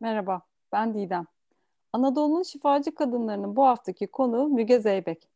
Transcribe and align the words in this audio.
Merhaba, 0.00 0.42
ben 0.72 0.94
Didem. 0.94 1.26
Anadolu'nun 1.92 2.42
şifacı 2.42 2.94
kadınlarının 2.94 3.56
bu 3.56 3.66
haftaki 3.66 4.06
konuğu 4.06 4.48
Müge 4.48 4.78
Zeybek. 4.80 5.28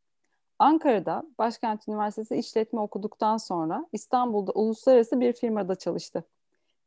Ankara'da 0.58 1.22
Başkent 1.38 1.88
Üniversitesi 1.88 2.36
İşletme 2.36 2.80
okuduktan 2.80 3.36
sonra 3.36 3.86
İstanbul'da 3.93 4.52
uluslararası 4.52 5.20
bir 5.20 5.32
firmada 5.32 5.75
çalıştı. 5.75 6.25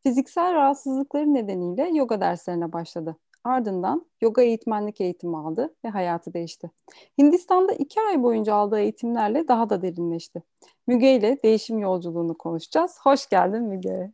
Fiziksel 0.03 0.53
rahatsızlıkları 0.53 1.33
nedeniyle 1.33 1.89
yoga 1.89 2.21
derslerine 2.21 2.73
başladı. 2.73 3.15
Ardından 3.43 4.05
yoga 4.21 4.41
eğitmenlik 4.41 5.01
eğitimi 5.01 5.37
aldı 5.37 5.75
ve 5.85 5.89
hayatı 5.89 6.33
değişti. 6.33 6.71
Hindistan'da 7.17 7.73
iki 7.73 8.01
ay 8.01 8.23
boyunca 8.23 8.55
aldığı 8.55 8.79
eğitimlerle 8.79 9.47
daha 9.47 9.69
da 9.69 9.81
derinleşti. 9.81 10.43
Müge 10.87 11.15
ile 11.15 11.43
değişim 11.43 11.79
yolculuğunu 11.79 12.37
konuşacağız. 12.37 12.99
Hoş 13.03 13.29
geldin 13.29 13.63
Müge. 13.63 14.11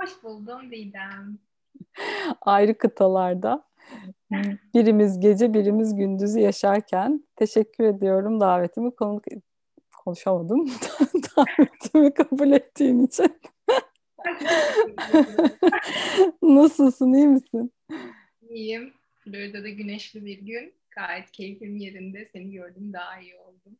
Hoş 0.00 0.22
buldum 0.22 0.70
Didem. 0.70 1.47
Ayrı 2.40 2.78
kıtalarda 2.78 3.64
birimiz 4.74 5.20
gece 5.20 5.54
birimiz 5.54 5.96
gündüzü 5.96 6.40
yaşarken 6.40 7.28
teşekkür 7.36 7.84
ediyorum 7.84 8.40
davetimi 8.40 8.94
konuk 8.94 9.24
konuşamadım 10.04 10.66
davetimi 11.36 12.14
kabul 12.14 12.52
ettiğin 12.52 13.06
için. 13.06 13.40
Nasılsın 16.42 17.12
iyi 17.12 17.28
misin? 17.28 17.72
İyiyim. 18.50 18.92
Florida'da 19.24 19.68
güneşli 19.68 20.24
bir 20.24 20.38
gün. 20.38 20.74
Gayet 20.90 21.30
keyfim 21.30 21.76
yerinde. 21.76 22.28
Seni 22.32 22.52
gördüm 22.52 22.92
daha 22.92 23.20
iyi 23.20 23.36
oldum. 23.36 23.78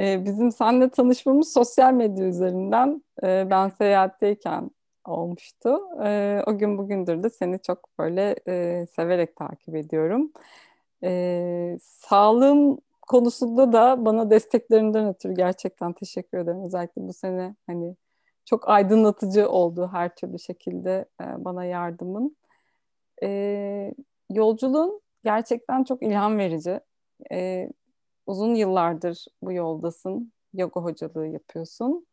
Ee, 0.00 0.24
bizim 0.24 0.52
seninle 0.52 0.90
tanışmamız 0.90 1.52
sosyal 1.52 1.92
medya 1.92 2.26
üzerinden. 2.26 3.02
Ee, 3.22 3.46
ben 3.50 3.68
seyahatteyken 3.68 4.70
olmuştu. 5.04 5.78
Ee, 6.04 6.42
o 6.46 6.58
gün 6.58 6.78
bugündür 6.78 7.22
de 7.22 7.30
seni 7.30 7.62
çok 7.62 7.98
böyle 7.98 8.36
e, 8.48 8.86
severek 8.86 9.36
takip 9.36 9.76
ediyorum. 9.76 10.32
Ee, 11.04 11.78
sağlığım 11.82 12.78
konusunda 13.02 13.72
da 13.72 14.04
bana 14.04 14.30
desteklerinden 14.30 15.08
ötürü 15.08 15.34
gerçekten 15.34 15.92
teşekkür 15.92 16.38
ederim. 16.38 16.64
Özellikle 16.64 17.02
bu 17.08 17.12
sene 17.12 17.54
hani 17.66 17.96
çok 18.44 18.68
aydınlatıcı 18.68 19.48
oldu 19.50 19.90
her 19.92 20.14
türlü 20.14 20.38
şekilde 20.38 21.04
e, 21.20 21.44
bana 21.44 21.64
yardımın. 21.64 22.36
E, 23.22 23.94
yolculuğun 24.30 25.00
gerçekten 25.24 25.84
çok 25.84 26.02
ilham 26.02 26.38
verici. 26.38 26.80
E, 27.32 27.68
uzun 28.26 28.54
yıllardır 28.54 29.26
bu 29.42 29.52
yoldasın. 29.52 30.32
Yoga 30.54 30.80
hocalığı 30.80 31.26
yapıyorsun. 31.26 32.06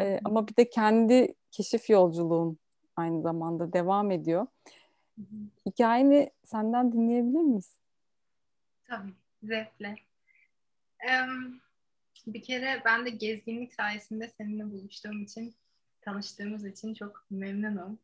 E, 0.00 0.20
ama 0.24 0.48
bir 0.48 0.56
de 0.56 0.70
kendi 0.70 1.34
keşif 1.52 1.90
yolculuğun 1.90 2.58
aynı 2.96 3.22
zamanda 3.22 3.72
devam 3.72 4.10
ediyor. 4.10 4.46
Hı 5.18 5.22
hı. 5.22 5.36
Hikayeni 5.66 6.30
senden 6.44 6.92
dinleyebilir 6.92 7.40
miyiz? 7.40 7.76
Tabii, 8.84 9.12
zevkle. 9.42 9.96
Um, 11.08 11.60
bir 12.26 12.42
kere 12.42 12.82
ben 12.84 13.06
de 13.06 13.10
gezginlik 13.10 13.74
sayesinde 13.74 14.28
seninle 14.28 14.70
buluştuğum 14.70 15.22
için, 15.22 15.54
tanıştığımız 16.00 16.66
için 16.66 16.94
çok 16.94 17.26
memnunum. 17.30 17.98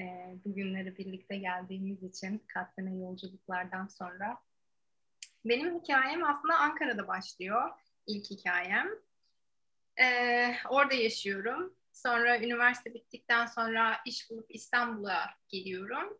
Ee, 0.00 0.34
bugünleri 0.44 0.98
birlikte 0.98 1.36
geldiğimiz 1.36 2.02
için 2.02 2.42
kaç 2.46 2.74
sene 2.74 2.96
yolculuklardan 2.96 3.86
sonra. 3.86 4.38
Benim 5.44 5.80
hikayem 5.80 6.24
aslında 6.24 6.58
Ankara'da 6.58 7.08
başlıyor. 7.08 7.70
İlk 8.06 8.30
hikayem. 8.30 8.88
Ee, 10.00 10.54
orada 10.70 10.94
yaşıyorum. 10.94 11.74
Sonra 12.02 12.38
üniversite 12.38 12.94
bittikten 12.94 13.46
sonra 13.46 13.96
iş 14.06 14.30
bulup 14.30 14.46
İstanbul'a 14.48 15.30
geliyorum. 15.48 16.18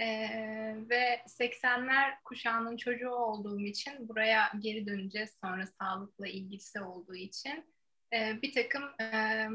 Ee, 0.00 0.76
ve 0.90 1.22
80'ler 1.26 2.14
kuşağının 2.24 2.76
çocuğu 2.76 3.10
olduğum 3.10 3.60
için 3.60 4.08
buraya 4.08 4.52
geri 4.58 4.86
döneceğiz 4.86 5.38
sonra 5.44 5.66
sağlıkla 5.66 6.28
ilgisi 6.28 6.80
olduğu 6.80 7.14
için. 7.14 7.64
E, 8.12 8.42
bir 8.42 8.52
takım 8.54 8.82
e, 9.00 9.48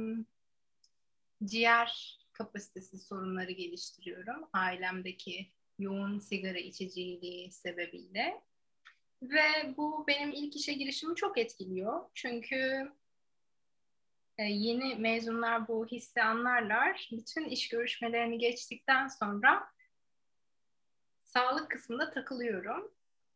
ciğer 1.46 2.20
kapasitesi 2.34 2.98
sorunları 2.98 3.52
geliştiriyorum 3.52 4.50
ailemdeki 4.54 5.52
yoğun 5.80 6.20
sigara 6.20 6.60
içiciliği 6.60 7.52
sebebiyle. 7.52 8.42
Ve 9.22 9.78
bu 9.78 10.08
benim 10.08 10.32
ilk 10.32 10.56
işe 10.56 10.74
girişimi 10.74 11.16
çok 11.16 11.38
etkiliyor. 11.38 12.10
Çünkü 12.14 12.92
yeni 14.44 14.96
mezunlar 14.96 15.68
bu 15.68 15.86
hissi 15.86 16.22
anlarlar 16.22 17.10
bütün 17.12 17.46
iş 17.46 17.70
görüşmelerini 17.70 18.38
geçtikten 18.38 19.08
sonra 19.08 19.68
sağlık 21.24 21.72
kısmında 21.72 22.10
takılıyorum. 22.10 22.92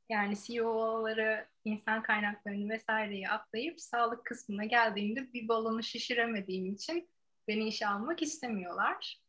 Yani 0.09 0.35
CEO'ları, 0.43 1.47
insan 1.65 2.03
kaynaklarını 2.03 2.69
vesaireyi 2.69 3.29
atlayıp 3.29 3.81
sağlık 3.81 4.25
kısmına 4.25 4.65
geldiğimde 4.65 5.33
bir 5.33 5.47
balonu 5.47 5.83
şişiremediğim 5.83 6.73
için 6.73 7.09
beni 7.47 7.67
işe 7.67 7.87
almak 7.87 8.21
istemiyorlar. 8.21 9.21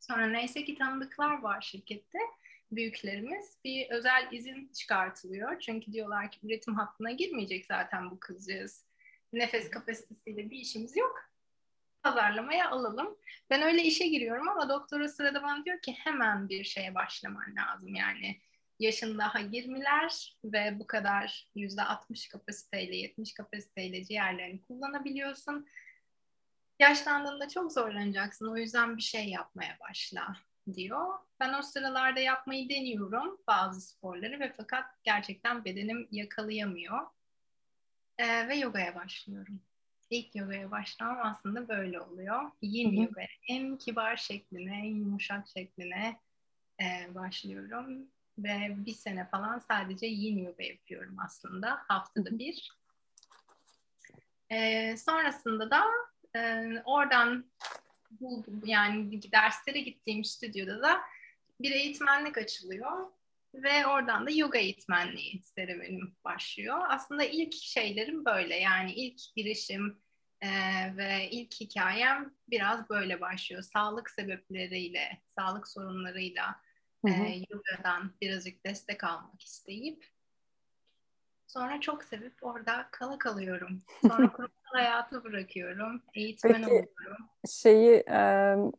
Sonra 0.00 0.26
neyse 0.26 0.64
ki 0.64 0.74
tanıdıklar 0.74 1.42
var 1.42 1.60
şirkette. 1.60 2.18
Büyüklerimiz 2.72 3.58
bir 3.64 3.90
özel 3.90 4.28
izin 4.32 4.72
çıkartılıyor. 4.72 5.60
Çünkü 5.60 5.92
diyorlar 5.92 6.30
ki 6.30 6.38
üretim 6.42 6.74
hattına 6.74 7.10
girmeyecek 7.10 7.66
zaten 7.66 8.10
bu 8.10 8.20
kızcağız. 8.20 8.87
Nefes 9.32 9.70
kapasitesiyle 9.70 10.50
bir 10.50 10.56
işimiz 10.56 10.96
yok 10.96 11.28
pazarlamaya 12.02 12.70
alalım. 12.70 13.16
Ben 13.50 13.62
öyle 13.62 13.82
işe 13.82 14.08
giriyorum 14.08 14.48
ama 14.48 14.68
doktora 14.68 15.08
sırada 15.08 15.42
bana 15.42 15.64
diyor 15.64 15.80
ki 15.80 15.92
hemen 15.92 16.48
bir 16.48 16.64
şeye 16.64 16.94
başlaman 16.94 17.56
lazım. 17.56 17.94
Yani 17.94 18.40
yaşın 18.78 19.18
daha 19.18 19.40
20'ler 19.40 20.36
ve 20.44 20.78
bu 20.78 20.86
kadar 20.86 21.48
%60 21.56 22.28
kapasiteyle 22.28 22.96
70 22.96 23.34
kapasiteyle 23.34 24.04
ciğerlerini 24.04 24.62
kullanabiliyorsun. 24.62 25.66
Yaşlandığında 26.78 27.48
çok 27.48 27.72
zorlanacaksın. 27.72 28.52
O 28.52 28.56
yüzden 28.56 28.96
bir 28.96 29.02
şey 29.02 29.28
yapmaya 29.28 29.76
başla 29.88 30.36
diyor. 30.74 31.18
Ben 31.40 31.54
o 31.54 31.62
sıralarda 31.62 32.20
yapmayı 32.20 32.68
deniyorum 32.68 33.38
bazı 33.46 33.80
sporları 33.80 34.40
ve 34.40 34.52
fakat 34.56 34.84
gerçekten 35.04 35.64
bedenim 35.64 36.08
yakalayamıyor. 36.10 37.06
Ee, 38.18 38.48
ve 38.48 38.56
yogaya 38.56 38.94
başlıyorum 38.94 39.60
ilk 40.10 40.34
yogaya 40.34 40.70
başlamam 40.70 41.26
aslında 41.26 41.68
böyle 41.68 42.00
oluyor. 42.00 42.50
Yin 42.62 43.02
yoga 43.02 43.22
en 43.48 43.76
kibar 43.76 44.16
şekline, 44.16 44.78
en 44.78 44.94
yumuşak 44.94 45.48
şekline 45.48 46.20
e, 46.80 47.14
başlıyorum. 47.14 48.08
Ve 48.38 48.76
bir 48.86 48.94
sene 48.94 49.28
falan 49.28 49.58
sadece 49.58 50.06
yin 50.06 50.38
yoga 50.38 50.62
yapıyorum 50.62 51.16
aslında. 51.24 51.78
Haftada 51.88 52.38
bir. 52.38 52.72
E, 54.50 54.96
sonrasında 54.96 55.70
da 55.70 55.84
e, 56.36 56.64
oradan 56.84 57.44
buldum, 58.10 58.62
yani 58.64 59.22
derslere 59.32 59.80
gittiğim 59.80 60.24
stüdyoda 60.24 60.82
da 60.82 61.00
bir 61.60 61.70
eğitmenlik 61.70 62.38
açılıyor 62.38 63.06
ve 63.54 63.86
oradan 63.86 64.26
da 64.26 64.30
yoga 64.30 64.58
eğitmenliği 64.58 65.42
serüvenim 65.42 66.16
başlıyor. 66.24 66.78
Aslında 66.88 67.24
ilk 67.24 67.54
şeylerim 67.54 68.24
böyle 68.24 68.56
yani 68.56 68.92
ilk 68.92 69.20
girişim 69.36 70.02
e, 70.40 70.48
ve 70.96 71.30
ilk 71.30 71.60
hikayem 71.60 72.34
biraz 72.48 72.90
böyle 72.90 73.20
başlıyor. 73.20 73.62
Sağlık 73.62 74.10
sebepleriyle, 74.10 75.22
sağlık 75.26 75.68
sorunlarıyla 75.68 76.60
hı 77.06 77.12
hı. 77.12 77.24
E, 77.24 77.44
yogadan 77.50 78.14
birazcık 78.20 78.66
destek 78.66 79.04
almak 79.04 79.42
isteyip 79.42 80.06
sonra 81.48 81.80
çok 81.80 82.04
sevip 82.04 82.34
orada 82.42 82.88
kala 82.90 83.18
kalıyorum. 83.18 83.82
Sonra 84.00 84.32
kurumsal 84.32 84.72
hayatı 84.72 85.24
bırakıyorum. 85.24 86.02
Eğitmen 86.14 86.52
Peki, 86.54 86.66
oluyorum. 86.66 87.26
Şeyi 87.50 88.04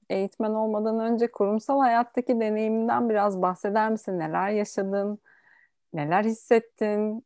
eğitmen 0.10 0.50
olmadan 0.50 1.00
önce 1.00 1.32
kurumsal 1.32 1.80
hayattaki 1.80 2.40
deneyiminden 2.40 3.10
biraz 3.10 3.42
bahseder 3.42 3.90
misin? 3.90 4.20
Neler 4.20 4.50
yaşadın? 4.50 5.20
Neler 5.94 6.24
hissettin? 6.24 7.26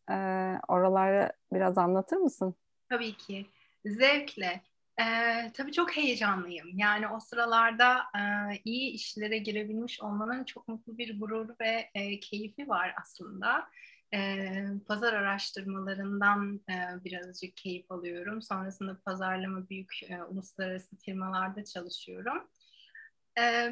Oraları 0.67 1.31
biraz 1.53 1.77
anlatır 1.77 2.17
mısın? 2.17 2.55
Tabii 2.89 3.17
ki. 3.17 3.45
Zevkle. 3.85 4.61
Ee, 4.99 5.51
tabii 5.53 5.71
çok 5.71 5.97
heyecanlıyım. 5.97 6.77
Yani 6.77 7.07
o 7.07 7.19
sıralarda 7.19 7.97
e, 7.97 8.21
iyi 8.65 8.91
işlere 8.91 9.37
girebilmiş 9.37 10.01
olmanın 10.01 10.43
çok 10.43 10.67
mutlu 10.67 10.97
bir 10.97 11.19
gururu 11.19 11.55
ve 11.61 11.89
e, 11.95 12.19
keyfi 12.19 12.69
var 12.69 12.95
aslında. 13.01 13.69
Pazar 14.87 15.13
araştırmalarından 15.13 16.61
birazcık 17.05 17.57
keyif 17.57 17.91
alıyorum. 17.91 18.41
Sonrasında 18.41 19.01
pazarlama 19.05 19.69
büyük 19.69 20.01
uluslararası 20.29 20.97
firmalarda 20.97 21.63
çalışıyorum. 21.65 22.49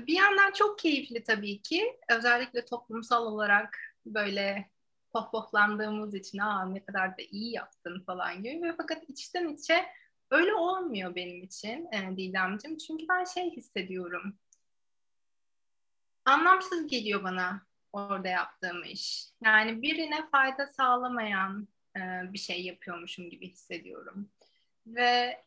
Bir 0.07 0.13
yandan 0.13 0.51
çok 0.51 0.79
keyifli 0.79 1.23
tabii 1.23 1.61
ki. 1.61 1.99
Özellikle 2.09 2.65
toplumsal 2.65 3.25
olarak 3.25 3.77
böyle 4.05 4.71
pohpohlandığımız 5.13 6.15
için 6.15 6.37
aa 6.37 6.65
ne 6.65 6.85
kadar 6.85 7.09
da 7.09 7.21
iyi 7.31 7.53
yaptın 7.53 8.03
falan 8.05 8.43
gibi. 8.43 8.73
Fakat 8.77 9.09
içten 9.09 9.47
içe 9.47 9.85
öyle 10.31 10.53
olmuyor 10.53 11.15
benim 11.15 11.43
için 11.43 11.89
e, 11.93 12.17
Didemciğim. 12.17 12.77
Çünkü 12.77 13.05
ben 13.09 13.23
şey 13.23 13.51
hissediyorum. 13.51 14.39
anlamsız 16.25 16.87
geliyor 16.87 17.23
bana 17.23 17.70
orada 17.93 18.27
yaptığım 18.27 18.83
iş. 18.83 19.27
Yani 19.43 19.81
birine 19.81 20.29
fayda 20.29 20.67
sağlamayan 20.67 21.67
e, 21.97 21.99
bir 22.33 22.37
şey 22.39 22.61
yapıyormuşum 22.61 23.29
gibi 23.29 23.49
hissediyorum. 23.49 24.29
Ve 24.87 25.43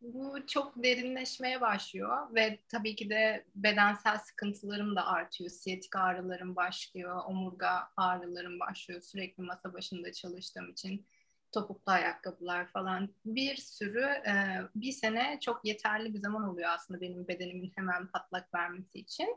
bu 0.00 0.46
çok 0.46 0.82
derinleşmeye 0.82 1.60
başlıyor 1.60 2.34
ve 2.34 2.58
tabii 2.68 2.96
ki 2.96 3.10
de 3.10 3.44
bedensel 3.54 4.18
sıkıntılarım 4.18 4.96
da 4.96 5.06
artıyor. 5.06 5.50
Siyatik 5.50 5.96
ağrılarım 5.96 6.56
başlıyor, 6.56 7.22
omurga 7.26 7.88
ağrılarım 7.96 8.60
başlıyor. 8.60 9.00
Sürekli 9.00 9.42
masa 9.42 9.74
başında 9.74 10.12
çalıştığım 10.12 10.70
için 10.70 11.06
topuklu 11.52 11.92
ayakkabılar 11.92 12.66
falan 12.66 13.08
bir 13.24 13.56
sürü 13.56 14.04
e, 14.04 14.34
bir 14.74 14.92
sene 14.92 15.38
çok 15.40 15.64
yeterli 15.64 16.14
bir 16.14 16.18
zaman 16.18 16.48
oluyor 16.48 16.70
aslında 16.70 17.00
benim 17.00 17.28
bedenimin 17.28 17.72
hemen 17.76 18.06
patlak 18.06 18.54
vermesi 18.54 18.98
için. 18.98 19.36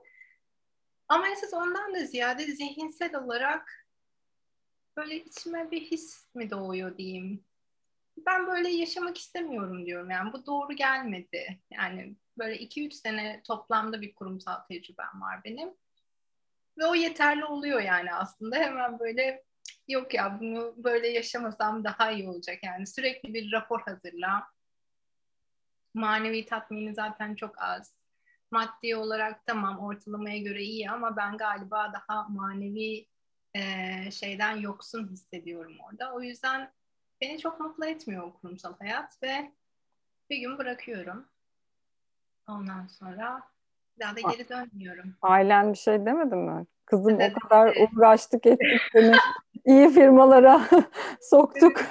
Ama 1.09 1.29
esas 1.29 1.53
ondan 1.53 1.95
da 1.95 2.05
ziyade 2.05 2.45
zihinsel 2.45 3.15
olarak 3.15 3.87
böyle 4.97 5.15
içime 5.15 5.71
bir 5.71 5.81
his 5.81 6.25
mi 6.35 6.49
doğuyor 6.49 6.97
diyeyim. 6.97 7.43
Ben 8.17 8.47
böyle 8.47 8.69
yaşamak 8.69 9.17
istemiyorum 9.17 9.85
diyorum 9.85 10.09
yani 10.09 10.33
bu 10.33 10.45
doğru 10.45 10.73
gelmedi. 10.73 11.59
Yani 11.71 12.15
böyle 12.37 12.55
2-3 12.55 12.93
sene 12.93 13.41
toplamda 13.43 14.01
bir 14.01 14.15
kurumsal 14.15 14.61
tecrübem 14.69 15.21
var 15.21 15.43
benim. 15.43 15.69
Ve 16.77 16.85
o 16.85 16.95
yeterli 16.95 17.45
oluyor 17.45 17.81
yani 17.81 18.13
aslında 18.13 18.55
hemen 18.55 18.99
böyle 18.99 19.43
yok 19.87 20.13
ya 20.13 20.39
bunu 20.39 20.73
böyle 20.77 21.07
yaşamasam 21.07 21.83
daha 21.83 22.11
iyi 22.11 22.29
olacak. 22.29 22.59
Yani 22.63 22.87
sürekli 22.87 23.33
bir 23.33 23.51
rapor 23.51 23.81
hazırla. 23.81 24.47
Manevi 25.93 26.45
tatmini 26.45 26.93
zaten 26.93 27.35
çok 27.35 27.61
az. 27.61 28.04
Maddi 28.55 28.95
olarak 28.95 29.45
tamam 29.45 29.79
ortalamaya 29.79 30.37
göre 30.37 30.63
iyi 30.63 30.89
ama 30.89 31.17
ben 31.17 31.37
galiba 31.37 31.93
daha 31.93 32.27
manevi 32.29 33.07
e, 33.53 33.61
şeyden 34.11 34.55
yoksun 34.55 35.07
hissediyorum 35.07 35.73
orada. 35.89 36.13
O 36.13 36.21
yüzden 36.21 36.71
beni 37.21 37.39
çok 37.39 37.59
mutlu 37.59 37.85
etmiyor 37.85 38.23
o 38.23 38.33
kurumsal 38.33 38.77
hayat 38.77 39.23
ve 39.23 39.51
bir 40.29 40.37
gün 40.37 40.57
bırakıyorum. 40.57 41.25
Ondan 42.47 42.87
sonra 42.87 43.41
daha 43.99 44.15
da 44.15 44.19
geri 44.21 44.49
dönmüyorum. 44.49 45.15
Ailen 45.21 45.73
bir 45.73 45.77
şey 45.77 46.05
demedi 46.05 46.35
mi? 46.35 46.65
Kızım 46.85 47.19
o 47.19 47.39
kadar 47.39 47.75
uğraştık 47.75 48.45
ettik 48.45 48.81
seni 48.91 49.15
iyi 49.65 49.89
firmalara 49.89 50.61
soktuk. 51.21 51.81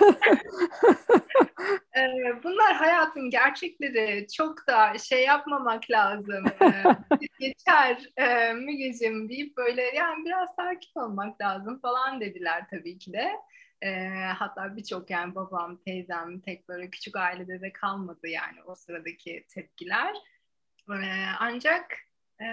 Ee, 1.96 2.42
bunlar 2.44 2.74
hayatın 2.74 3.30
gerçekleri. 3.30 4.26
Çok 4.28 4.66
da 4.68 4.98
şey 4.98 5.24
yapmamak 5.24 5.90
lazım. 5.90 6.44
Geçer 7.40 8.12
e, 8.16 8.52
Mügeciğim 8.52 9.28
deyip 9.28 9.56
böyle 9.56 9.82
yani 9.82 10.24
biraz 10.24 10.54
sakin 10.54 11.00
olmak 11.00 11.40
lazım 11.40 11.80
falan 11.80 12.20
dediler 12.20 12.64
tabii 12.70 12.98
ki 12.98 13.12
de. 13.12 13.32
E, 13.82 14.10
hatta 14.38 14.76
birçok 14.76 15.10
yani 15.10 15.34
babam, 15.34 15.76
teyzem 15.76 16.40
tek 16.40 16.68
böyle 16.68 16.90
küçük 16.90 17.16
ailede 17.16 17.60
de 17.60 17.72
kalmadı 17.72 18.28
yani 18.28 18.62
o 18.66 18.74
sıradaki 18.74 19.46
tepkiler. 19.48 20.14
E, 20.90 21.26
ancak 21.38 21.84
e, 22.40 22.46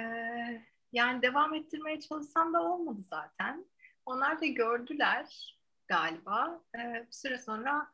yani 0.92 1.22
devam 1.22 1.54
ettirmeye 1.54 2.00
çalışsam 2.00 2.54
da 2.54 2.62
olmadı 2.62 3.02
zaten. 3.02 3.66
Onlar 4.06 4.42
da 4.42 4.46
gördüler 4.46 5.58
galiba. 5.88 6.62
Ee, 6.76 7.06
bir 7.08 7.12
süre 7.12 7.38
sonra 7.38 7.88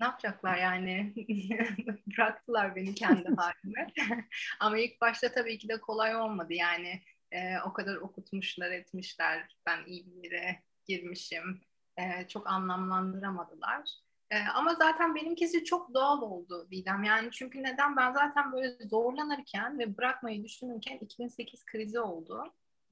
ne 0.00 0.06
yapacaklar 0.06 0.56
yani? 0.56 1.14
Bıraktılar 2.16 2.76
beni 2.76 2.94
kendi 2.94 3.28
halime. 3.36 3.86
Ama 4.60 4.78
ilk 4.78 5.00
başta 5.00 5.32
tabii 5.32 5.58
ki 5.58 5.68
de 5.68 5.80
kolay 5.80 6.16
olmadı 6.16 6.52
yani. 6.52 7.02
E, 7.32 7.58
o 7.66 7.72
kadar 7.72 7.96
okutmuşlar, 7.96 8.70
etmişler. 8.70 9.56
Ben 9.66 9.84
iyi 9.86 10.06
bir 10.06 10.24
yere 10.24 10.62
girmişim. 10.84 11.60
E, 11.96 12.28
çok 12.28 12.46
anlamlandıramadılar. 12.46 14.03
E, 14.34 14.36
ama 14.54 14.74
zaten 14.74 15.14
benimkisi 15.14 15.64
çok 15.64 15.94
doğal 15.94 16.22
oldu 16.22 16.68
Didem. 16.70 17.04
Yani 17.04 17.28
çünkü 17.32 17.62
neden? 17.62 17.96
Ben 17.96 18.12
zaten 18.12 18.52
böyle 18.52 18.88
zorlanırken 18.88 19.78
ve 19.78 19.96
bırakmayı 19.96 20.44
düşünürken 20.44 20.98
2008 20.98 21.64
krizi 21.64 22.00
oldu. 22.00 22.44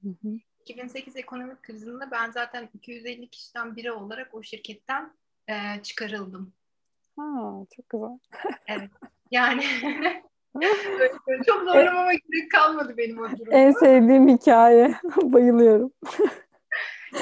Hı 0.02 0.08
hı. 0.08 0.28
2008 0.60 1.16
ekonomik 1.16 1.62
krizinde 1.62 2.10
ben 2.10 2.30
zaten 2.30 2.68
250 2.74 3.28
kişiden 3.28 3.76
biri 3.76 3.92
olarak 3.92 4.34
o 4.34 4.42
şirketten 4.42 5.12
e, 5.48 5.82
çıkarıldım. 5.82 6.52
Ha, 7.16 7.54
çok 7.76 7.88
güzel. 7.90 8.18
evet. 8.66 8.90
Yani 9.30 9.62
çok 11.46 11.62
zorlamama 11.62 12.12
gerek 12.12 12.50
kalmadı 12.50 12.96
benim 12.96 13.18
o 13.18 13.30
durumda. 13.30 13.56
En 13.56 13.72
sevdiğim 13.72 14.28
hikaye. 14.28 14.94
Bayılıyorum. 15.22 15.92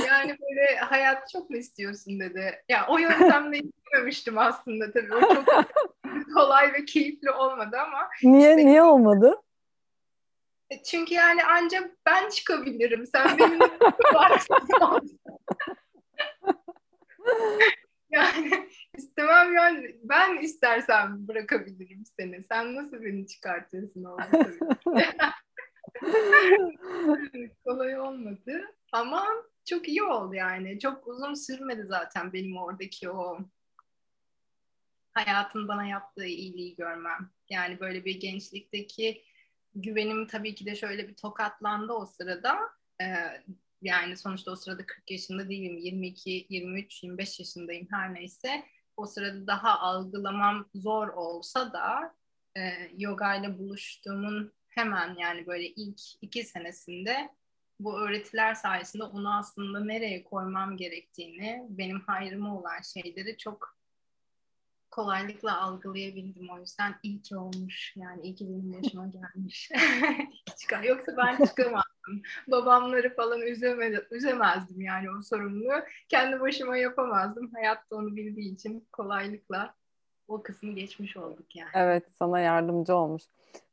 Yani 0.06 0.36
böyle 0.40 0.76
hayat 0.78 1.30
çok 1.32 1.50
mu 1.50 1.56
istiyorsun 1.56 2.20
dedi. 2.20 2.62
Ya 2.68 2.86
o 2.88 2.98
yöntemle 2.98 3.58
istememiştim 3.58 4.38
aslında 4.38 4.92
tabii. 4.92 5.14
O 5.14 5.20
çok 5.20 5.46
kolay 6.34 6.72
ve 6.72 6.84
keyifli 6.84 7.30
olmadı 7.30 7.76
ama. 7.86 8.08
Niye 8.22 8.50
işte, 8.50 8.66
niye 8.66 8.82
olmadı? 8.82 9.42
E, 10.70 10.82
çünkü 10.82 11.14
yani 11.14 11.40
ancak 11.44 11.90
ben 12.06 12.28
çıkabilirim. 12.28 13.06
Sen 13.06 13.38
benim 13.38 13.58
yani 18.10 18.68
istemem 18.96 19.52
yani 19.54 19.96
ben 20.02 20.36
istersem 20.36 21.28
bırakabilirim 21.28 22.04
seni. 22.18 22.42
Sen 22.42 22.76
nasıl 22.76 23.02
beni 23.02 23.26
çıkartıyorsun 23.26 24.04
orada 24.04 24.46
Kolay 27.64 28.00
olmadı 28.00 28.74
ama 28.92 29.26
çok 29.64 29.88
iyi 29.88 30.02
oldu 30.02 30.34
yani. 30.34 30.78
Çok 30.78 31.08
uzun 31.08 31.34
sürmedi 31.34 31.86
zaten 31.86 32.32
benim 32.32 32.56
oradaki 32.56 33.10
o 33.10 33.38
hayatın 35.12 35.68
bana 35.68 35.86
yaptığı 35.86 36.26
iyiliği 36.26 36.76
görmem. 36.76 37.30
Yani 37.50 37.80
böyle 37.80 38.04
bir 38.04 38.20
gençlikteki 38.20 39.24
güvenim 39.74 40.26
tabii 40.26 40.54
ki 40.54 40.66
de 40.66 40.76
şöyle 40.76 41.08
bir 41.08 41.14
tokatlandı 41.14 41.92
o 41.92 42.06
sırada. 42.06 42.58
Ee, 43.02 43.42
yani 43.82 44.16
sonuçta 44.16 44.50
o 44.50 44.56
sırada 44.56 44.86
40 44.86 45.10
yaşında 45.10 45.48
değilim. 45.48 45.78
22, 45.78 46.46
23, 46.48 47.02
25 47.02 47.38
yaşındayım 47.40 47.88
her 47.90 48.14
neyse. 48.14 48.64
O 48.96 49.06
sırada 49.06 49.46
daha 49.46 49.78
algılamam 49.78 50.68
zor 50.74 51.08
olsa 51.08 51.72
da 51.72 52.14
e, 52.56 52.90
yoga 52.98 53.34
ile 53.34 53.58
buluştuğumun 53.58 54.52
hemen 54.68 55.16
yani 55.18 55.46
böyle 55.46 55.68
ilk 55.68 56.00
iki 56.22 56.44
senesinde 56.44 57.30
bu 57.84 58.00
öğretiler 58.00 58.54
sayesinde 58.54 59.04
onu 59.04 59.36
aslında 59.38 59.84
nereye 59.84 60.24
koymam 60.24 60.76
gerektiğini, 60.76 61.66
benim 61.68 62.00
hayrıma 62.00 62.58
olan 62.58 62.80
şeyleri 62.94 63.36
çok 63.36 63.80
kolaylıkla 64.90 65.60
algılayabildim 65.60 66.50
o 66.50 66.58
yüzden 66.58 66.94
iyi 67.02 67.22
ki 67.22 67.36
olmuş. 67.36 67.92
Yani 67.96 68.22
iyi 68.22 68.34
ki 68.34 68.46
benim 68.48 68.72
başıma 68.72 69.06
gelmiş. 69.34 69.70
Çıkar. 70.60 70.82
Yoksa 70.82 71.16
ben 71.16 71.44
çıkamazdım. 71.44 72.22
Babamları 72.48 73.16
falan 73.16 73.40
üzemedi, 73.40 74.06
üzemezdim 74.10 74.80
yani 74.80 75.10
o 75.10 75.22
sorumluluğu. 75.22 75.84
Kendi 76.08 76.40
başıma 76.40 76.76
yapamazdım. 76.76 77.50
Hayatta 77.54 77.96
onu 77.96 78.16
bildiği 78.16 78.54
için 78.54 78.88
kolaylıkla 78.92 79.74
o 80.30 80.42
kısmı 80.42 80.72
geçmiş 80.72 81.16
olduk 81.16 81.56
yani. 81.56 81.70
Evet 81.74 82.04
sana 82.18 82.40
yardımcı 82.40 82.96
olmuş. 82.96 83.22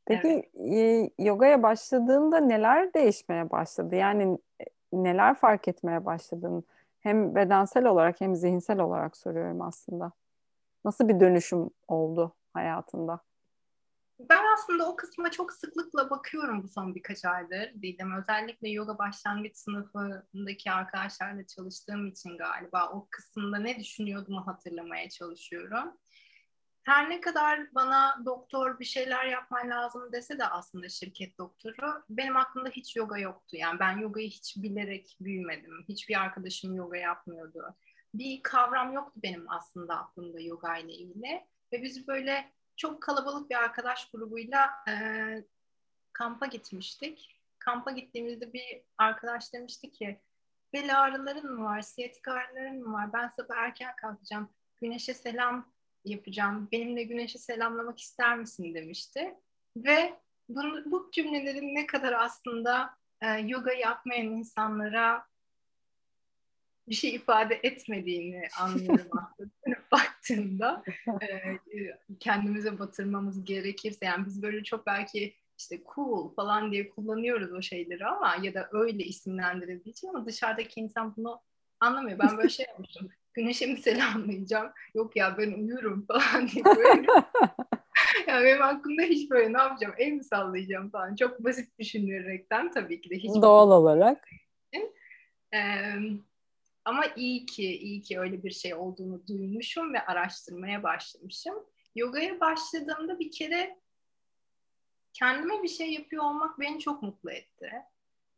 Peki 0.06 0.50
evet. 0.54 1.10
e, 1.18 1.24
yogaya 1.24 1.62
başladığında 1.62 2.40
neler 2.40 2.94
değişmeye 2.94 3.50
başladı? 3.50 3.94
Yani 3.94 4.38
e, 4.60 4.64
neler 4.92 5.34
fark 5.34 5.68
etmeye 5.68 6.04
başladın? 6.04 6.64
Hem 7.00 7.34
bedensel 7.34 7.86
olarak 7.86 8.20
hem 8.20 8.36
zihinsel 8.36 8.80
olarak 8.80 9.16
soruyorum 9.16 9.62
aslında. 9.62 10.12
Nasıl 10.84 11.08
bir 11.08 11.20
dönüşüm 11.20 11.70
oldu 11.88 12.34
hayatında? 12.54 13.20
Ben 14.20 14.44
aslında 14.54 14.88
o 14.88 14.96
kısma 14.96 15.30
çok 15.30 15.52
sıklıkla 15.52 16.10
bakıyorum 16.10 16.62
bu 16.62 16.68
son 16.68 16.94
birkaç 16.94 17.24
aydır 17.24 17.82
Didem. 17.82 18.12
Özellikle 18.12 18.68
yoga 18.68 18.98
başlangıç 18.98 19.56
sınıfındaki 19.56 20.70
arkadaşlarla 20.70 21.46
çalıştığım 21.46 22.06
için 22.06 22.38
galiba 22.38 22.90
o 22.92 23.06
kısımda 23.10 23.58
ne 23.58 23.78
düşünüyordum 23.78 24.34
hatırlamaya 24.34 25.08
çalışıyorum. 25.08 25.96
Her 26.88 27.10
ne 27.10 27.20
kadar 27.20 27.74
bana 27.74 28.22
doktor 28.24 28.78
bir 28.80 28.84
şeyler 28.84 29.24
yapman 29.24 29.70
lazım 29.70 30.12
dese 30.12 30.38
de 30.38 30.46
aslında 30.46 30.88
şirket 30.88 31.38
doktoru 31.38 32.04
benim 32.10 32.36
aklımda 32.36 32.68
hiç 32.68 32.96
yoga 32.96 33.18
yoktu. 33.18 33.56
Yani 33.56 33.80
ben 33.80 33.98
yogayı 33.98 34.28
hiç 34.28 34.56
bilerek 34.56 35.16
büyümedim. 35.20 35.84
Hiçbir 35.88 36.20
arkadaşım 36.20 36.74
yoga 36.74 36.96
yapmıyordu 36.96 37.76
bir 38.14 38.42
kavram 38.42 38.92
yoktu 38.92 39.20
benim 39.22 39.50
aslında 39.50 39.98
aklımda 39.98 40.40
yoga 40.40 40.76
ile 40.76 40.92
ilgili. 40.92 41.46
Ve 41.72 41.82
biz 41.82 42.08
böyle 42.08 42.52
çok 42.76 43.02
kalabalık 43.02 43.50
bir 43.50 43.54
arkadaş 43.54 44.10
grubuyla 44.10 44.70
e, 44.88 44.94
kampa 46.12 46.46
gitmiştik. 46.46 47.34
Kampa 47.58 47.90
gittiğimizde 47.90 48.52
bir 48.52 48.82
arkadaş 48.98 49.52
demişti 49.52 49.90
ki 49.90 50.20
bel 50.72 51.00
ağrıların 51.00 51.52
mı 51.52 51.64
var, 51.64 51.80
siyatik 51.80 52.28
ağrıların 52.28 52.82
mı 52.82 52.92
var? 52.92 53.12
Ben 53.12 53.28
sabah 53.28 53.56
erken 53.56 53.96
kalkacağım, 53.96 54.48
güneşe 54.80 55.14
selam 55.14 55.72
yapacağım. 56.10 56.68
Benimle 56.72 57.02
güneşe 57.02 57.38
selamlamak 57.38 57.98
ister 57.98 58.38
misin 58.38 58.74
demişti. 58.74 59.34
Ve 59.76 60.14
bunu, 60.48 60.90
bu 60.90 61.10
cümlelerin 61.12 61.74
ne 61.74 61.86
kadar 61.86 62.12
aslında 62.12 62.90
e, 63.22 63.26
yoga 63.26 63.72
yapmayan 63.72 64.26
insanlara 64.26 65.24
bir 66.88 66.94
şey 66.94 67.14
ifade 67.14 67.60
etmediğini 67.62 68.42
anlıyorum 68.60 69.10
aslında 69.18 69.50
baktığımda 69.92 70.82
e, 71.22 71.58
kendimize 72.20 72.78
batırmamız 72.78 73.44
gerekirse 73.44 74.06
yani 74.06 74.26
biz 74.26 74.42
böyle 74.42 74.64
çok 74.64 74.86
belki 74.86 75.34
işte 75.58 75.82
cool 75.94 76.34
falan 76.34 76.72
diye 76.72 76.88
kullanıyoruz 76.88 77.52
o 77.52 77.62
şeyleri 77.62 78.06
ama 78.06 78.36
ya 78.42 78.54
da 78.54 78.68
öyle 78.72 79.04
isimlendirildiği 79.04 79.92
için 79.92 80.08
ama 80.08 80.26
dışarıdaki 80.26 80.80
insan 80.80 81.16
bunu 81.16 81.40
anlamıyor. 81.80 82.18
Ben 82.18 82.36
böyle 82.36 82.48
şey 82.48 82.66
yapmıştım. 82.68 83.08
Güneşe 83.38 83.66
mi 83.66 83.76
selamlayacağım? 83.76 84.72
Yok 84.94 85.16
ya 85.16 85.38
ben 85.38 85.52
uyurum 85.52 86.06
falan 86.06 86.48
diye 86.48 86.64
böyle. 86.64 87.06
yani 88.26 88.44
benim 88.44 88.62
aklımda 88.62 89.02
hiç 89.02 89.30
böyle 89.30 89.52
ne 89.52 89.58
yapacağım? 89.58 89.94
El 89.98 90.12
mi 90.12 90.24
sallayacağım 90.24 90.90
falan. 90.90 91.16
Çok 91.16 91.44
basit 91.44 91.78
düşünülerekten 91.78 92.70
tabii 92.70 93.00
ki 93.00 93.10
de 93.10 93.14
hiç. 93.14 93.34
Doğal 93.42 93.70
olarak. 93.70 94.28
Ee, 95.54 95.94
ama 96.84 97.04
iyi 97.16 97.46
ki, 97.46 97.78
iyi 97.78 98.02
ki 98.02 98.20
öyle 98.20 98.42
bir 98.42 98.50
şey 98.50 98.74
olduğunu 98.74 99.26
duymuşum 99.26 99.94
ve 99.94 100.06
araştırmaya 100.06 100.82
başlamışım. 100.82 101.54
Yogaya 101.94 102.40
başladığımda 102.40 103.18
bir 103.18 103.30
kere 103.30 103.78
kendime 105.12 105.62
bir 105.62 105.68
şey 105.68 105.92
yapıyor 105.92 106.24
olmak 106.24 106.60
beni 106.60 106.80
çok 106.80 107.02
mutlu 107.02 107.30
etti. 107.30 107.72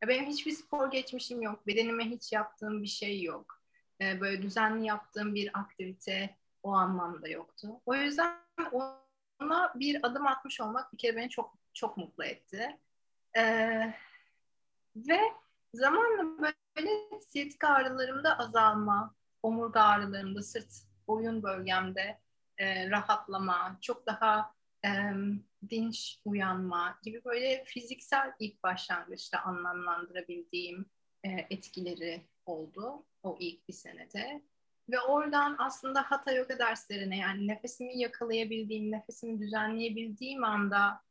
Benim 0.08 0.26
hiçbir 0.26 0.52
spor 0.52 0.90
geçmişim 0.90 1.42
yok. 1.42 1.66
Bedenime 1.66 2.04
hiç 2.04 2.32
yaptığım 2.32 2.82
bir 2.82 2.88
şey 2.88 3.22
yok. 3.22 3.59
Böyle 4.00 4.42
düzenli 4.42 4.86
yaptığım 4.86 5.34
bir 5.34 5.50
aktivite 5.58 6.36
o 6.62 6.72
anlamda 6.72 7.28
yoktu. 7.28 7.80
O 7.86 7.94
yüzden 7.94 8.36
ona 8.72 9.72
bir 9.74 10.06
adım 10.06 10.26
atmış 10.26 10.60
olmak 10.60 10.92
bir 10.92 10.98
kere 10.98 11.16
beni 11.16 11.30
çok 11.30 11.54
çok 11.74 11.96
mutlu 11.96 12.24
etti. 12.24 12.78
Ee, 13.36 13.94
ve 14.96 15.20
zamanla 15.74 16.52
böyle 16.76 17.20
siyatik 17.20 17.64
ağrılarımda 17.64 18.38
azalma, 18.38 19.14
omurga 19.42 19.80
ağrılarımda, 19.80 20.42
sırt, 20.42 20.72
boyun 21.08 21.42
bölgemde 21.42 22.20
e, 22.58 22.90
rahatlama, 22.90 23.78
çok 23.80 24.06
daha 24.06 24.54
e, 24.84 24.90
dinç 25.70 26.20
uyanma 26.24 26.98
gibi 27.02 27.24
böyle 27.24 27.64
fiziksel 27.64 28.32
ilk 28.38 28.62
başlangıçta 28.62 29.40
anlamlandırabildiğim 29.40 30.86
e, 31.24 31.28
etkileri 31.50 32.26
oldu 32.46 33.04
o 33.22 33.36
ilk 33.40 33.68
bir 33.68 33.72
senede. 33.72 34.42
Ve 34.90 35.00
oradan 35.00 35.56
aslında 35.58 36.02
Hatha 36.02 36.32
Yoga 36.32 36.58
derslerine 36.58 37.18
yani 37.18 37.48
nefesimi 37.48 37.98
yakalayabildiğim, 37.98 38.92
nefesimi 38.92 39.40
düzenleyebildiğim 39.40 40.44
anda 40.44 41.02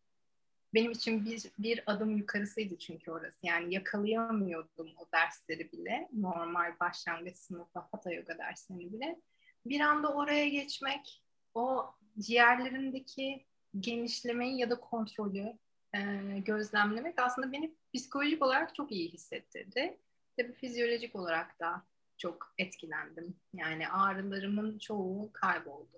benim 0.74 0.92
için 0.92 1.26
bir, 1.26 1.44
bir 1.60 1.84
adım 1.86 2.18
yukarısıydı 2.18 2.78
çünkü 2.78 3.12
orası. 3.12 3.48
Yani 3.48 3.74
yakalayamıyordum 3.74 4.90
o 4.98 5.12
dersleri 5.14 5.72
bile. 5.72 6.10
Normal 6.14 6.80
başlangıç 6.80 7.36
sınıfı 7.36 7.80
Hatha 7.80 8.12
Yoga 8.12 8.38
derslerini 8.38 8.94
bile. 8.94 9.22
Bir 9.66 9.80
anda 9.80 10.14
oraya 10.14 10.50
geçmek, 10.50 11.24
o 11.54 11.86
ciğerlerindeki 12.20 13.46
genişlemeyi 13.80 14.60
ya 14.60 14.70
da 14.70 14.80
kontrolü 14.80 15.58
e, 15.96 16.00
gözlemlemek 16.46 17.20
aslında 17.20 17.52
beni 17.52 17.76
psikolojik 17.96 18.44
olarak 18.44 18.76
çok 18.76 18.92
iyi 18.92 19.10
hissettirdi. 19.10 19.98
Tabii 20.38 20.54
fizyolojik 20.54 21.16
olarak 21.16 21.60
da 21.60 21.86
çok 22.20 22.54
etkilendim. 22.58 23.36
Yani 23.54 23.90
ağrılarımın 23.90 24.80
çoğu 24.80 25.30
kayboldu. 25.34 25.98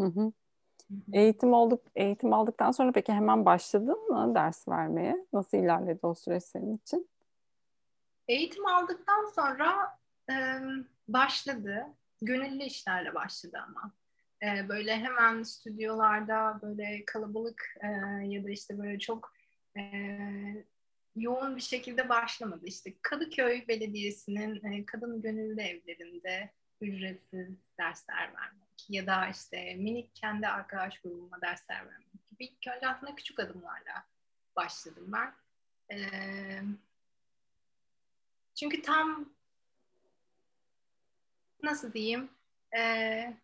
Hı 0.00 0.06
hı. 0.06 0.32
Eğitim 1.12 1.52
olduk, 1.52 1.84
eğitim 1.94 2.32
aldıktan 2.32 2.70
sonra 2.70 2.92
peki 2.92 3.12
hemen 3.12 3.44
başladın 3.44 4.08
mı 4.08 4.34
ders 4.34 4.68
vermeye? 4.68 5.26
Nasıl 5.32 5.58
ilerledi 5.58 5.98
o 6.02 6.14
süreç 6.14 6.44
senin 6.44 6.76
için? 6.76 7.08
Eğitim 8.28 8.66
aldıktan 8.66 9.24
sonra 9.34 9.98
e, 10.30 10.34
başladı. 11.08 11.86
Gönüllü 12.22 12.62
işlerle 12.62 13.14
başladı 13.14 13.58
ama. 13.68 13.92
E, 14.42 14.68
böyle 14.68 14.96
hemen 14.96 15.42
stüdyolarda 15.42 16.58
böyle 16.62 17.04
kalabalık 17.06 17.62
e, 17.82 17.86
ya 18.26 18.44
da 18.44 18.50
işte 18.50 18.78
böyle 18.78 18.98
çok 18.98 19.32
e, 19.76 19.82
yoğun 21.16 21.56
bir 21.56 21.62
şekilde 21.62 22.08
başlamadı. 22.08 22.66
İşte 22.66 22.94
Kadıköy 23.02 23.68
Belediyesi'nin 23.68 24.72
e, 24.72 24.86
kadın 24.86 25.22
gönüllü 25.22 25.60
evlerinde 25.60 26.50
ücretsiz 26.80 27.48
dersler 27.78 28.34
vermek 28.34 28.66
ya 28.88 29.06
da 29.06 29.28
işte 29.28 29.74
minik 29.74 30.14
kendi 30.14 30.48
arkadaş 30.48 31.00
grubuma 31.00 31.40
dersler 31.40 31.86
vermek 31.86 32.28
gibi 32.30 32.44
ilk 32.44 32.76
önce 32.76 32.88
aslında 32.88 33.14
küçük 33.14 33.40
adımlarla 33.40 34.06
başladım 34.56 35.12
ben. 35.12 35.34
Ee, 35.90 36.62
çünkü 38.54 38.82
tam 38.82 39.34
nasıl 41.62 41.92
diyeyim 41.92 42.30
e, 42.76 43.36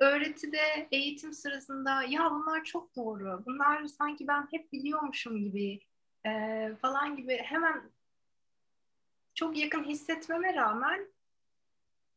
öğretide 0.00 0.88
eğitim 0.92 1.32
sırasında 1.32 2.02
ya 2.02 2.30
bunlar 2.30 2.64
çok 2.64 2.96
doğru 2.96 3.42
bunlar 3.46 3.86
sanki 3.86 4.28
ben 4.28 4.48
hep 4.50 4.72
biliyormuşum 4.72 5.44
gibi 5.44 5.80
e, 6.26 6.70
falan 6.82 7.16
gibi 7.16 7.36
hemen 7.36 7.90
çok 9.34 9.56
yakın 9.58 9.84
hissetmeme 9.84 10.54
rağmen 10.54 11.08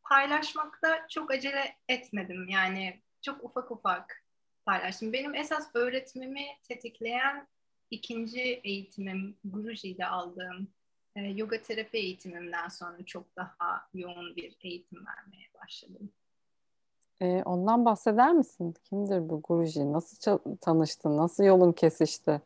paylaşmakta 0.04 1.08
çok 1.10 1.32
acele 1.32 1.78
etmedim. 1.90 2.50
Yani 2.50 3.02
çok 3.22 3.44
ufak 3.44 3.72
ufak 3.72 4.24
paylaştım. 4.66 5.14
Benim 5.14 5.36
esas 5.36 5.70
öğretmemi 5.74 6.46
tetikleyen 6.64 7.48
ikinci 7.92 8.42
eğitimim 8.42 9.38
Guruji'de 9.44 10.06
aldığım 10.06 10.68
e, 11.16 11.22
yoga 11.22 11.62
terapi 11.62 11.98
eğitimimden 11.98 12.68
sonra 12.68 13.06
çok 13.06 13.36
daha 13.36 13.90
yoğun 13.94 14.36
bir 14.36 14.58
eğitim 14.62 15.06
vermeye 15.06 15.50
başladım. 15.64 16.12
E, 17.22 17.44
ondan 17.44 17.86
bahseder 17.86 18.34
misin? 18.34 18.76
Kimdir 18.84 19.30
bu 19.30 19.42
Guruji? 19.42 19.94
Nasıl 19.94 20.40
tanıştın? 20.62 21.18
Nasıl 21.18 21.44
yolun 21.44 21.72
kesişti? 21.72 22.42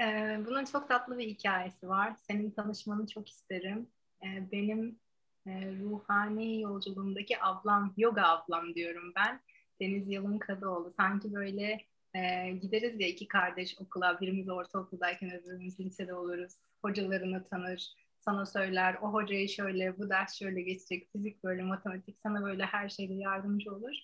E, 0.00 0.04
bunun 0.46 0.64
çok 0.64 0.88
tatlı 0.88 1.18
bir 1.18 1.28
hikayesi 1.28 1.88
var. 1.88 2.16
Senin 2.26 2.50
tanışmanı 2.50 3.06
çok 3.06 3.28
isterim. 3.28 3.86
E, 4.22 4.52
benim 4.52 4.98
e, 5.46 5.50
ruhani 5.72 6.60
yolculuğumdaki 6.60 7.42
ablam, 7.42 7.94
yoga 7.96 8.22
ablam 8.22 8.74
diyorum 8.74 9.12
ben. 9.16 9.40
Deniz 9.80 10.08
Yalın 10.08 10.38
Kadıoğlu. 10.38 10.90
Sanki 10.90 11.34
böyle 11.34 11.80
e, 12.14 12.50
gideriz 12.50 13.00
ya 13.00 13.08
iki 13.08 13.28
kardeş 13.28 13.76
okula, 13.80 14.20
birimiz 14.20 14.48
ortaokuldayken 14.48 15.30
öbürümüz 15.32 15.80
lisede 15.80 16.14
oluruz. 16.14 16.54
Hocalarını 16.82 17.44
tanır, 17.44 17.94
sana 18.20 18.46
söyler, 18.46 18.96
o 19.02 19.12
hocayı 19.12 19.48
şöyle, 19.48 19.98
bu 19.98 20.10
ders 20.10 20.38
şöyle 20.38 20.62
geçecek, 20.62 21.12
fizik 21.12 21.44
böyle, 21.44 21.62
matematik 21.62 22.20
sana 22.20 22.44
böyle 22.44 22.64
her 22.64 22.88
şeyde 22.88 23.14
yardımcı 23.14 23.74
olur. 23.74 23.94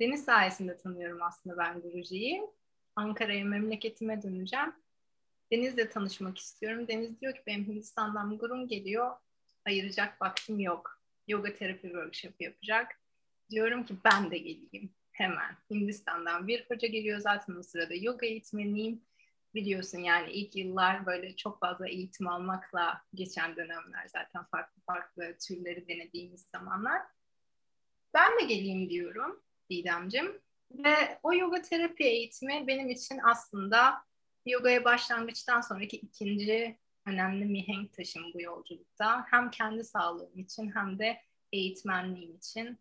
Deniz 0.00 0.24
sayesinde 0.24 0.76
tanıyorum 0.76 1.22
aslında 1.22 1.58
ben 1.58 1.80
Guruji'yi. 1.80 2.42
Ankara'ya, 2.96 3.44
memleketime 3.44 4.22
döneceğim. 4.22 4.72
Deniz'le 5.52 5.90
tanışmak 5.90 6.38
istiyorum. 6.38 6.88
Deniz 6.88 7.20
diyor 7.20 7.34
ki 7.34 7.42
benim 7.46 7.66
Hindistan'dan 7.66 8.38
gurum 8.38 8.68
geliyor 8.68 9.16
ayıracak 9.66 10.22
vaktim 10.22 10.60
yok. 10.60 11.00
Yoga 11.28 11.54
terapi 11.54 11.82
workshop 11.82 12.40
yapacak. 12.40 13.00
Diyorum 13.50 13.84
ki 13.84 13.94
ben 14.04 14.30
de 14.30 14.38
geleyim 14.38 14.94
hemen. 15.12 15.56
Hindistan'dan 15.70 16.48
bir 16.48 16.66
hoca 16.68 16.88
geliyor 16.88 17.18
zaten 17.18 17.56
o 17.56 17.62
sırada 17.62 17.94
yoga 17.94 18.26
eğitmeniyim. 18.26 19.02
Biliyorsun 19.54 19.98
yani 19.98 20.32
ilk 20.32 20.56
yıllar 20.56 21.06
böyle 21.06 21.36
çok 21.36 21.60
fazla 21.60 21.88
eğitim 21.88 22.28
almakla 22.28 23.02
geçen 23.14 23.56
dönemler 23.56 24.08
zaten 24.08 24.44
farklı 24.44 24.82
farklı 24.82 25.36
türleri 25.48 25.88
denediğimiz 25.88 26.46
zamanlar. 26.54 27.02
Ben 28.14 28.38
de 28.38 28.44
geleyim 28.44 28.90
diyorum 28.90 29.42
Didemcim. 29.70 30.40
Ve 30.70 31.18
o 31.22 31.34
yoga 31.34 31.62
terapi 31.62 32.04
eğitimi 32.04 32.66
benim 32.66 32.90
için 32.90 33.20
aslında 33.22 34.04
yogaya 34.46 34.84
başlangıçtan 34.84 35.60
sonraki 35.60 35.96
ikinci 35.96 36.78
önemli 37.06 37.44
mihenk 37.44 37.92
taşım 37.92 38.22
bu 38.34 38.40
yolculukta. 38.40 39.26
Hem 39.30 39.50
kendi 39.50 39.84
sağlığım 39.84 40.38
için 40.38 40.72
hem 40.74 40.98
de 40.98 41.22
eğitmenliğim 41.52 42.36
için. 42.36 42.78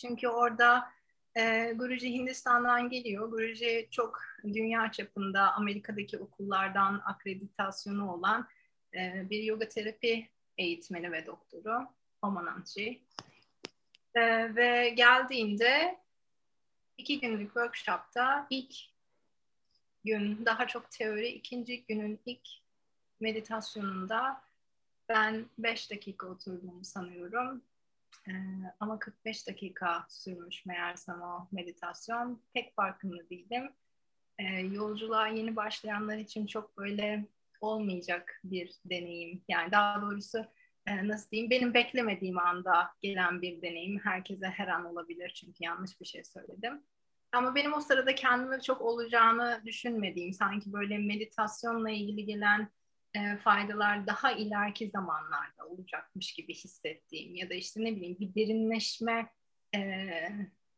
Çünkü 0.00 0.28
orada 0.28 0.92
e, 1.36 1.72
Guruji 1.72 2.12
Hindistan'dan 2.12 2.88
geliyor. 2.88 3.28
Guruji 3.28 3.88
çok 3.90 4.20
dünya 4.44 4.92
çapında 4.92 5.52
Amerika'daki 5.52 6.18
okullardan 6.18 7.02
akreditasyonu 7.04 8.12
olan 8.12 8.48
e, 8.94 9.30
bir 9.30 9.42
yoga 9.42 9.68
terapi 9.68 10.28
eğitmeni 10.58 11.12
ve 11.12 11.26
doktoru 11.26 11.88
Omananji. 12.22 13.02
E, 14.14 14.54
ve 14.54 14.88
geldiğinde 14.88 15.98
iki 16.98 17.20
günlük 17.20 17.46
workshopta 17.46 18.46
ilk 18.50 18.74
gün 20.04 20.46
daha 20.46 20.66
çok 20.66 20.90
teori, 20.90 21.28
ikinci 21.28 21.84
günün 21.84 22.20
ilk 22.26 22.48
meditasyonunda 23.20 24.42
ben 25.08 25.46
5 25.58 25.90
dakika 25.90 26.26
oturduğumu 26.26 26.84
sanıyorum. 26.84 27.62
Ee, 28.28 28.32
ama 28.80 28.98
45 28.98 29.46
dakika 29.48 30.06
sürmüş 30.08 30.66
meğersem 30.66 31.22
o 31.22 31.48
meditasyon. 31.52 32.42
Pek 32.54 32.74
farkında 32.76 33.30
değilim. 33.30 33.72
e, 34.38 34.44
yolculuğa 34.60 35.28
yeni 35.28 35.56
başlayanlar 35.56 36.16
için 36.18 36.46
çok 36.46 36.78
böyle 36.78 37.26
olmayacak 37.60 38.40
bir 38.44 38.72
deneyim. 38.84 39.44
Yani 39.48 39.72
daha 39.72 40.02
doğrusu 40.02 40.46
e, 40.86 41.08
nasıl 41.08 41.30
diyeyim 41.30 41.50
benim 41.50 41.74
beklemediğim 41.74 42.38
anda 42.38 42.90
gelen 43.02 43.42
bir 43.42 43.62
deneyim. 43.62 44.00
Herkese 44.04 44.46
her 44.46 44.68
an 44.68 44.84
olabilir 44.84 45.32
çünkü 45.34 45.64
yanlış 45.64 46.00
bir 46.00 46.06
şey 46.06 46.24
söyledim. 46.24 46.82
Ama 47.32 47.54
benim 47.54 47.72
o 47.74 47.80
sırada 47.80 48.14
kendime 48.14 48.60
çok 48.60 48.80
olacağını 48.80 49.62
düşünmediğim, 49.66 50.32
sanki 50.32 50.72
böyle 50.72 50.98
meditasyonla 50.98 51.90
ilgili 51.90 52.24
gelen 52.26 52.68
e, 53.14 53.36
faydalar 53.36 54.06
daha 54.06 54.32
ileriki 54.32 54.90
zamanlarda 54.90 55.66
olacakmış 55.66 56.34
gibi 56.34 56.54
hissettiğim 56.54 57.34
ya 57.34 57.50
da 57.50 57.54
işte 57.54 57.84
ne 57.84 57.96
bileyim 57.96 58.16
bir 58.20 58.34
derinleşme, 58.34 59.32
e, 59.74 60.08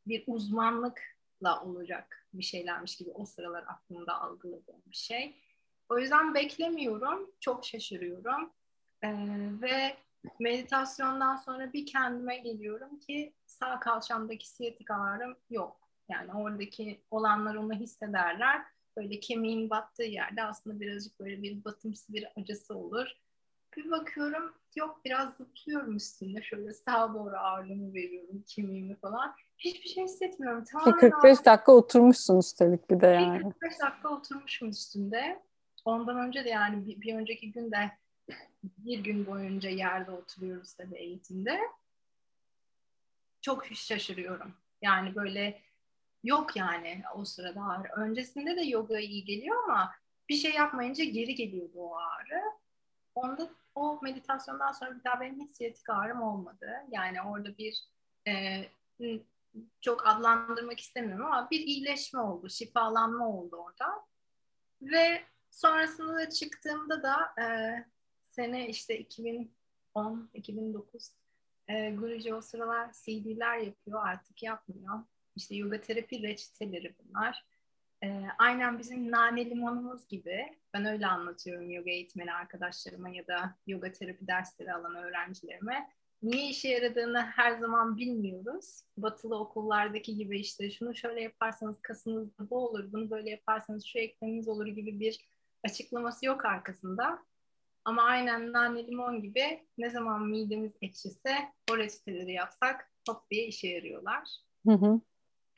bir 0.07 0.25
uzmanlıkla 0.27 1.63
olacak 1.65 2.27
bir 2.33 2.43
şeylermiş 2.43 2.97
gibi 2.97 3.11
o 3.11 3.25
sıralar 3.25 3.65
aklımda 3.69 4.21
algıladığım 4.21 4.83
bir 4.87 4.97
şey. 4.97 5.37
O 5.89 5.99
yüzden 5.99 6.35
beklemiyorum, 6.35 7.31
çok 7.41 7.65
şaşırıyorum 7.65 8.53
e, 9.03 9.09
ve 9.63 9.97
meditasyondan 10.39 11.37
sonra 11.37 11.73
bir 11.73 11.87
kendime 11.87 12.37
geliyorum 12.39 12.99
ki 12.99 13.35
sağ 13.47 13.81
kalçamdaki 13.81 14.49
siyatik 14.49 14.91
ağrım 14.91 15.37
yok. 15.51 15.83
Yani 16.09 16.33
oradaki 16.33 17.05
olanlar 17.11 17.55
onu 17.55 17.73
hissederler. 17.73 18.63
Böyle 18.97 19.21
kemiğin 19.21 19.71
battığı 19.71 20.03
yerde 20.03 20.43
aslında 20.43 20.81
birazcık 20.81 21.21
böyle 21.21 21.43
bir 21.43 21.65
batımsı 21.65 22.13
bir 22.13 22.29
acısı 22.37 22.75
olur. 22.75 23.07
Bir 23.77 23.91
bakıyorum 23.91 24.55
yok 24.77 25.01
biraz 25.05 25.37
zıplıyorum 25.37 25.97
üstünde 25.97 26.43
şöyle 26.43 26.73
sağa 26.73 27.15
doğru 27.15 27.37
ağırlığımı 27.37 27.95
veriyorum 27.95 28.45
kemiğimi 28.47 28.97
falan. 28.97 29.35
Hiçbir 29.59 29.89
şey 29.89 30.05
hissetmiyorum. 30.05 30.65
Tamamen 30.65 30.99
45 30.99 31.39
ağır... 31.39 31.45
dakika 31.45 31.73
oturmuşsun 31.73 32.39
üstelik 32.39 32.91
bir 32.91 33.01
de 33.01 33.07
yani. 33.07 33.43
45 33.43 33.81
dakika 33.81 34.09
oturmuşum 34.09 34.71
üstünde. 34.71 35.43
Ondan 35.85 36.17
önce 36.17 36.45
de 36.45 36.49
yani 36.49 36.87
bir, 36.87 37.01
bir 37.01 37.15
önceki 37.15 37.53
gün 37.53 37.71
de 37.71 37.91
bir 38.63 38.99
gün 38.99 39.27
boyunca 39.27 39.71
yerde 39.71 40.11
oturuyoruz 40.11 40.75
tabii 40.75 40.97
eğitimde. 40.97 41.59
Çok 43.41 43.67
şaşırıyorum. 43.67 44.55
Yani 44.83 45.15
böyle 45.15 45.63
yok 46.25 46.57
yani 46.57 47.03
o 47.15 47.25
sırada 47.25 47.63
ağrı. 47.63 47.89
Öncesinde 47.97 48.57
de 48.57 48.61
yoga 48.63 48.99
iyi 48.99 49.25
geliyor 49.25 49.57
ama 49.65 49.93
bir 50.29 50.35
şey 50.35 50.53
yapmayınca 50.53 51.05
geri 51.05 51.35
geliyordu 51.35 51.79
o 51.79 51.97
ağrı. 51.97 52.43
Onda 53.15 53.51
o 53.75 54.01
meditasyondan 54.03 54.73
sonra 54.73 54.99
bir 54.99 55.05
daha 55.05 55.21
benim 55.21 55.41
hiç 55.41 55.57
siyatik 55.57 55.91
ağrım 55.91 56.23
olmadı. 56.23 56.71
Yani 56.91 57.23
orada 57.23 57.59
bir 57.59 57.85
e, 58.29 58.65
çok 59.81 60.07
adlandırmak 60.07 60.81
istemiyorum 60.81 61.27
ama 61.27 61.51
bir 61.51 61.61
iyileşme 61.61 62.21
oldu, 62.21 62.51
şifalanma 62.51 63.29
oldu 63.29 63.57
orada. 63.57 64.05
Ve 64.83 65.23
sonrasında 65.51 66.15
da 66.15 66.31
çıktığımda 66.31 67.03
da 67.03 67.43
e, 67.43 67.47
sene 68.23 68.69
işte 68.69 68.99
2010, 68.99 70.31
2009 70.35 71.11
e, 71.69 71.91
Guruji 71.91 72.35
o 72.35 72.41
sıralar 72.41 72.93
CD'ler 72.93 73.59
yapıyor 73.59 74.07
artık 74.07 74.43
yapmıyor. 74.43 75.01
İşte 75.37 75.55
yoga 75.55 75.81
terapi 75.81 76.23
reçeteleri 76.23 76.95
bunlar. 76.99 77.45
Ee, 78.05 78.23
aynen 78.39 78.79
bizim 78.79 79.11
nane 79.11 79.51
limonumuz 79.51 80.09
gibi. 80.09 80.59
Ben 80.75 80.85
öyle 80.85 81.07
anlatıyorum 81.07 81.71
yoga 81.71 81.91
eğitmeni 81.91 82.33
arkadaşlarıma 82.33 83.09
ya 83.09 83.27
da 83.27 83.57
yoga 83.67 83.93
terapi 83.93 84.27
dersleri 84.27 84.73
alan 84.73 84.95
öğrencilerime. 84.95 85.91
Niye 86.23 86.49
işe 86.49 86.69
yaradığını 86.69 87.21
her 87.21 87.59
zaman 87.59 87.97
bilmiyoruz. 87.97 88.83
Batılı 88.97 89.39
okullardaki 89.39 90.17
gibi 90.17 90.41
işte 90.41 90.71
şunu 90.71 90.95
şöyle 90.95 91.21
yaparsanız 91.21 91.83
kasınızda 91.83 92.51
bu 92.51 92.67
olur, 92.67 92.93
bunu 92.93 93.11
böyle 93.11 93.31
yaparsanız 93.31 93.85
şu 93.85 93.99
ekleminiz 93.99 94.49
olur 94.49 94.67
gibi 94.67 95.01
bir 95.01 95.21
açıklaması 95.65 96.27
yok 96.27 96.45
arkasında. 96.45 97.19
Ama 97.85 98.03
aynen 98.03 98.53
nane 98.53 98.87
limon 98.87 99.23
gibi 99.23 99.67
ne 99.79 99.91
zaman 99.91 100.27
midemiz 100.27 100.73
ekşise 100.83 101.37
o 101.73 101.79
reçeteleri 101.79 102.33
yapsak 102.33 102.93
hop 103.09 103.31
diye 103.31 103.47
işe 103.47 103.69
yarıyorlar. 103.69 104.29
Hı 104.67 104.73
hı. 104.73 105.01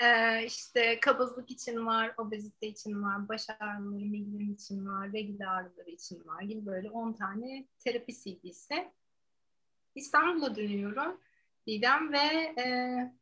Ee, 0.05 0.45
işte 0.47 1.01
kabızlık 1.01 1.51
için 1.51 1.87
var, 1.87 2.15
obezite 2.19 2.67
için 2.67 3.03
var, 3.03 3.29
baş 3.29 3.51
ağrıları, 3.61 4.05
migren 4.05 4.53
için 4.55 4.87
var, 4.87 5.13
regl 5.13 5.49
ağrıları 5.49 5.91
için 5.91 6.27
var 6.27 6.43
gibi 6.43 6.67
böyle 6.67 6.91
10 6.91 7.13
tane 7.13 7.67
terapi 7.79 8.13
CD'si. 8.13 8.93
İstanbul'a 9.95 10.57
dönüyorum 10.57 11.21
Didem 11.67 12.13
ve 12.13 12.55
e, 12.63 12.67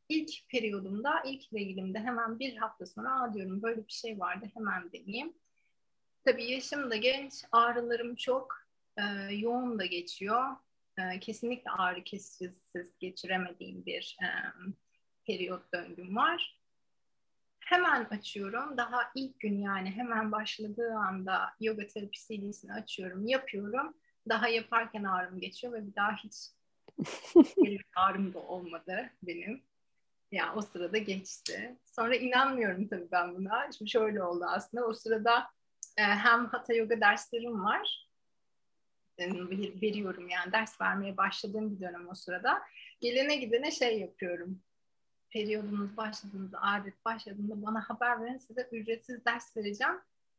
ilk 0.09 0.49
periyodumda, 0.49 1.23
ilk 1.27 1.53
reglimde 1.55 1.99
hemen 1.99 2.39
bir 2.39 2.57
hafta 2.57 2.87
sonra 2.87 3.23
Aa, 3.23 3.35
diyorum 3.35 3.63
böyle 3.63 3.87
bir 3.87 3.93
şey 3.93 4.19
vardı 4.21 4.47
hemen 4.55 4.93
deneyeyim. 4.93 5.33
Tabii 6.25 6.51
yaşım 6.51 6.91
da 6.91 6.97
genç, 6.97 7.45
ağrılarım 7.53 8.15
çok 8.15 8.57
e, 8.97 9.03
yoğun 9.35 9.79
da 9.79 9.85
geçiyor. 9.85 10.57
E, 10.99 11.21
kesinlikle 11.21 11.71
ağrı 11.71 12.05
kesiciz 12.05 12.73
geçiremediğim 13.01 13.87
bir 13.87 14.17
e, 14.23 14.27
periyot 15.27 15.73
döngüm 15.73 16.17
var 16.17 16.62
hemen 17.67 18.05
açıyorum. 18.05 18.77
Daha 18.77 19.03
ilk 19.15 19.41
gün 19.41 19.59
yani 19.59 19.91
hemen 19.91 20.33
başladığı 20.33 20.95
anda 20.95 21.55
yoga 21.61 21.87
terapi 21.87 22.19
CD'sini 22.19 22.73
açıyorum, 22.73 23.27
yapıyorum. 23.27 23.95
Daha 24.29 24.49
yaparken 24.49 25.05
ağrım 25.05 25.41
geçiyor 25.41 25.73
ve 25.73 25.87
bir 25.87 25.95
daha 25.95 26.17
hiç 26.17 26.35
ağrım 27.97 28.35
da 28.35 28.39
olmadı 28.39 29.11
benim. 29.23 29.63
Ya 30.33 30.55
o 30.57 30.63
sırada 30.63 30.99
geçti. 30.99 31.77
Sonra 31.87 32.17
inanmıyorum 32.17 32.89
tabii 32.89 33.09
ben 33.13 33.35
buna. 33.35 33.73
Şimdi 33.79 33.91
şöyle 33.91 34.23
oldu 34.23 34.45
aslında. 34.49 34.87
O 34.87 34.93
sırada 34.93 35.51
e, 35.97 36.03
hem 36.03 36.47
hatha 36.47 36.75
yoga 36.75 37.01
derslerim 37.01 37.65
var. 37.65 38.09
Veriyorum 39.83 40.29
yani 40.29 40.53
ders 40.53 40.81
vermeye 40.81 41.17
başladığım 41.17 41.77
bir 41.77 41.81
dönem 41.81 42.09
o 42.09 42.15
sırada. 42.15 42.63
Gelene 43.01 43.37
gidene 43.37 43.71
şey 43.71 44.01
yapıyorum 44.01 44.63
periyodunuz 45.33 45.97
başladığında, 45.97 46.59
adet 46.63 47.05
başladığında 47.05 47.63
bana 47.63 47.81
haber 47.89 48.23
verin. 48.23 48.39
Size 48.39 48.69
ücretsiz 48.73 49.25
ders 49.25 49.57
vereceğim. 49.57 49.95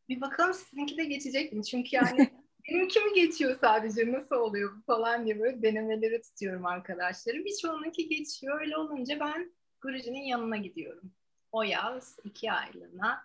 Bir 0.09 0.21
bakalım 0.21 0.53
sizinki 0.53 0.97
de 0.97 1.05
geçecek 1.05 1.53
mi? 1.53 1.63
Çünkü 1.63 1.95
yani 1.95 2.31
benimki 2.69 2.99
mi 2.99 3.13
geçiyor 3.13 3.57
sadece? 3.61 4.11
Nasıl 4.11 4.35
oluyor 4.35 4.75
bu 4.77 4.81
falan 4.81 5.25
diye 5.25 5.39
böyle 5.39 5.61
denemeleri 5.61 6.21
tutuyorum 6.21 6.65
arkadaşlarım. 6.65 7.45
Birçoğununki 7.45 8.07
geçiyor. 8.07 8.61
Öyle 8.61 8.77
olunca 8.77 9.19
ben 9.19 9.53
Guruji'nin 9.81 10.23
yanına 10.23 10.57
gidiyorum. 10.57 11.11
O 11.51 11.63
yaz 11.63 12.19
iki 12.23 12.51
aylığına 12.51 13.23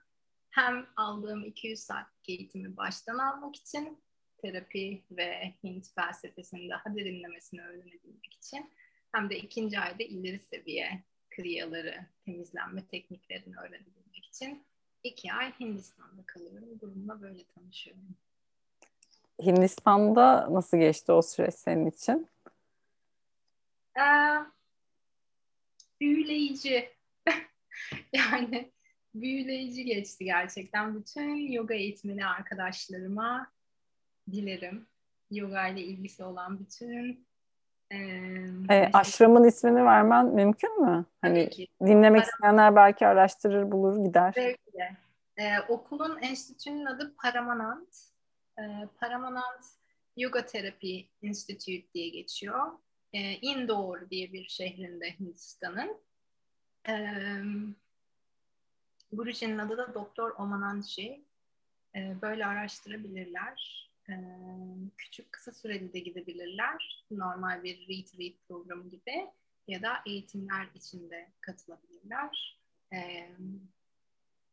hem 0.51 0.87
aldığım 0.97 1.45
200 1.45 1.81
saat 1.81 2.07
eğitimi 2.29 2.77
baştan 2.77 3.19
almak 3.19 3.57
için 3.57 3.99
terapi 4.39 5.05
ve 5.11 5.55
Hint 5.65 5.95
felsefesini 5.95 6.71
daha 6.71 6.97
derinlemesine 6.97 7.63
öğrenebilmek 7.63 8.35
için 8.35 8.71
hem 9.13 9.31
de 9.31 9.39
ikinci 9.39 9.79
ayda 9.79 10.03
ileri 10.03 10.39
seviye 10.39 11.05
kriyaları, 11.39 12.07
temizlenme 12.25 12.87
tekniklerini 12.87 13.57
öğrenebilmek 13.57 14.27
için 14.27 14.65
iki 15.05 15.33
ay 15.33 15.53
Hindistan'da 15.61 16.23
kalıyorum. 16.27 16.69
Bununla 16.83 17.23
böyle 17.23 17.45
tanışıyorum. 17.45 18.17
Hindistan'da 19.43 20.55
nasıl 20.55 20.79
geçti 20.79 21.13
o 21.13 21.23
süreç 21.23 21.55
senin 21.55 21.87
için? 21.87 22.29
Ee, 23.99 24.03
büyüleyici. 26.01 26.89
yani 28.13 28.73
büyüleyici 29.15 29.85
geçti 29.85 30.25
gerçekten. 30.25 31.01
Bütün 31.01 31.37
yoga 31.53 31.75
eğitmeni 31.75 32.27
arkadaşlarıma 32.27 33.53
dilerim. 34.31 34.87
Yoga 35.31 35.69
ile 35.69 35.83
ilgisi 35.83 36.25
olan 36.25 36.61
bütün 36.61 37.28
e, 38.71 38.91
aşramın 38.93 39.45
ismini 39.45 39.85
vermen 39.85 40.27
mümkün 40.27 40.83
mü? 40.85 41.05
Hani 41.23 41.51
dinlemek 41.87 42.21
Param- 42.23 42.35
isteyenler 42.35 42.77
belki 42.77 43.07
araştırır, 43.07 43.73
bulur, 43.73 44.05
gider. 44.05 44.35
Belki 44.37 44.73
de. 44.73 44.97
Ee, 45.37 45.61
okulun 45.69 46.19
enstitünün 46.23 46.85
adı 46.85 47.15
Paramanant. 47.17 47.97
Ee, 48.59 48.63
Paramanant 49.01 49.65
Yoga 50.17 50.47
Therapy 50.47 51.01
Institute 51.23 51.93
diye 51.95 52.09
geçiyor. 52.09 52.67
Ee, 53.13 53.19
Indore 53.33 54.11
diye 54.11 54.33
bir 54.33 54.49
şehrinde 54.49 55.11
Hindistan'ın. 55.21 55.97
Ee, 56.89 57.05
Guruji'nin 59.13 59.59
adı 59.59 59.77
da 59.79 59.95
Doktor 59.95 60.31
Omananji. 60.39 61.25
Ee, 61.95 62.17
böyle 62.23 62.47
araştırabilirler 62.47 63.88
küçük 64.97 65.33
kısa 65.33 65.53
süreli 65.53 65.93
de 65.93 65.99
gidebilirler. 65.99 67.05
Normal 67.11 67.63
bir 67.63 67.89
retreat 67.89 68.49
programı 68.49 68.91
gibi 68.91 69.27
ya 69.69 69.83
da 69.83 69.93
eğitimler 70.07 70.67
içinde 70.75 71.33
katılabilirler. 71.41 72.61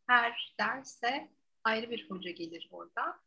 Her 0.08 0.56
derse 0.60 1.30
ayrı 1.64 1.90
bir 1.90 2.10
hoca 2.10 2.32
gelir 2.32 2.70
orada. 2.72 3.20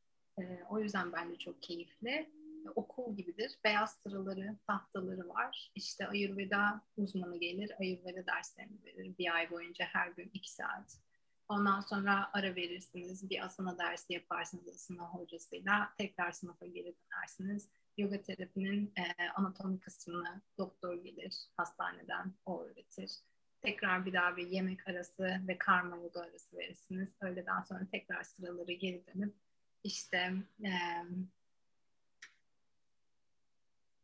O 0.71 0.79
yüzden 0.79 1.12
bence 1.12 1.38
çok 1.38 1.62
keyifli. 1.62 2.31
Okul 2.75 3.17
gibidir. 3.17 3.59
Beyaz 3.64 3.93
sıraları, 3.93 4.57
tahtaları 4.67 5.29
var. 5.29 5.73
İşte 5.75 6.07
Ayurveda 6.07 6.83
uzmanı 6.97 7.41
gelir, 7.41 7.73
Ayurveda 7.81 8.27
derslerini 8.27 8.85
verir. 8.85 9.19
Bir 9.19 9.35
ay 9.35 9.51
boyunca 9.51 9.85
her 9.85 10.09
gün 10.09 10.31
iki 10.35 10.53
saat. 10.53 10.99
Ondan 11.49 11.81
sonra 11.81 12.31
ara 12.33 12.57
verirsiniz. 12.57 13.31
Bir 13.31 13.45
asana 13.45 13.79
dersi 13.79 14.13
yaparsınız 14.13 14.69
asana 14.69 15.09
hocasıyla. 15.09 15.93
Tekrar 15.99 16.33
sınıfa 16.33 16.67
geri 16.67 16.95
dönersiniz. 16.97 17.69
Yoga 17.97 18.23
terapinin 18.23 18.93
e, 18.97 19.31
anatomi 19.35 19.81
kısmını 19.81 20.43
doktor 20.59 20.95
gelir 20.95 21.35
hastaneden 21.57 22.35
o 22.47 22.63
öğretir. 22.63 23.11
Tekrar 23.61 24.07
bir 24.07 24.13
daha 24.13 24.37
bir 24.37 24.47
yemek 24.47 24.89
arası 24.89 25.41
ve 25.49 25.59
karma 25.59 25.97
yoga 25.97 26.21
arası 26.21 26.57
verirsiniz. 26.57 27.15
Öğleden 27.21 27.63
sonra 27.63 27.87
tekrar 27.93 28.23
sıraları 28.23 28.73
geri 28.73 29.07
dönüp 29.07 29.35
işte 29.85 30.33
e, 30.65 30.73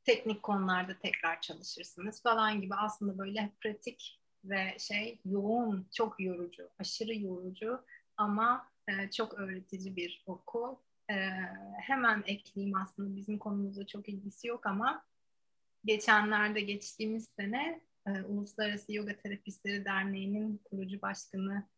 teknik 0.04 0.42
konularda 0.42 0.98
tekrar 0.98 1.40
çalışırsınız 1.40 2.22
falan 2.22 2.60
gibi 2.60 2.74
aslında 2.74 3.18
böyle 3.18 3.52
pratik 3.60 4.23
ve 4.44 4.78
şey 4.78 5.18
yoğun, 5.24 5.88
çok 5.92 6.20
yorucu, 6.20 6.70
aşırı 6.78 7.14
yorucu 7.14 7.84
ama 8.16 8.68
e, 8.88 9.10
çok 9.10 9.34
öğretici 9.34 9.96
bir 9.96 10.22
okul. 10.26 10.76
E, 11.10 11.14
hemen 11.80 12.22
ekleyeyim 12.26 12.76
aslında 12.76 13.16
bizim 13.16 13.38
konumuzda 13.38 13.86
çok 13.86 14.08
ilgisi 14.08 14.46
yok 14.48 14.66
ama 14.66 15.04
geçenlerde 15.84 16.60
geçtiğimiz 16.60 17.28
sene 17.28 17.80
e, 18.06 18.10
Uluslararası 18.22 18.92
Yoga 18.94 19.16
Terapistleri 19.16 19.84
Derneği'nin 19.84 20.60
kurucu 20.64 21.02
başkanı 21.02 21.68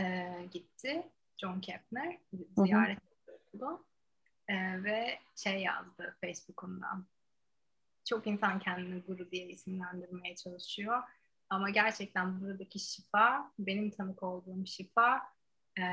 e, 0.00 0.30
gitti. 0.50 1.02
John 1.36 1.60
Kepner 1.60 2.18
ziyaret 2.58 2.98
etti 2.98 3.66
e, 4.48 4.84
ve 4.84 5.18
şey 5.36 5.62
yazdı 5.62 6.16
Facebook'undan. 6.20 7.06
Çok 8.04 8.26
insan 8.26 8.58
kendini 8.58 9.00
guru 9.00 9.30
diye 9.30 9.46
isimlendirmeye 9.46 10.36
çalışıyor 10.36 11.02
ama 11.54 11.70
gerçekten 11.70 12.40
buradaki 12.40 12.78
şifa, 12.78 13.52
benim 13.58 13.90
tanık 13.90 14.22
olduğum 14.22 14.66
şifa, 14.66 15.22
e, 15.78 15.84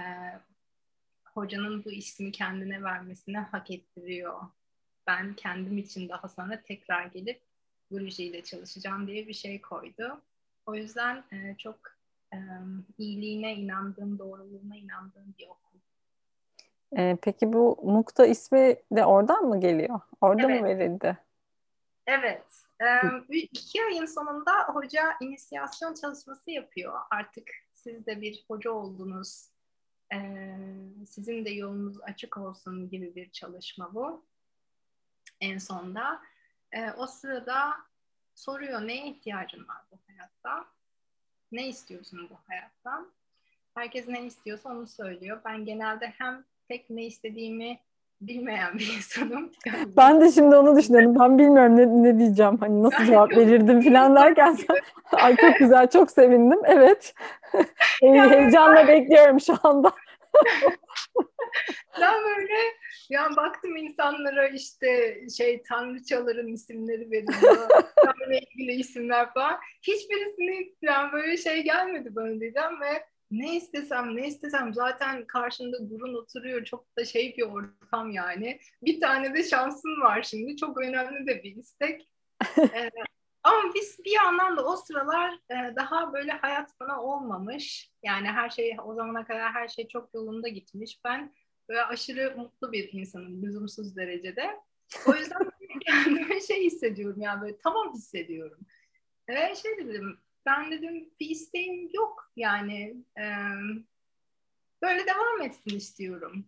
hocanın 1.33 1.85
bu 1.85 1.91
ismi 1.91 2.31
kendine 2.31 2.83
vermesine 2.83 3.39
hak 3.39 3.71
ettiriyor. 3.71 4.41
Ben 5.07 5.33
kendim 5.33 5.77
için 5.77 6.09
daha 6.09 6.27
sonra 6.27 6.61
tekrar 6.61 7.05
gelip 7.05 7.41
Guruji 7.91 8.23
ile 8.23 8.43
çalışacağım 8.43 9.07
diye 9.07 9.27
bir 9.27 9.33
şey 9.33 9.61
koydu. 9.61 10.21
O 10.65 10.75
yüzden 10.75 11.23
e, 11.31 11.55
çok 11.57 11.79
e, 12.33 12.37
iyiliğine 12.97 13.55
inandığım, 13.55 14.19
doğruluğuna 14.19 14.75
inandığım 14.75 15.35
bir 15.39 15.47
okul. 15.47 15.79
E, 16.97 17.17
peki 17.21 17.53
bu 17.53 17.79
Mukta 17.83 18.25
ismi 18.25 18.75
de 18.91 19.05
oradan 19.05 19.43
mı 19.43 19.59
geliyor? 19.59 19.99
Orada 20.21 20.51
evet. 20.51 20.61
mı 20.61 20.67
verildi? 20.67 21.17
Evet. 22.07 22.43
Ee, 22.81 23.35
iki 23.51 23.83
ayın 23.83 24.05
sonunda 24.05 24.63
hoca 24.63 25.13
inisiyasyon 25.21 25.93
çalışması 25.93 26.51
yapıyor. 26.51 26.99
Artık 27.11 27.49
siz 27.71 28.05
de 28.05 28.21
bir 28.21 28.45
hoca 28.47 28.71
oldunuz. 28.71 29.47
Ee, 30.13 30.57
sizin 31.07 31.45
de 31.45 31.49
yolunuz 31.49 32.01
açık 32.01 32.37
olsun 32.37 32.89
gibi 32.89 33.15
bir 33.15 33.31
çalışma 33.31 33.93
bu. 33.93 34.25
En 35.41 35.57
sonda. 35.57 36.21
Ee, 36.71 36.91
o 36.91 37.07
sırada 37.07 37.73
soruyor 38.35 38.87
neye 38.87 39.07
ihtiyacın 39.07 39.67
var 39.67 39.81
bu 39.91 39.99
hayatta? 40.07 40.65
Ne 41.51 41.67
istiyorsun 41.67 42.29
bu 42.29 42.35
hayattan? 42.47 43.11
Herkes 43.73 44.07
ne 44.07 44.25
istiyorsa 44.25 44.69
onu 44.69 44.87
söylüyor. 44.87 45.41
Ben 45.45 45.65
genelde 45.65 46.13
hem 46.17 46.45
tek 46.67 46.89
ne 46.89 47.05
istediğimi 47.05 47.79
bilmeyen 48.21 48.79
bir 48.79 48.93
insanım. 48.97 49.51
Ben 49.97 50.21
de 50.21 50.31
şimdi 50.31 50.55
onu 50.55 50.77
düşünüyorum. 50.77 51.15
Ben 51.19 51.37
bilmiyorum 51.37 51.77
ne, 51.77 52.03
ne 52.03 52.19
diyeceğim. 52.19 52.57
Hani 52.57 52.83
nasıl 52.83 53.05
cevap 53.05 53.37
verirdim 53.37 53.81
falan 53.81 54.15
derken 54.15 54.57
ay 55.11 55.35
çok 55.35 55.55
güzel, 55.55 55.89
çok 55.89 56.11
sevindim. 56.11 56.59
Evet. 56.65 57.13
Heyecanla 58.01 58.87
bekliyorum 58.87 59.39
şu 59.39 59.53
anda. 59.63 59.91
ben 62.01 62.13
böyle 62.25 62.53
yani 63.09 63.35
baktım 63.35 63.75
insanlara 63.75 64.47
işte 64.47 65.17
şey 65.37 65.63
tanrıçaların 65.63 66.47
isimleri 66.47 67.11
veriliyor. 67.11 67.69
Tanrı 67.95 68.35
ilgili 68.35 68.71
isimler 68.71 69.33
falan. 69.33 69.59
Hiçbirisini 69.81 70.73
yani 70.81 71.11
böyle 71.11 71.37
şey 71.37 71.63
gelmedi 71.63 72.15
bana 72.15 72.39
diyeceğim 72.39 72.81
ve 72.81 73.10
ne 73.31 73.55
istesem 73.55 74.15
ne 74.15 74.27
istesem 74.27 74.73
zaten 74.73 75.27
karşında 75.27 75.89
durun 75.89 76.13
oturuyor 76.13 76.63
çok 76.63 76.97
da 76.97 77.05
şey 77.05 77.37
bir 77.37 77.43
ortam 77.43 78.11
yani. 78.11 78.59
Bir 78.83 78.99
tane 78.99 79.33
de 79.33 79.43
şansın 79.43 80.01
var 80.01 80.23
şimdi 80.23 80.57
çok 80.57 80.81
önemli 80.81 81.27
de 81.27 81.43
bir 81.43 81.55
istek. 81.55 82.09
ee, 82.57 82.89
ama 83.43 83.73
biz 83.75 83.99
bir 84.05 84.11
yandan 84.11 84.57
da 84.57 84.65
o 84.65 84.75
sıralar 84.75 85.33
e, 85.33 85.75
daha 85.75 86.13
böyle 86.13 86.31
hayat 86.31 86.79
bana 86.79 87.01
olmamış. 87.03 87.91
Yani 88.03 88.27
her 88.27 88.49
şey 88.49 88.77
o 88.85 88.95
zamana 88.95 89.27
kadar 89.27 89.51
her 89.53 89.67
şey 89.67 89.87
çok 89.87 90.13
yolunda 90.13 90.47
gitmiş. 90.47 90.99
Ben 91.05 91.33
böyle 91.69 91.83
aşırı 91.83 92.37
mutlu 92.37 92.71
bir 92.71 92.93
insanım 92.93 93.43
lüzumsuz 93.43 93.95
derecede. 93.95 94.59
O 95.07 95.15
yüzden 95.15 95.51
kendime 95.85 96.41
şey 96.41 96.63
hissediyorum 96.63 97.21
yani 97.21 97.41
böyle 97.41 97.57
tamam 97.57 97.93
hissediyorum. 97.93 98.59
Ve 99.29 99.55
şey 99.55 99.77
dedim 99.77 100.19
ben 100.45 100.71
dedim 100.71 101.09
bir 101.19 101.29
isteğim 101.29 101.89
yok 101.93 102.31
yani 102.35 103.03
e, 103.17 103.25
böyle 104.81 105.05
devam 105.07 105.41
etsin 105.41 105.77
istiyorum. 105.77 106.45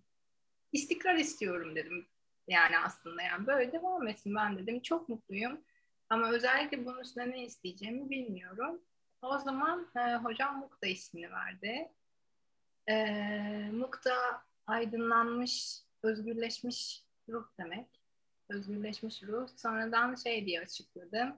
İstikrar 0.71 1.15
istiyorum 1.15 1.75
dedim 1.75 2.07
yani 2.47 2.79
aslında 2.79 3.21
yani 3.21 3.47
böyle 3.47 3.71
devam 3.71 4.07
etsin 4.07 4.35
ben 4.35 4.57
dedim 4.57 4.81
çok 4.81 5.09
mutluyum 5.09 5.61
ama 6.09 6.29
özellikle 6.31 6.85
bunun 6.85 6.99
üstüne 6.99 7.31
ne 7.31 7.45
isteyeceğimi 7.45 8.09
bilmiyorum. 8.09 8.81
O 9.21 9.37
zaman 9.37 9.91
e, 9.95 10.15
hocam 10.15 10.59
Mukta 10.59 10.87
ismini 10.87 11.31
verdi. 11.31 11.91
E, 12.87 12.95
Mukta 13.71 14.43
aydınlanmış, 14.67 15.79
özgürleşmiş 16.03 17.03
ruh 17.29 17.45
demek. 17.59 17.87
Özgürleşmiş 18.49 19.23
ruh. 19.23 19.47
Sonradan 19.55 20.15
şey 20.15 20.45
diye 20.45 20.61
açıkladı 20.61 21.35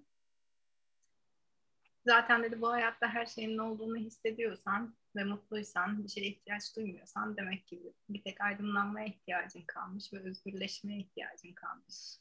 Zaten 2.05 2.43
dedi 2.43 2.61
bu 2.61 2.71
hayatta 2.71 3.07
her 3.07 3.25
şeyin 3.25 3.57
olduğunu 3.57 3.95
hissediyorsan 3.95 4.95
ve 5.15 5.23
mutluysan, 5.23 6.03
bir 6.03 6.09
şeye 6.09 6.27
ihtiyaç 6.27 6.75
duymuyorsan 6.75 7.37
demek 7.37 7.67
ki 7.67 7.93
bir 8.09 8.23
tek 8.23 8.41
aydınlanmaya 8.41 9.05
ihtiyacın 9.05 9.63
kalmış 9.67 10.13
ve 10.13 10.19
özgürleşmeye 10.19 10.99
ihtiyacın 10.99 11.53
kalmış 11.53 12.17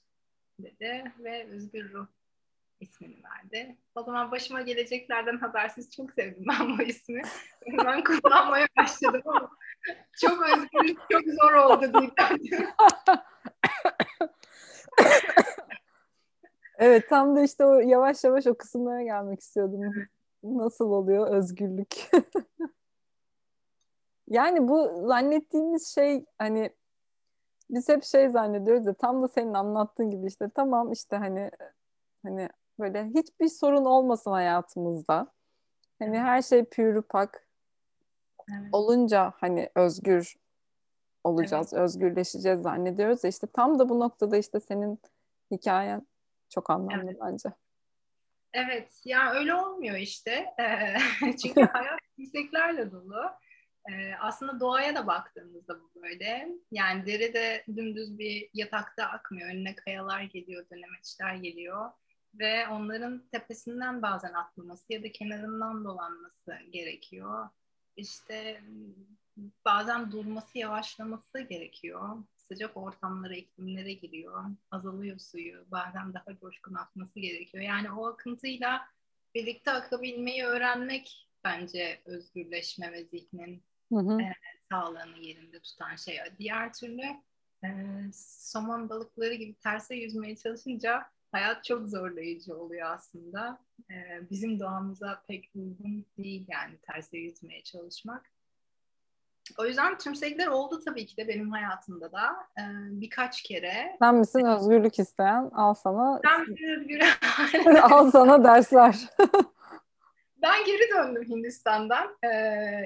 dedi 0.58 1.12
ve 1.18 1.46
özgür 1.46 1.92
ruh 1.92 2.06
ismini 2.80 3.22
verdi. 3.24 3.76
O 3.94 4.02
zaman 4.02 4.30
başıma 4.30 4.60
geleceklerden 4.60 5.38
habersiz 5.38 5.90
çok 5.90 6.12
sevdim 6.12 6.44
ben 6.48 6.78
bu 6.78 6.82
ismi. 6.82 7.22
Ben 7.84 8.04
kullanmaya 8.04 8.66
başladım 8.76 9.22
ama 9.24 9.50
çok 10.20 10.42
özgürlük 10.42 10.98
çok 11.10 11.22
zor 11.40 11.52
oldu 11.52 11.92
diyeceğim. 11.92 12.68
Evet 16.78 17.08
tam 17.08 17.36
da 17.36 17.42
işte 17.42 17.64
o 17.64 17.74
yavaş 17.74 18.24
yavaş 18.24 18.46
o 18.46 18.54
kısımlara 18.54 19.02
gelmek 19.02 19.40
istiyordum. 19.40 19.80
Nasıl 20.42 20.90
oluyor 20.90 21.30
özgürlük? 21.30 22.10
yani 24.28 24.68
bu 24.68 25.06
zannettiğimiz 25.06 25.86
şey 25.86 26.24
hani 26.38 26.70
biz 27.70 27.88
hep 27.88 28.04
şey 28.04 28.28
zannediyoruz 28.28 28.86
ya 28.86 28.94
tam 28.94 29.22
da 29.22 29.28
senin 29.28 29.54
anlattığın 29.54 30.10
gibi 30.10 30.26
işte 30.26 30.50
tamam 30.54 30.92
işte 30.92 31.16
hani 31.16 31.50
hani 32.22 32.48
böyle 32.78 33.04
hiçbir 33.04 33.48
sorun 33.48 33.84
olmasın 33.84 34.30
hayatımızda. 34.30 35.26
Hani 35.98 36.18
her 36.18 36.42
şey 36.42 36.64
pürü 36.64 37.02
pak 37.02 37.46
evet. 38.50 38.68
olunca 38.72 39.32
hani 39.36 39.70
özgür 39.74 40.36
olacağız, 41.24 41.72
evet. 41.72 41.82
özgürleşeceğiz 41.82 42.62
zannediyoruz 42.62 43.24
ya 43.24 43.30
işte 43.30 43.46
tam 43.46 43.78
da 43.78 43.88
bu 43.88 44.00
noktada 44.00 44.36
işte 44.36 44.60
senin 44.60 44.98
hikayen 45.50 46.06
çok 46.54 46.70
anlamlı 46.70 47.10
evet. 47.10 47.18
bence. 47.22 47.48
Evet, 48.52 49.00
ya 49.04 49.32
öyle 49.32 49.54
olmuyor 49.54 49.96
işte. 49.96 50.46
Çünkü 51.20 51.60
hayat 51.60 52.00
isteklerle 52.16 52.92
dolu. 52.92 53.30
Aslında 54.20 54.60
doğaya 54.60 54.94
da 54.94 55.06
baktığımızda 55.06 55.80
bu 55.80 56.02
böyle. 56.02 56.48
Yani 56.70 57.06
derede 57.06 57.64
dümdüz 57.76 58.18
bir 58.18 58.50
yatakta 58.54 59.04
akmıyor. 59.04 59.50
Önüne 59.50 59.74
kayalar 59.74 60.22
geliyor, 60.22 60.66
dönemeçler 60.70 61.34
geliyor. 61.34 61.90
Ve 62.34 62.68
onların 62.68 63.28
tepesinden 63.32 64.02
bazen 64.02 64.32
atlaması 64.32 64.92
ya 64.92 65.02
da 65.02 65.12
kenarından 65.12 65.84
dolanması 65.84 66.54
gerekiyor. 66.70 67.48
İşte 67.96 68.60
bazen 69.64 70.12
durması, 70.12 70.58
yavaşlaması 70.58 71.40
gerekiyor 71.40 72.18
sıcak 72.48 72.76
ortamlara, 72.76 73.34
iklimlere 73.34 73.92
giriyor. 73.92 74.44
Azalıyor 74.70 75.18
suyu. 75.18 75.64
Bazen 75.70 76.14
daha 76.14 76.36
coşkun 76.40 76.74
akması 76.74 77.20
gerekiyor. 77.20 77.64
Yani 77.64 77.92
o 77.92 78.06
akıntıyla 78.06 78.88
birlikte 79.34 79.70
akabilmeyi 79.70 80.44
öğrenmek 80.44 81.28
bence 81.44 82.02
özgürleşme 82.04 82.92
ve 82.92 83.04
zihnin 83.04 83.62
hı 83.92 83.98
hı. 83.98 84.20
E, 84.22 84.32
sağlığını 84.72 85.18
yerinde 85.18 85.60
tutan 85.60 85.96
şey. 85.96 86.18
Diğer 86.38 86.72
türlü 86.72 87.02
e, 87.64 87.68
somon 88.12 88.88
balıkları 88.88 89.34
gibi 89.34 89.54
terse 89.54 89.94
yüzmeye 89.94 90.36
çalışınca 90.36 91.06
hayat 91.32 91.64
çok 91.64 91.88
zorlayıcı 91.88 92.56
oluyor 92.56 92.90
aslında. 92.90 93.64
E, 93.90 93.94
bizim 94.30 94.60
doğamıza 94.60 95.22
pek 95.28 95.50
uygun 95.54 96.06
değil 96.18 96.46
yani 96.48 96.78
terse 96.82 97.18
yüzmeye 97.18 97.62
çalışmak. 97.62 98.33
O 99.58 99.64
yüzden 99.64 99.98
tümsekler 99.98 100.46
oldu 100.46 100.80
tabii 100.84 101.06
ki 101.06 101.16
de 101.16 101.28
benim 101.28 101.50
hayatımda 101.50 102.12
da 102.12 102.36
ee, 102.58 102.62
birkaç 102.90 103.42
kere. 103.42 103.96
Sen 103.98 104.14
misin 104.14 104.44
özgürlük 104.44 104.98
isteyen? 104.98 105.50
Al 105.54 105.74
sana. 105.74 106.20
Ben 106.24 106.40
özgür? 106.40 107.00
Al 107.82 108.10
sana 108.10 108.44
dersler. 108.44 108.96
ben 110.42 110.64
geri 110.64 110.90
döndüm 110.94 111.24
Hindistan'dan 111.28 112.16
e, 112.22 112.30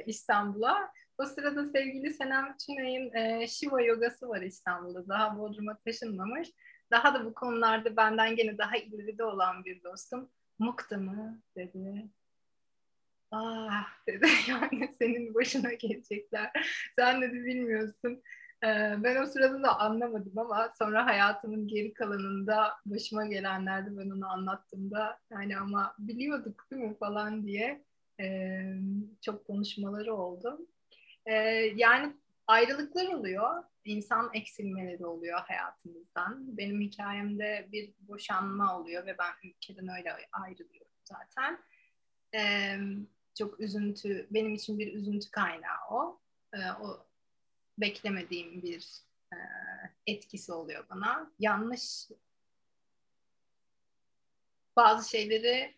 İstanbul'a. 0.07 0.93
O 1.19 1.25
sırada 1.25 1.67
sevgili 1.67 2.15
Senem 2.15 2.57
Çinay'ın 2.59 3.15
e, 3.15 3.47
Shiva 3.47 3.81
yogası 3.81 4.29
var 4.29 4.43
İstanbul'da. 4.43 5.09
Daha 5.09 5.39
Bodrum'a 5.39 5.79
taşınmamış. 5.79 6.49
Daha 6.91 7.15
da 7.15 7.25
bu 7.25 7.35
konularda 7.35 7.97
benden 7.97 8.37
gene 8.37 8.59
daha 8.59 8.77
ileride 8.77 9.25
olan 9.25 9.65
bir 9.65 9.83
dostum. 9.85 10.31
Mukta 10.59 10.97
mı 10.97 11.43
dedi. 11.57 12.09
Ah 13.31 13.87
dedi 14.07 14.27
yani 14.49 14.89
senin 14.99 15.35
başına 15.35 15.73
gelecekler. 15.73 16.51
Sen 16.97 17.23
dedi 17.23 17.45
bilmiyorsun. 17.45 18.23
Ben 19.03 19.23
o 19.23 19.27
sırada 19.27 19.63
da 19.63 19.79
anlamadım 19.81 20.39
ama 20.39 20.73
sonra 20.79 21.07
hayatımın 21.07 21.69
geri 21.69 21.95
kalanında 21.95 22.73
başıma 22.87 23.27
gelenlerde 23.27 23.97
ben 23.99 24.11
onu 24.11 24.29
anlattığımda 24.29 25.19
yani 25.31 25.57
ama 25.59 25.95
biliyorduk 25.99 26.71
değil 26.71 26.83
mi 26.83 26.97
falan 26.99 27.47
diye 27.47 27.85
çok 29.23 29.47
konuşmaları 29.47 30.15
oldu. 30.15 30.67
Yani 31.75 32.17
ayrılıklar 32.47 33.07
oluyor. 33.07 33.65
insan 33.85 34.31
eksilmeleri 34.35 35.07
oluyor 35.07 35.39
hayatımızdan. 35.41 36.57
Benim 36.59 36.81
hikayemde 36.81 37.69
bir 37.73 37.93
boşanma 38.01 38.81
oluyor 38.81 39.07
ve 39.07 39.17
ben 39.19 39.49
ülkeden 39.49 39.89
öyle 39.99 40.17
ayrılıyorum 40.33 40.93
zaten. 41.05 41.59
E, 42.35 42.75
çok 43.39 43.61
üzüntü, 43.61 44.27
benim 44.31 44.55
için 44.55 44.79
bir 44.79 44.95
üzüntü 44.95 45.31
kaynağı 45.31 45.89
o. 45.91 46.19
E, 46.53 46.59
o 46.83 47.07
beklemediğim 47.79 48.63
bir 48.63 49.03
e, 49.33 49.37
etkisi 50.07 50.53
oluyor 50.53 50.85
bana. 50.91 51.31
Yanlış 51.39 52.09
bazı 54.77 55.11
şeyleri 55.11 55.75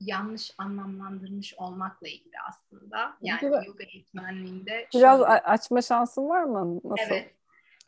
yanlış 0.00 0.54
anlamlandırmış 0.58 1.54
olmakla 1.54 2.08
ilgili 2.08 2.40
aslında. 2.48 3.16
Yani 3.22 3.44
yoga 3.66 3.84
eğitmenliğinde 3.84 4.88
biraz 4.94 5.20
şöyle... 5.20 5.30
açma 5.30 5.82
şansın 5.82 6.28
var 6.28 6.42
mı? 6.42 6.80
Nasıl? 6.84 7.14
Evet. 7.14 7.34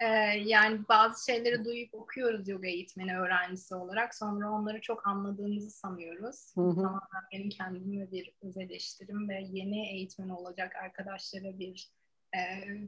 Ee, 0.00 0.06
yani 0.44 0.80
bazı 0.88 1.32
şeyleri 1.32 1.64
duyup 1.64 1.94
okuyoruz 1.94 2.48
yoga 2.48 2.68
eğitmeni 2.68 3.18
öğrencisi 3.18 3.74
olarak. 3.74 4.14
Sonra 4.14 4.50
onları 4.50 4.80
çok 4.80 5.06
anladığımızı 5.06 5.70
sanıyoruz. 5.70 6.52
Hı 6.54 6.60
hı. 6.60 6.74
Tamamen 6.74 7.24
benim 7.32 7.48
kendime 7.48 8.10
bir 8.10 8.32
öz 8.42 8.56
eleştirim 8.56 9.28
ve 9.28 9.40
yeni 9.52 9.88
eğitmen 9.88 10.28
olacak 10.28 10.76
arkadaşlara 10.76 11.58
bir 11.58 11.90
e, 12.36 12.40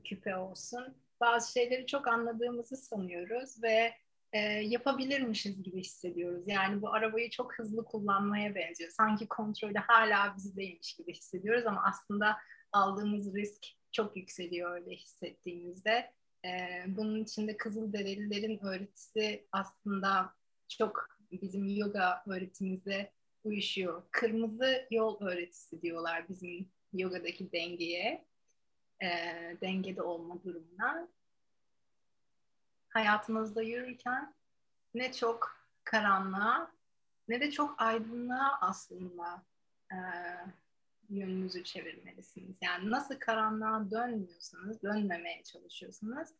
küpe 0.04 0.36
olsun. 0.36 0.96
Bazı 1.20 1.52
şeyleri 1.52 1.86
çok 1.86 2.08
anladığımızı 2.08 2.76
sanıyoruz 2.76 3.62
ve 3.62 3.94
e, 4.32 4.38
yapabilirmişiz 4.48 5.62
gibi 5.62 5.80
hissediyoruz. 5.80 6.48
Yani 6.48 6.82
bu 6.82 6.92
arabayı 6.92 7.30
çok 7.30 7.58
hızlı 7.58 7.84
kullanmaya 7.84 8.54
benziyor. 8.54 8.90
Sanki 8.90 9.28
kontrolü 9.28 9.78
hala 9.78 10.36
bizdeymiş 10.36 10.96
gibi 10.96 11.14
hissediyoruz 11.14 11.66
ama 11.66 11.84
aslında 11.86 12.36
aldığımız 12.72 13.34
risk 13.34 13.66
çok 13.92 14.16
yükseliyor 14.16 14.70
öyle 14.74 14.90
hissettiğimizde. 14.90 16.17
E, 16.44 16.84
bunun 16.86 17.24
içinde 17.24 17.56
Kızılderililerin 17.56 18.64
öğretisi 18.64 19.46
aslında 19.52 20.34
çok 20.68 21.08
bizim 21.32 21.68
yoga 21.68 22.22
öğretimize 22.26 23.12
uyuşuyor. 23.44 24.02
Kırmızı 24.10 24.86
yol 24.90 25.20
öğretisi 25.20 25.82
diyorlar 25.82 26.28
bizim 26.28 26.68
yogadaki 26.92 27.52
dengeye, 27.52 28.24
e, 29.02 29.08
dengede 29.60 30.02
olma 30.02 30.44
durumuna. 30.44 31.08
Hayatınızda 32.88 33.62
yürürken 33.62 34.34
ne 34.94 35.12
çok 35.12 35.56
karanlığa 35.84 36.72
ne 37.28 37.40
de 37.40 37.50
çok 37.50 37.82
aydınlığa 37.82 38.58
aslında 38.60 39.42
e, 39.92 39.96
yönünüzü 41.08 41.64
çevirmelisiniz. 41.64 42.58
Yani 42.62 42.90
nasıl 42.90 43.14
karanlığa 43.14 43.90
dönmüyorsanız, 43.90 44.82
dönmemeye 44.82 45.42
çalışıyorsanız 45.42 46.34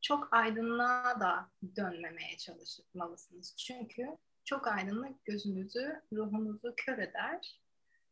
çok 0.00 0.28
aydınlığa 0.32 1.20
da 1.20 1.50
dönmemeye 1.76 2.36
çalışmalısınız. 2.36 3.56
Çünkü 3.56 4.08
çok 4.44 4.66
aydınlık 4.66 5.24
gözünüzü, 5.24 6.02
ruhunuzu 6.12 6.74
kör 6.76 6.98
eder. 6.98 7.60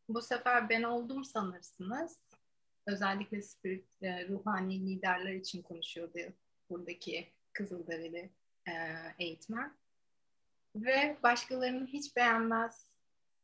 Bu 0.09 0.21
sefer 0.21 0.69
ben 0.69 0.83
oldum 0.83 1.23
sanırsınız. 1.23 2.19
Özellikle 2.87 3.41
spirit, 3.41 3.85
e, 4.01 4.27
ruhani 4.27 4.79
liderler 4.79 5.33
için 5.33 5.61
konuşuyordu 5.61 6.19
buradaki 6.69 7.33
Kızılderili 7.53 8.29
e, 8.67 8.73
eğitmen. 9.19 9.77
Ve 10.75 11.17
başkalarını 11.23 11.87
hiç 11.87 12.15
beğenmez, 12.15 12.92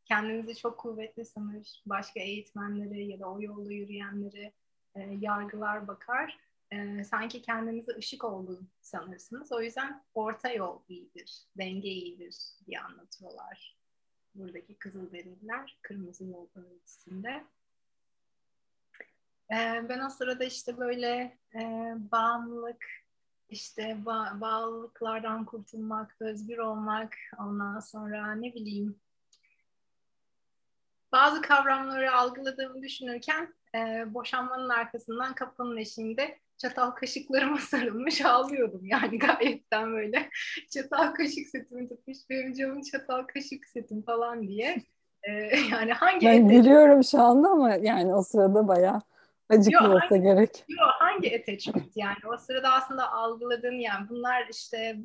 kendinizi 0.09 0.55
çok 0.55 0.77
kuvvetli 0.77 1.25
sanır, 1.25 1.81
başka 1.85 2.19
eğitmenleri 2.19 3.07
ya 3.07 3.19
da 3.19 3.31
o 3.31 3.41
yolda 3.41 3.73
yürüyenleri 3.73 4.53
e, 4.95 5.01
yargılar 5.01 5.87
bakar. 5.87 6.39
E, 6.71 7.03
sanki 7.03 7.41
kendinizi 7.41 7.91
ışık 7.97 8.23
olduğunu 8.23 8.67
sanırsınız. 8.81 9.51
O 9.51 9.61
yüzden 9.61 10.03
orta 10.13 10.51
yol 10.51 10.79
iyidir, 10.87 11.47
denge 11.57 11.89
iyidir 11.89 12.35
diye 12.67 12.79
anlatıyorlar. 12.79 13.77
Buradaki 14.35 14.77
Kızılderililer 14.77 15.79
Kırmızı 15.81 16.25
Yol 16.25 16.47
öğretisinde. 16.55 17.43
E, 19.51 19.57
ben 19.89 19.99
o 19.99 20.09
sırada 20.09 20.43
işte 20.43 20.77
böyle 20.77 21.37
e, 21.55 21.93
bağımlılık, 22.11 22.85
işte 23.49 23.83
ba- 23.83 24.41
bağlılıklardan 24.41 25.45
kurtulmak, 25.45 26.15
özgür 26.19 26.57
olmak, 26.57 27.17
ondan 27.39 27.79
sonra 27.79 28.35
ne 28.35 28.53
bileyim 28.53 28.99
bazı 31.11 31.41
kavramları 31.41 32.13
algıladığımı 32.13 32.81
düşünürken 32.81 33.53
e, 33.75 34.13
boşanmanın 34.13 34.69
arkasından 34.69 35.33
kapının 35.33 35.77
eşiğinde 35.77 36.39
çatal 36.57 36.91
kaşıklarıma 36.91 37.57
sarılmış 37.71 38.25
ağlıyordum. 38.25 38.85
Yani 38.85 39.19
gayetten 39.19 39.91
böyle 39.93 40.29
çatal 40.73 41.11
kaşık 41.13 41.47
setimi 41.47 41.89
tutmuş 41.89 42.17
benim 42.29 42.53
canım 42.53 42.81
çatal 42.81 43.23
kaşık 43.23 43.67
setim 43.67 44.01
falan 44.01 44.47
diye. 44.47 44.83
E, 45.23 45.31
yani 45.71 45.93
hangi 45.93 46.25
Ben 46.25 46.45
ete... 46.45 46.55
gülüyorum 46.55 47.03
şu 47.03 47.21
anda 47.21 47.49
ama 47.49 47.75
yani 47.75 48.15
o 48.15 48.21
sırada 48.23 48.67
bayağı 48.67 49.01
acıklı 49.49 49.93
olsa 49.93 50.17
gerek. 50.17 50.65
Yok 50.67 50.89
hangi 50.99 51.39
attachment 51.39 51.91
yani 51.95 52.17
o 52.33 52.37
sırada 52.37 52.69
aslında 52.73 53.11
algıladığın 53.11 53.79
yani 53.79 54.09
bunlar 54.09 54.47
işte 54.51 54.97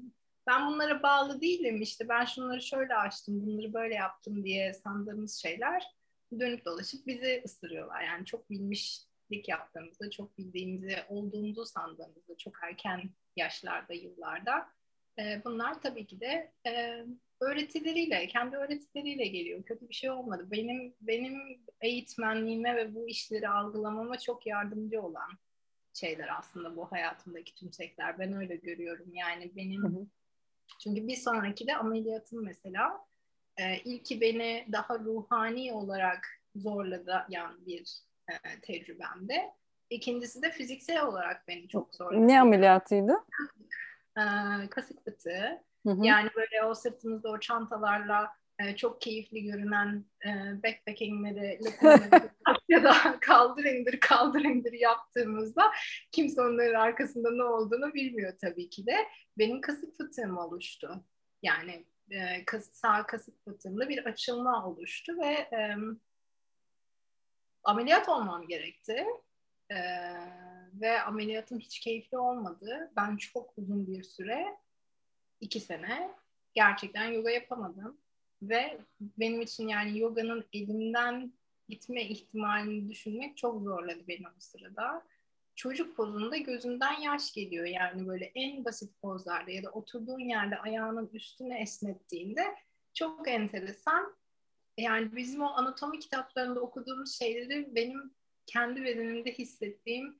ben 0.46 0.66
bunlara 0.66 1.02
bağlı 1.02 1.40
değilim 1.40 1.82
işte 1.82 2.08
ben 2.08 2.24
şunları 2.24 2.62
şöyle 2.62 2.96
açtım 2.96 3.46
bunları 3.46 3.72
böyle 3.72 3.94
yaptım 3.94 4.44
diye 4.44 4.74
sandığımız 4.74 5.34
şeyler 5.34 5.84
dönüp 6.40 6.64
dolaşıp 6.64 7.06
bizi 7.06 7.42
ısırıyorlar. 7.44 8.02
Yani 8.02 8.26
çok 8.26 8.50
bilmişlik 8.50 9.48
yaptığımızda, 9.48 10.10
çok 10.10 10.38
bildiğimizi 10.38 10.96
olduğumuzu 11.08 11.66
sandığımızda 11.66 12.36
çok 12.38 12.54
erken 12.62 13.10
yaşlarda, 13.36 13.92
yıllarda 13.94 14.68
e, 15.18 15.42
bunlar 15.44 15.82
tabii 15.82 16.06
ki 16.06 16.20
de 16.20 16.52
e, 16.66 17.04
öğretileriyle, 17.40 18.26
kendi 18.26 18.56
öğretileriyle 18.56 19.26
geliyor. 19.26 19.64
Kötü 19.64 19.88
bir 19.88 19.94
şey 19.94 20.10
olmadı. 20.10 20.48
Benim 20.50 20.94
benim 21.00 21.60
eğitmenliğime 21.80 22.76
ve 22.76 22.94
bu 22.94 23.08
işleri 23.08 23.48
algılamama 23.48 24.18
çok 24.18 24.46
yardımcı 24.46 25.02
olan 25.02 25.38
şeyler 25.94 26.38
aslında 26.38 26.76
bu 26.76 26.92
hayatımdaki 26.92 27.54
tümsekler. 27.54 28.18
Ben 28.18 28.32
öyle 28.32 28.56
görüyorum. 28.56 29.14
Yani 29.14 29.56
benim 29.56 29.82
hı 29.82 29.88
hı. 29.88 30.06
Çünkü 30.78 31.08
bir 31.08 31.16
sonraki 31.16 31.66
de 31.66 31.76
ameliyatım 31.76 32.44
mesela 32.44 33.04
e, 33.56 33.76
ilki 33.76 34.20
beni 34.20 34.66
daha 34.72 34.98
ruhani 34.98 35.72
olarak 35.72 36.26
zorladı 36.56 37.26
yani 37.28 37.66
bir 37.66 37.98
e, 38.28 38.60
tecrübemde. 38.62 39.52
İkincisi 39.90 40.42
de 40.42 40.50
fiziksel 40.50 41.02
olarak 41.06 41.48
beni 41.48 41.68
çok 41.68 41.94
zorladı. 41.94 42.28
Ne 42.28 42.40
ameliyatıydı? 42.40 43.12
E, 44.16 44.22
kasık 44.70 45.04
fıtığı. 45.04 45.62
Hı 45.86 45.90
hı. 45.90 46.06
Yani 46.06 46.30
böyle 46.36 46.64
o 46.64 46.74
sırtımızda 46.74 47.30
o 47.30 47.40
çantalarla 47.40 48.30
e, 48.58 48.76
çok 48.76 49.00
keyifli 49.00 49.44
görünen 49.44 50.04
e, 50.26 50.30
backpackingleri 50.62 51.58
ya 52.68 52.82
da 52.84 53.20
kaldır 53.20 53.64
indir 53.64 54.00
kaldır 54.00 54.44
indir 54.44 54.72
yaptığımızda 54.72 55.72
kimse 56.12 56.40
onların 56.42 56.80
arkasında 56.80 57.30
ne 57.30 57.42
olduğunu 57.42 57.94
bilmiyor 57.94 58.32
tabii 58.40 58.70
ki 58.70 58.86
de. 58.86 58.96
Benim 59.38 59.60
kasık 59.60 59.96
fıtığım 59.96 60.38
oluştu. 60.38 61.04
Yani 61.42 61.86
e, 62.10 62.44
kas, 62.44 62.70
sağ 62.70 63.06
kasık 63.06 63.44
fıtığımda 63.44 63.88
bir 63.88 64.04
açılma 64.04 64.66
oluştu 64.68 65.12
ve 65.18 65.32
e, 65.32 65.76
ameliyat 67.64 68.08
olmam 68.08 68.48
gerekti. 68.48 69.06
E, 69.70 69.76
ve 70.80 71.02
ameliyatım 71.02 71.58
hiç 71.58 71.80
keyifli 71.80 72.18
olmadı. 72.18 72.92
Ben 72.96 73.16
çok 73.16 73.58
uzun 73.58 73.86
bir 73.86 74.02
süre, 74.02 74.58
iki 75.40 75.60
sene 75.60 76.10
gerçekten 76.54 77.04
yoga 77.04 77.30
yapamadım. 77.30 78.03
Ve 78.48 78.78
benim 79.00 79.40
için 79.40 79.68
yani 79.68 79.98
yoganın 79.98 80.44
elimden 80.52 81.32
gitme 81.68 82.04
ihtimalini 82.04 82.88
düşünmek 82.88 83.36
çok 83.36 83.62
zorladı 83.62 84.08
beni 84.08 84.28
o 84.28 84.40
sırada. 84.40 85.02
Çocuk 85.54 85.96
pozunda 85.96 86.36
gözünden 86.36 87.00
yaş 87.00 87.32
geliyor. 87.32 87.66
Yani 87.66 88.06
böyle 88.08 88.32
en 88.34 88.64
basit 88.64 89.00
pozlarda 89.02 89.50
ya 89.50 89.62
da 89.62 89.70
oturduğun 89.70 90.18
yerde 90.18 90.58
ayağının 90.58 91.10
üstüne 91.12 91.60
esnettiğinde 91.60 92.42
çok 92.94 93.28
enteresan. 93.28 94.16
Yani 94.78 95.16
bizim 95.16 95.42
o 95.42 95.46
anatomi 95.46 95.98
kitaplarında 95.98 96.60
okuduğumuz 96.60 97.18
şeyleri 97.18 97.74
benim 97.74 98.14
kendi 98.46 98.84
bedenimde 98.84 99.32
hissettiğim 99.32 100.18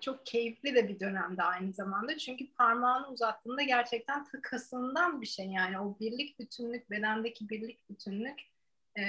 çok 0.00 0.26
keyifli 0.26 0.74
de 0.74 0.88
bir 0.88 1.00
dönemde 1.00 1.42
aynı 1.42 1.72
zamanda. 1.72 2.18
Çünkü 2.18 2.52
parmağını 2.52 3.08
uzattığında 3.08 3.62
gerçekten 3.62 4.24
takasından 4.24 5.20
bir 5.20 5.26
şey. 5.26 5.46
Yani 5.46 5.80
o 5.80 5.96
birlik 6.00 6.38
bütünlük, 6.38 6.90
bedendeki 6.90 7.48
birlik 7.48 7.90
bütünlük 7.90 8.40
e, 8.98 9.02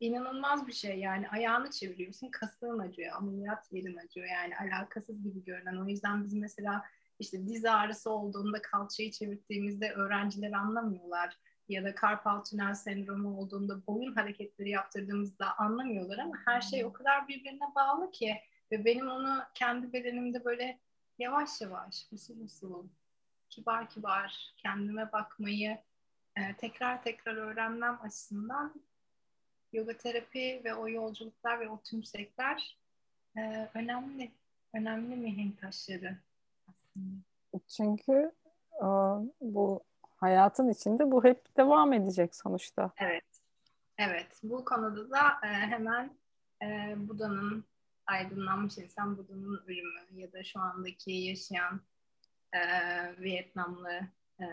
inanılmaz 0.00 0.66
bir 0.66 0.72
şey. 0.72 0.98
Yani 0.98 1.28
ayağını 1.28 1.70
çeviriyorsun, 1.70 2.28
kasığın 2.28 2.78
acıyor, 2.78 3.16
ameliyat 3.16 3.72
yerin 3.72 3.96
acıyor. 3.96 4.26
Yani 4.26 4.56
alakasız 4.56 5.22
gibi 5.22 5.44
görünen. 5.44 5.76
O 5.76 5.88
yüzden 5.88 6.24
biz 6.24 6.34
mesela 6.34 6.84
işte 7.18 7.46
diz 7.46 7.64
ağrısı 7.64 8.10
olduğunda 8.10 8.62
kalçayı 8.62 9.10
çevirdiğimizde 9.10 9.92
öğrenciler 9.92 10.52
anlamıyorlar 10.52 11.38
ya 11.68 11.84
da 11.84 11.94
karpal 11.94 12.44
tünel 12.44 12.74
sendromu 12.74 13.38
olduğunda 13.38 13.86
boyun 13.86 14.14
hareketleri 14.14 14.70
yaptırdığımızda 14.70 15.58
anlamıyorlar 15.58 16.18
ama 16.18 16.34
her 16.44 16.60
şey 16.60 16.84
o 16.84 16.92
kadar 16.92 17.28
birbirine 17.28 17.74
bağlı 17.74 18.10
ki 18.10 18.36
ve 18.72 18.84
benim 18.84 19.08
onu 19.08 19.42
kendi 19.54 19.92
bedenimde 19.92 20.44
böyle 20.44 20.78
yavaş 21.18 21.60
yavaş, 21.60 22.06
usul 22.12 22.40
usul, 22.40 22.84
kibar 23.50 23.88
kibar 23.88 24.54
kendime 24.56 25.12
bakmayı 25.12 25.78
e, 26.36 26.56
tekrar 26.56 27.02
tekrar 27.02 27.36
öğrenmem 27.36 27.98
açısından 28.02 28.74
yoga 29.72 29.96
terapi 29.96 30.60
ve 30.64 30.74
o 30.74 30.88
yolculuklar 30.88 31.60
ve 31.60 31.68
o 31.68 31.80
tümsekler 31.82 32.78
e, 33.36 33.68
önemli. 33.74 34.32
Önemli 34.74 35.16
mihenk 35.16 35.60
taşları 35.60 36.16
aslında. 36.68 37.16
Çünkü 37.68 38.32
e, 38.72 38.86
bu 39.40 39.84
hayatın 40.16 40.68
içinde 40.68 41.10
bu 41.10 41.24
hep 41.24 41.56
devam 41.56 41.92
edecek 41.92 42.34
sonuçta. 42.34 42.92
Evet. 42.98 43.24
Evet. 43.98 44.40
Bu 44.42 44.64
konuda 44.64 45.10
da 45.10 45.28
e, 45.42 45.46
hemen 45.46 46.10
e, 46.62 46.94
Buda'nın 46.96 47.64
aydınlanmış 48.06 48.78
insan 48.78 49.18
Buda'nın 49.18 49.62
ölümü 49.66 50.20
ya 50.20 50.32
da 50.32 50.44
şu 50.44 50.60
andaki 50.60 51.12
yaşayan 51.12 51.80
e, 52.52 52.60
Vietnamlı 53.22 54.00
e, 54.40 54.46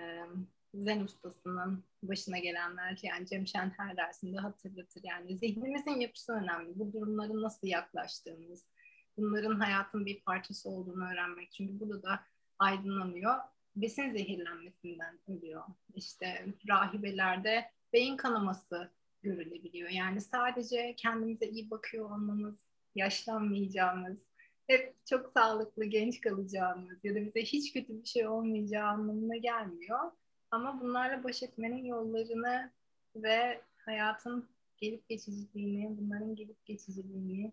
zen 0.73 0.99
ustasının 0.99 1.83
başına 2.03 2.37
gelenler 2.37 2.99
yani 3.03 3.27
Cem 3.27 3.47
Şen 3.47 3.69
her 3.77 3.97
dersinde 3.97 4.37
hatırlatır. 4.37 5.01
Yani 5.03 5.37
zihnimizin 5.37 5.99
yapısı 5.99 6.33
önemli. 6.33 6.79
Bu 6.79 6.93
durumların 6.93 7.41
nasıl 7.41 7.67
yaklaştığımız, 7.67 8.71
bunların 9.17 9.59
hayatın 9.59 10.05
bir 10.05 10.23
parçası 10.23 10.69
olduğunu 10.69 11.11
öğrenmek. 11.11 11.51
Çünkü 11.51 11.79
burada 11.79 12.03
da 12.03 12.19
aydınlanıyor. 12.59 13.35
Besin 13.75 14.11
zehirlenmesinden 14.11 15.19
ölüyor. 15.27 15.63
İşte 15.95 16.45
rahibelerde 16.69 17.71
beyin 17.93 18.17
kanaması 18.17 18.91
görülebiliyor. 19.21 19.89
Yani 19.89 20.21
sadece 20.21 20.95
kendimize 20.97 21.47
iyi 21.47 21.71
bakıyor 21.71 22.05
olmamız, 22.05 22.70
yaşlanmayacağımız, 22.95 24.19
hep 24.67 25.05
çok 25.05 25.29
sağlıklı, 25.29 25.85
genç 25.85 26.21
kalacağımız 26.21 27.05
ya 27.05 27.15
da 27.15 27.25
bize 27.25 27.41
hiç 27.41 27.73
kötü 27.73 28.01
bir 28.01 28.07
şey 28.07 28.27
olmayacağı 28.27 28.87
anlamına 28.87 29.37
gelmiyor. 29.37 30.11
Ama 30.51 30.81
bunlarla 30.81 31.23
baş 31.23 31.43
etmenin 31.43 31.85
yollarını 31.85 32.71
ve 33.15 33.61
hayatın 33.85 34.49
gelip 34.77 35.09
geçiciliğini, 35.09 35.97
bunların 35.97 36.35
gelip 36.35 36.65
geçiciliğini 36.65 37.51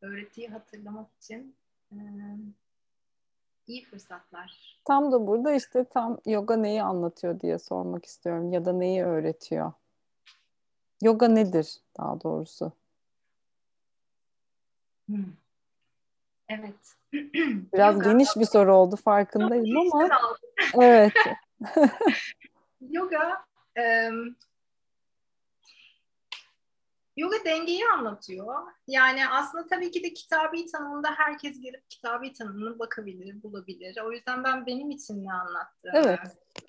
öğretiyi 0.00 0.48
hatırlamak 0.48 1.10
için 1.22 1.56
iyi 3.66 3.84
fırsatlar. 3.84 4.80
Tam 4.84 5.12
da 5.12 5.26
burada 5.26 5.54
işte 5.54 5.84
tam 5.84 6.18
yoga 6.26 6.56
neyi 6.56 6.82
anlatıyor 6.82 7.40
diye 7.40 7.58
sormak 7.58 8.04
istiyorum 8.04 8.52
ya 8.52 8.64
da 8.64 8.72
neyi 8.72 9.04
öğretiyor. 9.04 9.72
Yoga 11.02 11.28
nedir 11.28 11.76
daha 11.98 12.20
doğrusu? 12.20 12.72
Evet. 16.48 16.96
Biraz 17.72 17.94
yoga, 17.94 18.10
geniş 18.10 18.28
bir 18.36 18.44
soru 18.44 18.74
oldu 18.74 18.96
farkındayım 18.96 19.92
ama 19.92 20.08
evet. 20.82 21.12
yoga 22.90 23.44
um, 23.78 24.36
yoga 27.16 27.44
dengeyi 27.44 27.84
anlatıyor. 27.86 28.54
Yani 28.86 29.28
aslında 29.28 29.66
tabii 29.66 29.90
ki 29.90 30.02
de 30.02 30.12
kitabi 30.12 30.66
tanımında 30.66 31.08
herkes 31.16 31.60
gelip 31.60 31.90
kitabi 31.90 32.32
tanımına 32.32 32.78
bakabilir, 32.78 33.42
bulabilir. 33.42 33.98
O 34.04 34.12
yüzden 34.12 34.44
ben 34.44 34.66
benim 34.66 34.90
için 34.90 35.24
ne 35.24 35.32
anlattığımı 35.32 35.94
evet, 35.94 36.20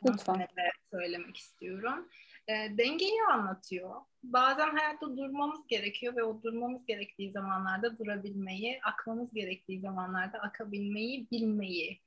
lütfen. 0.06 0.48
söylemek 0.92 1.38
istiyorum. 1.38 2.08
E, 2.48 2.54
dengeyi 2.78 3.24
anlatıyor. 3.32 4.02
Bazen 4.24 4.70
hayatta 4.70 5.18
durmamız 5.18 5.68
gerekiyor 5.68 6.16
ve 6.16 6.24
o 6.24 6.44
durmamız 6.44 6.86
gerektiği 6.86 7.32
zamanlarda 7.32 7.98
durabilmeyi, 7.98 8.80
akmamız 8.84 9.34
gerektiği 9.34 9.80
zamanlarda 9.80 10.40
akabilmeyi, 10.40 11.28
bilmeyi. 11.32 12.02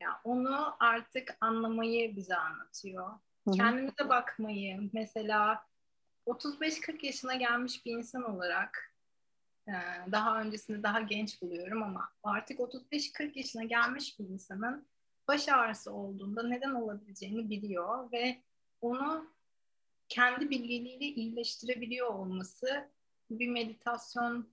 Yani 0.00 0.14
onu 0.24 0.76
artık 0.80 1.36
anlamayı 1.40 2.16
bize 2.16 2.36
anlatıyor. 2.36 3.10
Hı-hı. 3.44 3.54
Kendimize 3.54 4.08
bakmayı, 4.08 4.90
mesela 4.92 5.64
35-40 6.26 7.06
yaşına 7.06 7.34
gelmiş 7.34 7.86
bir 7.86 7.92
insan 7.92 8.22
olarak 8.22 8.94
e, 9.68 9.72
daha 10.12 10.40
öncesinde 10.40 10.82
daha 10.82 11.00
genç 11.00 11.42
buluyorum 11.42 11.82
ama 11.82 12.08
artık 12.22 12.58
35-40 12.58 13.38
yaşına 13.38 13.64
gelmiş 13.64 14.18
bir 14.18 14.28
insanın 14.28 14.86
baş 15.28 15.48
ağrısı 15.48 15.92
olduğunda 15.92 16.42
neden 16.42 16.70
olabileceğini 16.70 17.50
biliyor 17.50 18.12
ve 18.12 18.42
onu 18.80 19.32
kendi 20.12 20.50
bilgeliğiyle 20.50 21.04
iyileştirebiliyor 21.04 22.06
olması 22.06 22.90
bir 23.30 23.48
meditasyon 23.48 24.48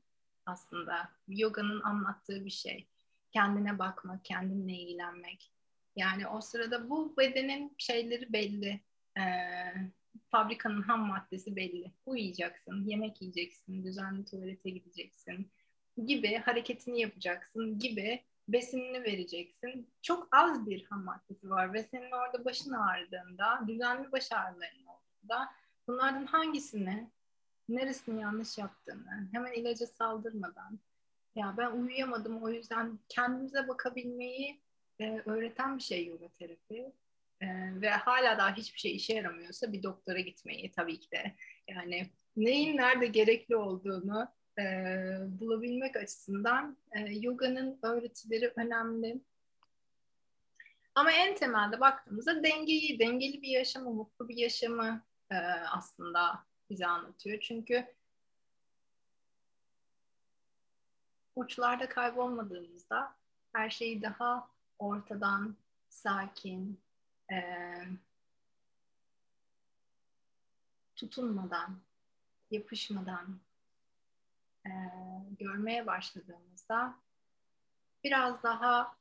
aslında. 0.46 1.10
Yoganın 1.28 1.82
anlattığı 1.82 2.46
bir 2.46 2.50
şey. 2.50 2.88
Kendine 3.32 3.80
bakmak, 3.80 4.26
kendinle 4.26 4.74
ilgilenmek. 4.74 5.52
Yani 5.96 6.28
o 6.28 6.42
sırada 6.42 6.90
bu 6.90 7.18
bedenin 7.18 7.76
şeyleri 7.78 8.34
belli. 8.34 8.82
Ee, 9.18 9.22
fabrikanın 10.30 10.82
ham 10.82 11.08
maddesi 11.08 11.56
belli. 11.56 11.92
Uyuyacaksın, 12.06 12.86
yemek 12.86 13.22
yiyeceksin, 13.22 13.84
düzenli 13.84 14.26
tuvalete 14.26 14.70
gideceksin 14.70 15.52
gibi 16.06 16.38
hareketini 16.38 17.02
yapacaksın 17.02 17.80
gibi 17.80 18.24
besinini 18.48 19.04
vereceksin. 19.04 19.90
Çok 20.02 20.28
az 20.32 20.66
bir 20.66 20.86
ham 20.86 21.04
maddesi 21.04 21.50
var 21.50 21.74
ve 21.74 21.84
senin 21.84 22.12
orada 22.12 22.46
başın 22.46 22.72
ağrıdığında 22.72 23.68
düzenli 23.68 24.12
baş 24.12 24.32
ağrıların 24.32 24.89
da 25.30 25.50
bunlardan 25.88 26.26
hangisini, 26.26 27.10
neresini 27.70 28.22
yanlış 28.22 28.58
yaptığını 28.58 29.30
hemen 29.32 29.54
ilaca 29.54 29.88
saldırmadan 29.88 30.80
ya 31.36 31.56
ben 31.58 31.72
uyuyamadım 31.72 32.44
o 32.44 32.50
yüzden 32.50 33.00
kendimize 33.10 33.68
bakabilmeyi 33.68 34.62
e, 35.00 35.22
öğreten 35.26 35.78
bir 35.78 35.84
şey 35.84 36.08
yoga 36.08 36.30
terapi. 36.30 36.92
E, 37.42 37.48
ve 37.82 37.90
hala 37.90 38.38
daha 38.38 38.56
hiçbir 38.56 38.80
şey 38.80 38.96
işe 38.96 39.14
yaramıyorsa 39.14 39.74
bir 39.74 39.84
doktora 39.84 40.20
gitmeyi 40.20 40.72
tabii 40.72 41.00
ki 41.00 41.12
de 41.12 41.36
yani 41.68 42.10
neyin 42.38 42.78
nerede 42.78 43.08
gerekli 43.08 43.56
olduğunu 43.56 44.28
e, 44.60 44.64
bulabilmek 45.40 45.96
açısından 45.96 46.78
e, 46.92 47.00
yoganın 47.00 47.80
öğretileri 47.84 48.54
önemli. 48.56 49.22
Ama 50.96 51.12
en 51.12 51.36
temelde 51.36 51.80
baktığımızda 51.80 52.44
dengeyi, 52.44 53.00
dengeli 53.00 53.42
bir 53.42 53.50
yaşamı, 53.50 53.94
mutlu 53.94 54.30
bir 54.30 54.38
yaşamı 54.38 55.06
e, 55.32 55.36
aslında 55.72 56.46
bize 56.70 56.88
anlatıyor. 56.88 57.40
Çünkü 57.42 57.96
uçlarda 61.36 61.90
kaybolmadığımızda 61.90 63.16
her 63.54 63.70
şeyi 63.70 64.02
daha 64.02 64.50
ortadan, 64.80 65.56
sakin, 65.90 66.82
e, 67.32 67.42
tutunmadan, 70.96 71.80
yapışmadan 72.52 73.40
e, 74.66 74.72
görmeye 75.40 75.88
başladığımızda 75.88 76.96
biraz 78.04 78.44
daha 78.44 78.98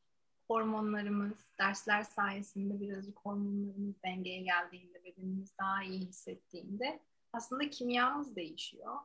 hormonlarımız, 0.49 1.39
dersler 1.59 2.03
sayesinde 2.03 2.81
birazcık 2.81 3.19
hormonlarımız 3.19 4.03
dengeye 4.05 4.43
geldiğinde, 4.43 5.05
bedenimiz 5.05 5.59
daha 5.59 5.83
iyi 5.83 6.01
hissettiğinde 6.01 7.01
aslında 7.33 7.71
kimyamız 7.71 8.37
değişiyor. 8.37 8.97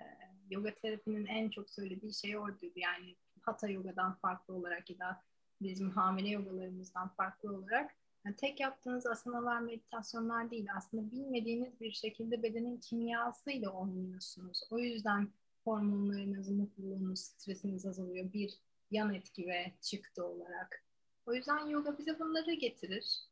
Ee, 0.00 0.04
yoga 0.50 0.74
terapinin 0.74 1.26
en 1.26 1.50
çok 1.50 1.70
söylediği 1.70 2.14
şey 2.14 2.38
oydu. 2.38 2.72
Yani 2.76 3.16
hatha 3.40 3.68
yogadan 3.68 4.14
farklı 4.14 4.54
olarak 4.54 4.90
ya 4.90 4.98
da 4.98 5.22
bizim 5.62 5.90
hamile 5.90 6.28
yogalarımızdan 6.28 7.08
farklı 7.08 7.56
olarak 7.56 7.96
Yani 8.24 8.36
tek 8.36 8.60
yaptığınız 8.60 9.06
asanalar, 9.06 9.60
meditasyonlar 9.60 10.50
değil. 10.50 10.66
Aslında 10.76 11.10
bilmediğiniz 11.12 11.80
bir 11.80 11.92
şekilde 11.92 12.42
bedenin 12.42 12.76
kimyasıyla 12.76 13.70
oynuyorsunuz. 13.70 14.62
O 14.70 14.78
yüzden 14.78 15.28
hormonlarınız, 15.64 16.48
mutluluğunuz, 16.48 17.20
stresiniz 17.20 17.86
azalıyor. 17.86 18.32
Bir 18.32 18.58
yan 18.90 19.14
etki 19.14 19.46
ve 19.46 19.72
çıktı 19.80 20.24
olarak. 20.24 20.84
O 21.26 21.34
yüzden 21.34 21.66
yoga 21.66 21.98
bize 21.98 22.18
bunları 22.18 22.54
getirir. 22.54 23.28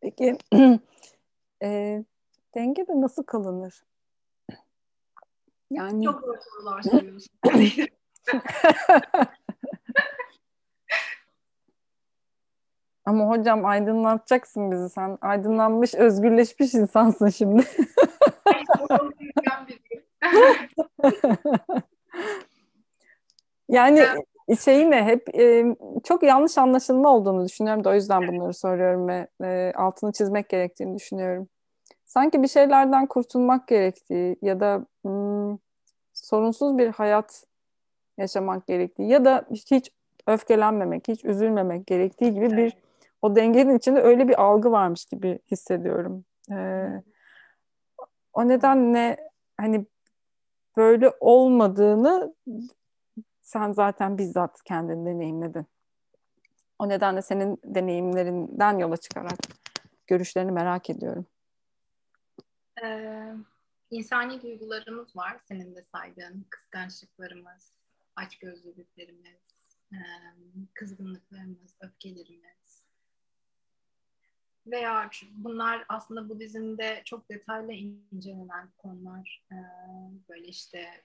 Peki 0.00 0.38
e, 1.62 2.04
denge 2.54 2.88
de 2.88 3.00
nasıl 3.00 3.22
kalınır? 3.22 3.84
Yani 5.70 6.04
çok 6.04 6.20
zor 6.20 6.38
sorular 6.38 6.82
soruyorsun. 6.90 7.30
Ama 13.04 13.28
hocam 13.28 13.64
aydınlatacaksın 13.64 14.70
bizi 14.70 14.88
sen. 14.88 15.18
Aydınlanmış, 15.20 15.94
özgürleşmiş 15.94 16.74
insansın 16.74 17.28
şimdi. 17.28 17.64
yani 23.74 24.06
şey 24.60 24.90
ne 24.90 25.04
hep 25.04 25.34
e, 25.34 25.76
çok 26.04 26.22
yanlış 26.22 26.58
anlaşılma 26.58 27.14
olduğunu 27.14 27.44
düşünüyorum 27.44 27.84
da 27.84 27.90
o 27.90 27.94
yüzden 27.94 28.28
bunları 28.28 28.54
soruyorum 28.54 29.08
ve 29.08 29.28
e, 29.44 29.72
altını 29.76 30.12
çizmek 30.12 30.48
gerektiğini 30.48 30.98
düşünüyorum. 30.98 31.48
Sanki 32.04 32.42
bir 32.42 32.48
şeylerden 32.48 33.06
kurtulmak 33.06 33.68
gerektiği 33.68 34.36
ya 34.42 34.60
da 34.60 34.86
hmm, 35.02 35.58
sorunsuz 36.12 36.78
bir 36.78 36.88
hayat 36.88 37.44
yaşamak 38.18 38.66
gerektiği 38.66 39.08
ya 39.08 39.24
da 39.24 39.44
hiç 39.50 39.90
öfkelenmemek, 40.26 41.08
hiç 41.08 41.24
üzülmemek 41.24 41.86
gerektiği 41.86 42.34
gibi 42.34 42.56
bir 42.56 42.76
o 43.22 43.36
dengenin 43.36 43.78
içinde 43.78 44.00
öyle 44.00 44.28
bir 44.28 44.42
algı 44.42 44.72
varmış 44.72 45.04
gibi 45.04 45.38
hissediyorum. 45.50 46.24
Ee, 46.50 47.02
o 48.32 48.48
nedenle 48.48 49.16
hani 49.56 49.86
böyle 50.76 51.12
olmadığını 51.20 52.34
sen 53.44 53.72
zaten 53.72 54.18
bizzat 54.18 54.62
kendin 54.64 55.06
deneyimledin. 55.06 55.66
O 56.78 56.88
nedenle 56.88 57.22
senin 57.22 57.60
deneyimlerinden 57.64 58.78
yola 58.78 58.96
çıkarak 58.96 59.38
görüşlerini 60.06 60.52
merak 60.52 60.90
ediyorum. 60.90 61.26
Ee, 62.82 63.34
insani 63.90 64.42
duygularımız 64.42 65.16
var. 65.16 65.38
Senin 65.48 65.74
de 65.74 65.82
saydığın 65.82 66.46
kıskançlıklarımız, 66.50 67.88
açgözlülüklerimiz, 68.16 69.54
kızgınlıklarımız, 70.74 71.76
öfkelerimiz. 71.80 72.84
Veya 74.66 75.10
bunlar 75.30 75.84
aslında 75.88 76.28
Budizm'de 76.28 77.02
çok 77.04 77.28
detaylı 77.30 77.72
incelenen 77.72 78.68
konular. 78.78 79.46
Böyle 80.28 80.46
işte 80.46 81.04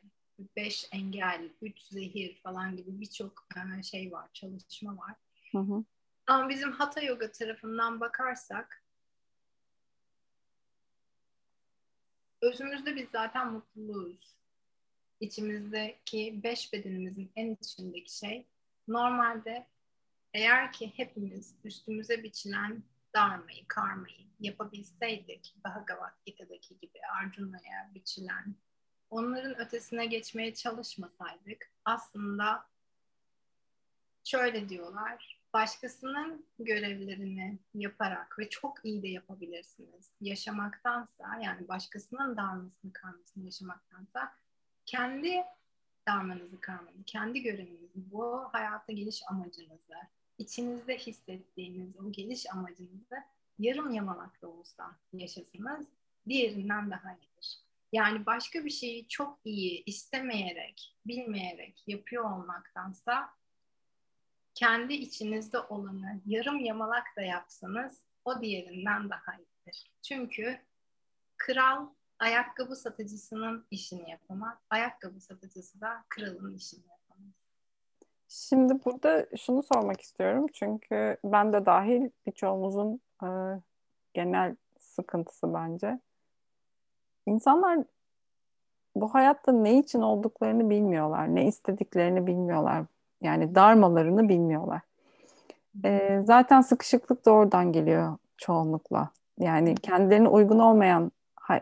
beş 0.56 0.88
engel, 0.92 1.50
üç 1.62 1.82
zehir 1.82 2.36
falan 2.44 2.78
gibi 2.78 3.02
birçok 3.02 3.48
şey 3.92 4.12
var, 4.12 4.30
çalışma 4.34 4.98
var. 4.98 5.16
Hı 5.52 5.58
hı. 5.58 5.84
Ama 6.28 6.50
bizim 6.50 6.72
Hatha 6.72 7.02
Yoga 7.02 7.32
tarafından 7.32 8.00
bakarsak 8.00 8.84
özümüzde 12.42 12.96
biz 12.96 13.10
zaten 13.10 13.52
mutluyuz. 13.52 14.40
İçimizdeki 15.20 16.40
beş 16.44 16.74
bedenimizin 16.74 17.32
en 17.36 17.58
içindeki 17.62 18.18
şey 18.18 18.48
normalde 18.88 19.68
eğer 20.34 20.72
ki 20.72 20.94
hepimiz 20.96 21.56
üstümüze 21.64 22.24
biçilen 22.24 22.84
darmayı, 23.16 23.68
karmayı 23.68 24.28
yapabilseydik 24.40 25.56
Bhagavad 25.66 26.14
Gita'daki 26.26 26.80
gibi 26.80 27.00
Arjuna'ya 27.22 27.92
biçilen 27.96 28.56
onların 29.10 29.60
ötesine 29.60 30.06
geçmeye 30.06 30.54
çalışmasaydık 30.54 31.72
aslında 31.86 32.66
şöyle 34.24 34.70
diyorlar 34.70 35.40
başkasının 35.54 36.46
görevlerini 36.60 37.60
yaparak 37.74 38.40
ve 38.40 38.50
çok 38.50 38.86
iyi 38.86 39.04
de 39.04 39.08
yapabilirsiniz. 39.08 40.12
Yaşamaktansa 40.22 41.40
yani 41.44 41.68
başkasının 41.68 42.38
darmasını 42.38 42.94
karmasını 42.94 43.46
yaşamaktansa 43.46 44.34
kendi 44.86 45.44
darmanızı 46.08 46.60
karmanızı, 46.60 47.04
kendi 47.04 47.42
görevinizi, 47.42 48.12
bu 48.12 48.50
hayata 48.52 48.94
geliş 48.94 49.22
amacınızı, 49.30 49.96
içinizde 50.38 50.98
hissettiğiniz 50.98 52.00
o 52.00 52.12
geliş 52.12 52.54
amacınızı 52.54 53.16
yarım 53.60 53.92
yamalak 53.92 54.42
da 54.42 54.48
olsa 54.48 54.96
yaşasınız 55.14 55.88
diğerinden 56.28 56.92
daha 56.92 57.12
iyidir. 57.12 57.69
Yani 57.92 58.26
başka 58.26 58.66
bir 58.66 58.70
şeyi 58.70 59.08
çok 59.08 59.40
iyi 59.46 59.84
istemeyerek, 59.86 60.96
bilmeyerek 61.06 61.84
yapıyor 61.88 62.24
olmaktansa 62.24 63.30
kendi 64.56 64.94
içinizde 64.94 65.60
olanı 65.60 66.22
yarım 66.26 66.60
yamalak 66.60 67.06
da 67.18 67.22
yapsanız 67.22 68.06
o 68.26 68.42
diğerinden 68.42 69.10
daha 69.10 69.36
iyidir. 69.38 69.92
Çünkü 70.02 70.60
kral 71.38 71.88
ayakkabı 72.20 72.76
satıcısının 72.76 73.68
işini 73.72 74.10
yapamaz, 74.10 74.58
ayakkabı 74.70 75.20
satıcısı 75.20 75.82
da 75.82 76.06
kralın 76.10 76.56
işini 76.56 76.88
yapamaz. 76.88 77.50
Şimdi 78.28 78.86
burada 78.86 79.28
şunu 79.38 79.64
sormak 79.64 80.02
istiyorum 80.02 80.46
çünkü 80.54 81.18
ben 81.24 81.54
de 81.54 81.66
dahil 81.66 82.10
birçoğumuzun 82.26 83.02
e, 83.24 83.28
genel 84.14 84.56
sıkıntısı 84.80 85.54
bence. 85.54 86.00
İnsanlar 87.30 87.80
bu 88.96 89.14
hayatta 89.14 89.52
ne 89.52 89.80
için 89.80 90.02
olduklarını 90.02 90.70
bilmiyorlar, 90.70 91.36
ne 91.36 91.46
istediklerini 91.48 92.28
bilmiyorlar. 92.28 92.84
Yani 93.22 93.56
darmalarını 93.56 94.30
bilmiyorlar. 94.30 94.82
E, 95.86 96.22
zaten 96.24 96.62
sıkışıklık 96.62 97.26
da 97.26 97.32
oradan 97.32 97.72
geliyor 97.72 98.18
çoğunlukla. 98.38 99.10
Yani 99.40 99.76
kendilerine 99.76 100.28
uygun 100.28 100.60
olmayan 100.60 101.12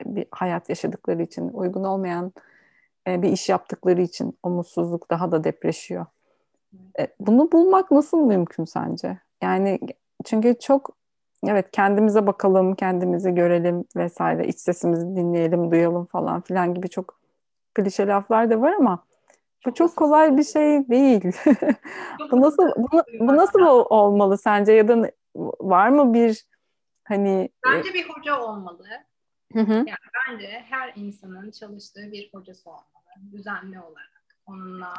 bir 0.06 0.26
hayat 0.32 0.70
yaşadıkları 0.70 1.24
için, 1.24 1.50
uygun 1.50 1.84
olmayan 1.84 2.32
bir 3.08 3.32
iş 3.32 3.50
yaptıkları 3.50 4.02
için 4.02 4.38
o 4.44 4.50
mutsuzluk 4.50 5.10
daha 5.10 5.32
da 5.32 5.44
depreşiyor. 5.44 6.06
Bunu 7.20 7.52
bulmak 7.52 7.92
nasıl 7.92 8.18
mümkün 8.18 8.66
sence? 8.66 9.18
Yani 9.42 9.80
çünkü 10.26 10.56
çok 10.60 10.96
evet 11.48 11.72
kendimize 11.72 12.28
bakalım, 12.28 12.76
kendimizi 12.76 13.36
görelim 13.36 13.86
vesaire, 13.96 14.48
iç 14.48 14.60
sesimizi 14.60 15.16
dinleyelim, 15.16 15.72
duyalım 15.72 16.06
falan 16.06 16.42
filan 16.42 16.74
gibi 16.74 16.90
çok 16.90 17.20
klişe 17.76 18.08
laflar 18.08 18.50
da 18.50 18.62
var 18.62 18.74
ama 18.74 19.04
bu 19.66 19.74
çok 19.74 19.96
kolay 19.96 20.38
bir 20.38 20.44
şey 20.44 20.90
değil. 20.90 21.22
bu 22.32 22.42
nasıl 22.42 22.64
bu, 22.78 23.04
bu 23.20 23.36
nasıl 23.36 23.60
olmalı 23.90 24.38
sence 24.38 24.72
ya 24.72 24.88
da 24.88 25.12
var 25.62 25.90
mı 25.90 26.14
bir 26.14 26.46
hani 27.04 27.42
e, 27.42 27.70
Bence 27.74 27.94
bir 27.94 28.10
hoca 28.10 28.40
olmalı. 28.40 28.86
Hı 29.54 29.60
hı. 29.60 29.74
Yani 29.74 30.08
bence 30.30 30.48
her 30.70 30.94
insanın 30.96 31.52
çalıştığı 31.52 32.12
bir 32.12 32.30
hocası 32.34 32.70
olmalı. 32.70 33.32
Düzenli 33.32 33.80
olarak 33.80 34.26
onunla 34.48 34.94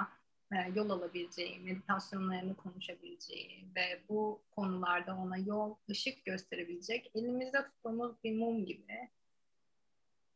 yol 0.74 0.90
alabileceği, 0.90 1.60
meditasyonlarını 1.60 2.56
konuşabileceği 2.56 3.64
ve 3.76 4.02
bu 4.08 4.42
konularda 4.50 5.16
ona 5.16 5.36
yol, 5.36 5.74
ışık 5.90 6.24
gösterebilecek 6.24 7.10
elimizde 7.14 7.64
tuttuğumuz 7.64 8.24
bir 8.24 8.38
mum 8.38 8.66
gibi 8.66 9.10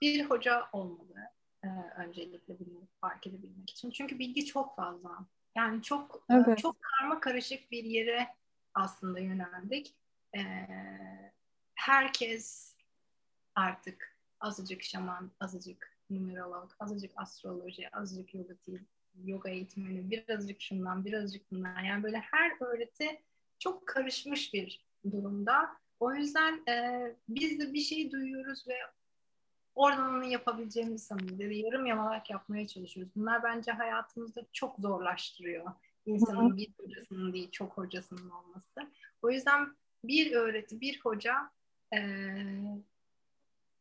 bir 0.00 0.24
hoca 0.24 0.68
olmalı 0.72 1.30
e, 1.64 1.68
öncelikle 1.96 2.58
bunu 2.58 2.88
fark 3.00 3.26
edebilmek 3.26 3.70
için. 3.70 3.90
Çünkü 3.90 4.18
bilgi 4.18 4.46
çok 4.46 4.76
fazla. 4.76 5.26
Yani 5.56 5.82
çok 5.82 6.24
e, 6.30 6.34
evet. 6.34 6.58
çok 6.58 6.76
karma 6.82 7.20
karışık 7.20 7.70
bir 7.70 7.84
yere 7.84 8.28
aslında 8.74 9.18
yöneldik. 9.18 9.94
E, 10.36 10.40
herkes 11.74 12.76
artık 13.54 14.16
azıcık 14.40 14.82
şaman, 14.82 15.30
azıcık 15.40 15.98
numerolog, 16.10 16.72
azıcık 16.80 17.12
astroloji, 17.16 17.96
azıcık 17.96 18.34
yoga, 18.34 18.54
yoga 19.24 19.50
eğitmeni, 19.50 20.10
birazcık 20.10 20.60
şundan, 20.60 21.04
birazcık 21.04 21.50
bundan. 21.50 21.80
Yani 21.80 22.02
böyle 22.02 22.18
her 22.18 22.52
öğreti 22.60 23.20
çok 23.58 23.86
karışmış 23.86 24.54
bir 24.54 24.84
durumda. 25.10 25.68
O 26.00 26.14
yüzden 26.14 26.62
e, 26.68 27.02
biz 27.28 27.58
de 27.58 27.72
bir 27.72 27.80
şey 27.80 28.12
duyuyoruz 28.12 28.68
ve 28.68 28.76
oradan 29.74 30.14
onu 30.14 30.24
yapabileceğimizi 30.24 31.04
sanıyoruz. 31.04 31.40
Ya 31.40 31.50
yarım 31.50 31.86
yamalak 31.86 32.30
yapmaya 32.30 32.66
çalışıyoruz. 32.66 33.12
Bunlar 33.16 33.42
bence 33.42 33.72
hayatımızda 33.72 34.42
çok 34.52 34.78
zorlaştırıyor. 34.78 35.72
İnsanın 36.06 36.56
bir 36.56 36.72
hocasının 36.78 37.32
değil, 37.32 37.50
çok 37.50 37.72
hocasının 37.72 38.30
olması. 38.30 38.80
O 39.22 39.30
yüzden 39.30 39.76
bir 40.04 40.32
öğreti, 40.32 40.80
bir 40.80 41.00
hoca 41.00 41.50
e, 41.94 41.98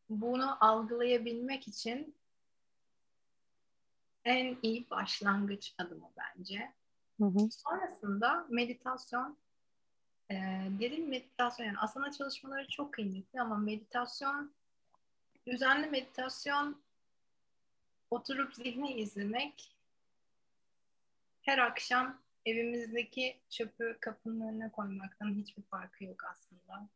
bunu 0.10 0.66
algılayabilmek 0.66 1.68
için 1.68 2.16
en 4.26 4.58
iyi 4.62 4.90
başlangıç 4.90 5.76
adımı 5.78 6.10
bence. 6.18 6.74
Hı 7.20 7.26
hı. 7.26 7.52
Sonrasında 7.52 8.46
meditasyon 8.50 9.38
e, 10.32 10.36
derin 10.80 11.10
meditasyon 11.10 11.66
yani 11.66 11.78
asana 11.78 12.12
çalışmaları 12.12 12.68
çok 12.68 12.94
kıymetli 12.94 13.42
ama 13.42 13.58
meditasyon 13.58 14.52
düzenli 15.48 15.88
meditasyon 15.88 16.82
oturup 18.12 18.56
zihni 18.56 18.94
izlemek 18.94 19.76
her 21.42 21.58
akşam 21.58 22.22
evimizdeki 22.46 23.42
çöpü 23.50 23.98
kapının 24.02 24.48
önüne 24.48 24.72
koymaktan 24.72 25.36
hiçbir 25.36 25.64
farkı 25.64 26.04
yok 26.04 26.24
aslında. 26.32 26.90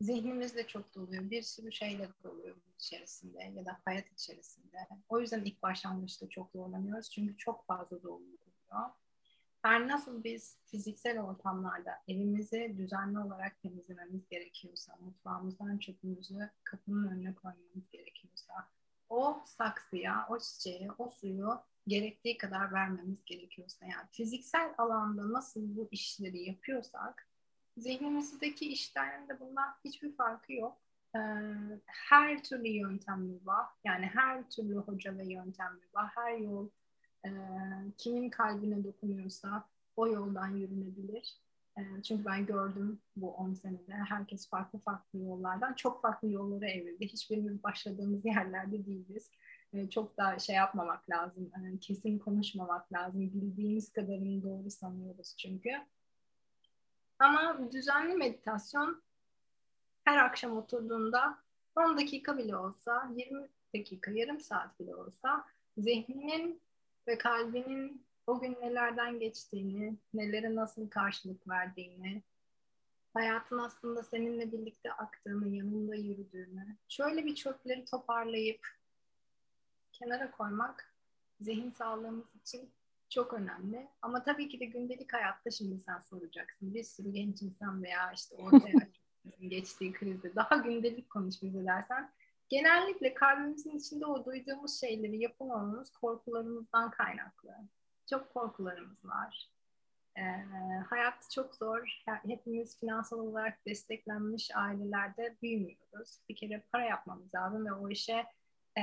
Zihnimiz 0.00 0.56
de 0.56 0.66
çok 0.66 0.94
doluyor. 0.94 1.30
Bir 1.30 1.42
sürü 1.42 1.72
şeyle 1.72 2.08
doluyor 2.24 2.56
içerisinde 2.76 3.42
ya 3.42 3.66
da 3.66 3.80
hayat 3.84 4.12
içerisinde. 4.12 4.88
O 5.08 5.20
yüzden 5.20 5.44
ilk 5.44 5.62
başlangıçta 5.62 6.28
çok 6.28 6.50
zorlanıyoruz. 6.50 7.10
Çünkü 7.10 7.36
çok 7.36 7.66
fazla 7.66 8.02
doluluyor. 8.02 8.38
Her 9.62 9.88
nasıl 9.88 10.24
biz 10.24 10.58
fiziksel 10.66 11.20
ortamlarda 11.20 11.90
evimizi 12.08 12.74
düzenli 12.76 13.18
olarak 13.18 13.60
temizlememiz 13.62 14.28
gerekiyorsa, 14.28 14.96
mutfağımızdan 15.00 15.78
çöpümüzü 15.78 16.50
kapının 16.64 17.08
önüne 17.08 17.34
koymamız 17.34 17.90
gerekiyorsa, 17.90 18.68
o 19.08 19.42
saksıya, 19.46 20.26
o 20.30 20.38
çiçeğe, 20.38 20.88
o 20.98 21.08
suyu 21.08 21.60
gerektiği 21.86 22.38
kadar 22.38 22.72
vermemiz 22.72 23.24
gerekiyorsa 23.24 23.86
yani 23.86 24.06
fiziksel 24.10 24.74
alanda 24.78 25.32
nasıl 25.32 25.76
bu 25.76 25.88
işleri 25.90 26.42
yapıyorsak 26.42 27.27
zihnimizdeki 27.78 28.72
işlerinde 28.72 29.28
de 29.28 29.40
bundan 29.40 29.74
hiçbir 29.84 30.16
farkı 30.16 30.52
yok. 30.52 30.78
Ee, 31.16 31.18
her 31.86 32.44
türlü 32.44 32.68
yöntem 32.68 33.46
var. 33.46 33.66
Yani 33.84 34.06
her 34.06 34.50
türlü 34.50 34.76
hoca 34.76 35.18
ve 35.18 35.32
yöntem 35.32 35.80
var. 35.94 36.10
Her 36.14 36.36
yol 36.36 36.68
e, 37.24 37.30
kimin 37.96 38.30
kalbine 38.30 38.84
dokunuyorsa 38.84 39.68
o 39.96 40.06
yoldan 40.06 40.48
yürünebilir. 40.48 41.38
E, 41.78 42.02
çünkü 42.02 42.24
ben 42.24 42.46
gördüm 42.46 43.00
bu 43.16 43.30
10 43.34 43.54
senede 43.54 43.92
herkes 43.92 44.48
farklı 44.48 44.78
farklı 44.78 45.18
yollardan 45.18 45.74
çok 45.74 46.02
farklı 46.02 46.30
yollara 46.30 46.66
evrildi. 46.66 47.06
Hiçbirimiz 47.06 47.62
başladığımız 47.62 48.24
yerlerde 48.24 48.86
değiliz. 48.86 49.30
E, 49.72 49.90
çok 49.90 50.16
da 50.18 50.38
şey 50.38 50.56
yapmamak 50.56 51.10
lazım. 51.10 51.50
Kesin 51.80 52.18
konuşmamak 52.18 52.92
lazım. 52.92 53.20
Bildiğimiz 53.20 53.92
kadarını 53.92 54.42
doğru 54.42 54.70
sanıyoruz 54.70 55.36
çünkü. 55.38 55.70
Ama 57.18 57.72
düzenli 57.72 58.14
meditasyon 58.14 59.02
her 60.04 60.18
akşam 60.18 60.56
oturduğunda 60.56 61.38
10 61.76 61.96
dakika 61.96 62.38
bile 62.38 62.56
olsa, 62.56 63.10
20 63.16 63.48
dakika, 63.74 64.10
yarım 64.10 64.40
saat 64.40 64.80
bile 64.80 64.94
olsa 64.94 65.44
zihninin 65.78 66.60
ve 67.06 67.18
kalbinin 67.18 68.06
o 68.26 68.40
gün 68.40 68.56
nelerden 68.60 69.18
geçtiğini, 69.18 69.96
nelere 70.14 70.54
nasıl 70.54 70.90
karşılık 70.90 71.48
verdiğini, 71.48 72.22
hayatın 73.14 73.58
aslında 73.58 74.02
seninle 74.02 74.52
birlikte 74.52 74.92
aktığını, 74.92 75.48
yanında 75.48 75.94
yürüdüğünü, 75.94 76.76
şöyle 76.88 77.26
bir 77.26 77.34
çöpleri 77.34 77.84
toparlayıp 77.84 78.68
kenara 79.92 80.30
koymak 80.30 80.94
zihin 81.40 81.70
sağlığımız 81.70 82.34
için 82.34 82.70
çok 83.10 83.34
önemli. 83.34 83.88
Ama 84.02 84.22
tabii 84.22 84.48
ki 84.48 84.60
de 84.60 84.64
gündelik 84.64 85.12
hayatta 85.12 85.50
şimdi 85.50 85.80
sen 85.80 85.98
soracaksın. 85.98 86.74
Bir 86.74 86.84
sürü 86.84 87.10
genç 87.10 87.42
insan 87.42 87.82
veya 87.82 88.12
işte 88.12 88.36
ortaya 88.36 88.88
geçtiği 89.48 89.92
krizde 89.92 90.34
daha 90.34 90.56
gündelik 90.56 91.10
konuş 91.10 91.42
bize 91.42 91.64
dersen 91.64 92.12
genellikle 92.48 93.14
kalbimizin 93.14 93.78
içinde 93.78 94.06
o 94.06 94.24
duyduğumuz 94.24 94.80
şeyleri 94.80 95.18
yapamamamız 95.18 95.90
korkularımızdan 95.90 96.90
kaynaklı. 96.90 97.50
Çok 98.10 98.34
korkularımız 98.34 99.04
var. 99.04 99.50
Ee, 100.16 100.22
hayat 100.90 101.30
çok 101.34 101.54
zor. 101.54 102.02
Hepimiz 102.26 102.80
finansal 102.80 103.18
olarak 103.18 103.66
desteklenmiş 103.66 104.50
ailelerde 104.54 105.36
büyümüyoruz. 105.42 106.18
Bir 106.28 106.36
kere 106.36 106.62
para 106.72 106.84
yapmamız 106.84 107.34
lazım 107.34 107.66
ve 107.66 107.72
o 107.72 107.88
işe 107.88 108.24
e, 108.78 108.82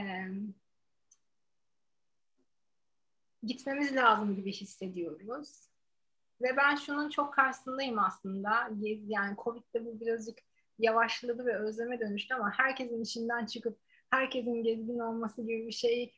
gitmemiz 3.46 3.96
lazım 3.96 4.36
gibi 4.36 4.52
hissediyoruz. 4.52 5.70
Ve 6.42 6.58
ben 6.58 6.76
şunun 6.76 7.10
çok 7.10 7.34
karşısındayım 7.34 8.00
aslında. 8.00 8.70
Yani 9.08 9.36
Covid'de 9.44 9.86
bu 9.86 10.00
birazcık 10.00 10.40
yavaşladı 10.80 11.46
ve 11.46 11.56
özleme 11.56 12.00
dönüştü 12.00 12.34
ama 12.34 12.52
herkesin 12.52 13.04
işinden 13.04 13.46
çıkıp 13.46 13.80
herkesin 14.10 14.64
gezgin 14.64 15.00
olması 15.00 15.42
gibi 15.42 15.68
bir 15.68 15.72
şey 15.72 16.14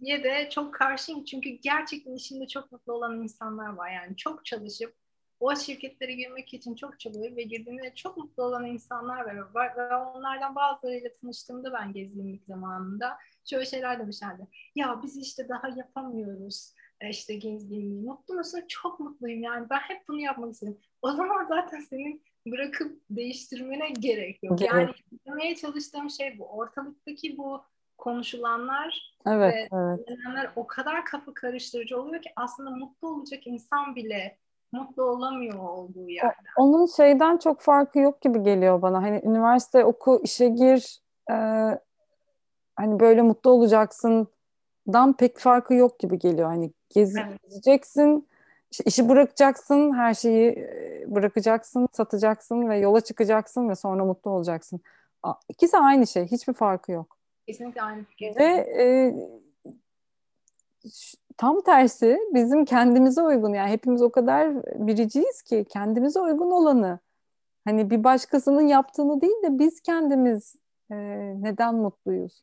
diye 0.00 0.24
de 0.24 0.50
çok 0.50 0.74
karşıyım. 0.74 1.24
Çünkü 1.24 1.50
gerçekten 1.50 2.14
işinde 2.14 2.48
çok 2.48 2.72
mutlu 2.72 2.92
olan 2.92 3.22
insanlar 3.22 3.68
var. 3.68 3.90
Yani 3.90 4.16
çok 4.16 4.44
çalışıp 4.44 4.94
o 5.40 5.56
şirketlere 5.56 6.14
girmek 6.14 6.54
için 6.54 6.74
çok 6.74 7.00
çabalıyor 7.00 7.36
ve 7.36 7.42
girdiğinde 7.42 7.94
çok 7.94 8.16
mutlu 8.16 8.42
olan 8.42 8.66
insanlar 8.66 9.20
var. 9.54 9.76
Ve 9.76 9.96
onlardan 9.96 10.54
bazılarıyla 10.54 11.10
tanıştığımda 11.12 11.72
ben 11.72 11.92
gezginlik 11.92 12.44
zamanında 12.44 13.16
şöyle 13.44 13.66
şeyler 13.66 13.98
demişlerdi. 13.98 14.46
Ya 14.74 15.00
biz 15.02 15.16
işte 15.16 15.48
daha 15.48 15.68
yapamıyoruz 15.68 16.74
e, 17.00 17.08
işte 17.08 17.34
gezginliği. 17.34 18.02
Mutlu 18.02 18.34
musun? 18.34 18.64
Çok 18.68 19.00
mutluyum 19.00 19.42
yani. 19.42 19.66
Ben 19.70 19.78
hep 19.78 20.08
bunu 20.08 20.20
yapmak 20.20 20.52
istedim. 20.52 20.78
O 21.02 21.12
zaman 21.12 21.46
zaten 21.48 21.80
senin 21.80 22.22
bırakıp 22.46 23.00
değiştirmene 23.10 23.90
gerek 23.90 24.42
yok. 24.42 24.58
Gerek. 24.58 24.72
Yani 24.72 24.90
demeye 25.26 25.56
çalıştığım 25.56 26.10
şey 26.10 26.38
bu. 26.38 26.44
Ortalıktaki 26.44 27.38
bu 27.38 27.64
konuşulanlar 27.98 29.16
evet, 29.26 29.54
ve 29.54 29.68
evet. 29.72 30.50
o 30.56 30.66
kadar 30.66 31.04
kafa 31.04 31.34
karıştırıcı 31.34 32.00
oluyor 32.00 32.22
ki 32.22 32.30
aslında 32.36 32.70
mutlu 32.70 33.08
olacak 33.08 33.46
insan 33.46 33.96
bile 33.96 34.38
mutlu 34.72 35.02
olamıyor 35.02 35.58
olduğu 35.58 36.08
yerde. 36.08 36.34
Onun 36.56 36.86
şeyden 36.86 37.36
çok 37.36 37.60
farkı 37.60 37.98
yok 37.98 38.20
gibi 38.20 38.42
geliyor 38.42 38.82
bana. 38.82 39.02
Hani 39.02 39.20
üniversite 39.24 39.84
oku, 39.84 40.20
işe 40.24 40.48
gir, 40.48 41.00
e, 41.30 41.34
hani 42.76 43.00
böyle 43.00 43.22
mutlu 43.22 43.50
olacaksın 43.50 44.28
dan 44.92 45.12
pek 45.16 45.38
farkı 45.38 45.74
yok 45.74 45.98
gibi 45.98 46.18
geliyor. 46.18 46.48
Hani 46.48 46.72
gez, 46.90 47.16
evet. 47.16 47.42
gezeceksin, 47.42 48.28
işte 48.70 48.84
işi 48.84 49.08
bırakacaksın, 49.08 49.92
her 49.96 50.14
şeyi 50.14 50.50
e, 50.50 51.04
bırakacaksın, 51.06 51.88
satacaksın 51.92 52.68
ve 52.68 52.78
yola 52.78 53.00
çıkacaksın 53.00 53.68
ve 53.68 53.74
sonra 53.74 54.04
mutlu 54.04 54.30
olacaksın. 54.30 54.80
İkisi 55.48 55.78
aynı 55.78 56.06
şey, 56.06 56.26
hiçbir 56.26 56.52
farkı 56.52 56.92
yok. 56.92 57.16
Kesinlikle 57.46 57.82
aynı 57.82 58.04
fikir. 58.04 58.36
Ve 58.36 58.44
e, 58.78 59.14
tam 61.36 61.60
tersi 61.60 62.18
bizim 62.34 62.64
kendimize 62.64 63.22
uygun 63.22 63.52
yani 63.52 63.70
hepimiz 63.70 64.02
o 64.02 64.10
kadar 64.10 64.64
biriciyiz 64.64 65.42
ki 65.42 65.66
kendimize 65.68 66.20
uygun 66.20 66.50
olanı 66.50 66.98
hani 67.64 67.90
bir 67.90 68.04
başkasının 68.04 68.66
yaptığını 68.66 69.20
değil 69.20 69.42
de 69.42 69.58
biz 69.58 69.80
kendimiz 69.80 70.56
e, 70.90 70.96
neden 71.42 71.74
mutluyuz? 71.74 72.42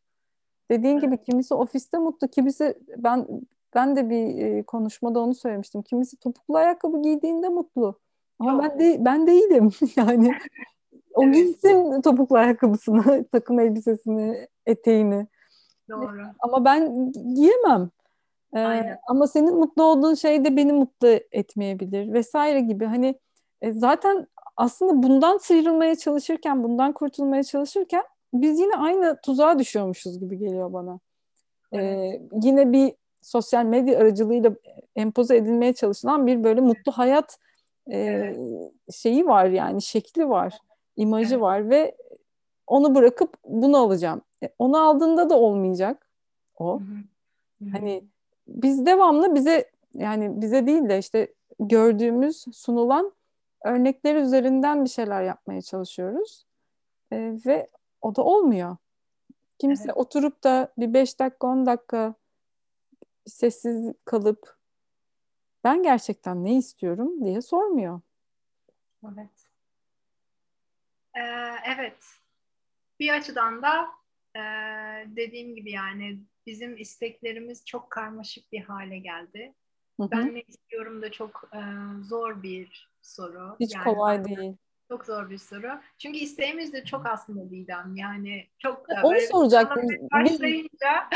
Dediğin 0.71 0.99
gibi 0.99 1.17
kimisi 1.17 1.53
ofiste 1.53 1.97
mutlu, 1.97 2.27
kimisi 2.27 2.77
ben 2.97 3.27
ben 3.75 3.95
de 3.95 4.09
bir 4.09 4.45
e, 4.45 4.63
konuşmada 4.63 5.19
onu 5.19 5.35
söylemiştim. 5.35 5.81
Kimisi 5.81 6.17
topuklu 6.17 6.57
ayakkabı 6.57 7.01
giydiğinde 7.01 7.49
mutlu. 7.49 7.99
Ama 8.39 8.63
ben 8.63 8.79
de 8.79 9.05
ben 9.05 9.27
değilim. 9.27 9.69
yani 9.95 10.31
o 11.13 11.23
evet. 11.23 11.35
giysin 11.35 12.01
topuklu 12.01 12.37
ayakkabısını, 12.37 13.25
takım 13.31 13.59
elbisesini, 13.59 14.47
eteğini. 14.65 15.27
Doğru. 15.89 16.21
Ama 16.39 16.65
ben 16.65 17.11
giyemem. 17.11 17.89
Ee, 18.55 18.97
ama 19.07 19.27
senin 19.27 19.55
mutlu 19.55 19.83
olduğun 19.83 20.13
şey 20.13 20.45
de 20.45 20.57
beni 20.57 20.73
mutlu 20.73 21.07
etmeyebilir 21.31 22.13
vesaire 22.13 22.59
gibi. 22.59 22.85
Hani 22.85 23.19
e, 23.61 23.71
zaten 23.71 24.27
aslında 24.57 25.03
bundan 25.03 25.37
sıyrılmaya 25.37 25.95
çalışırken, 25.95 26.63
bundan 26.63 26.91
kurtulmaya 26.91 27.43
çalışırken 27.43 28.03
biz 28.33 28.59
yine 28.59 28.75
aynı 28.75 29.17
tuzağa 29.25 29.59
düşüyormuşuz 29.59 30.19
gibi 30.19 30.37
geliyor 30.37 30.73
bana. 30.73 30.99
Ee, 31.73 32.21
yine 32.41 32.71
bir 32.71 32.93
sosyal 33.21 33.65
medya 33.65 33.99
aracılığıyla 33.99 34.55
empoze 34.95 35.37
edilmeye 35.37 35.73
çalışılan 35.73 36.27
bir 36.27 36.43
böyle 36.43 36.61
mutlu 36.61 36.91
hayat 36.91 37.37
e, 37.91 38.35
şeyi 38.91 39.27
var 39.27 39.45
yani 39.45 39.81
şekli 39.81 40.29
var, 40.29 40.59
imajı 40.95 41.41
var 41.41 41.69
ve 41.69 41.95
onu 42.67 42.95
bırakıp 42.95 43.37
bunu 43.47 43.77
alacağım. 43.77 44.21
E, 44.43 44.49
onu 44.59 44.77
aldığında 44.81 45.29
da 45.29 45.39
olmayacak 45.39 46.07
o. 46.59 46.79
Hani 47.71 48.03
biz 48.47 48.85
devamlı 48.85 49.35
bize 49.35 49.71
yani 49.93 50.41
bize 50.41 50.67
değil 50.67 50.89
de 50.89 50.97
işte 50.99 51.33
gördüğümüz 51.59 52.45
sunulan 52.53 53.13
örnekler 53.65 54.15
üzerinden 54.15 54.83
bir 54.83 54.89
şeyler 54.89 55.23
yapmaya 55.23 55.61
çalışıyoruz. 55.61 56.45
E, 57.11 57.37
ve 57.45 57.69
o 58.01 58.15
da 58.15 58.21
olmuyor. 58.21 58.77
Kimse 59.59 59.83
evet. 59.85 59.97
oturup 59.97 60.43
da 60.43 60.73
bir 60.77 60.93
beş 60.93 61.19
dakika 61.19 61.47
on 61.47 61.65
dakika 61.65 62.13
sessiz 63.25 63.93
kalıp 64.05 64.57
ben 65.63 65.83
gerçekten 65.83 66.43
ne 66.43 66.57
istiyorum 66.57 67.25
diye 67.25 67.41
sormuyor. 67.41 68.01
Evet. 69.05 69.47
Ee, 71.15 71.55
evet. 71.75 72.03
Bir 72.99 73.13
açıdan 73.13 73.61
da 73.61 73.87
e, 74.35 74.41
dediğim 75.15 75.55
gibi 75.55 75.71
yani 75.71 76.19
bizim 76.47 76.77
isteklerimiz 76.77 77.65
çok 77.65 77.89
karmaşık 77.89 78.51
bir 78.51 78.61
hale 78.61 78.99
geldi. 78.99 79.53
Hı 79.99 80.03
hı. 80.03 80.11
Ben 80.11 80.35
ne 80.35 80.41
istiyorum 80.41 81.01
da 81.01 81.11
çok 81.11 81.49
e, 81.53 81.61
zor 82.03 82.43
bir 82.43 82.89
soru. 83.01 83.55
Hiç 83.59 83.75
Yani 83.75 83.83
kolay 83.83 84.25
değil. 84.25 84.55
Çok 84.87 85.05
zor 85.05 85.29
bir 85.29 85.37
soru. 85.37 85.67
Çünkü 85.97 86.19
isteğimiz 86.19 86.73
de 86.73 86.83
çok 86.85 87.05
aslında 87.05 87.49
Didem. 87.49 87.95
Yani 87.95 88.47
çok 88.59 88.89
da 88.89 88.93
Onu 89.03 89.11
böyle 89.13 89.27
soracaktım. 89.27 89.83
Biz- 90.23 90.41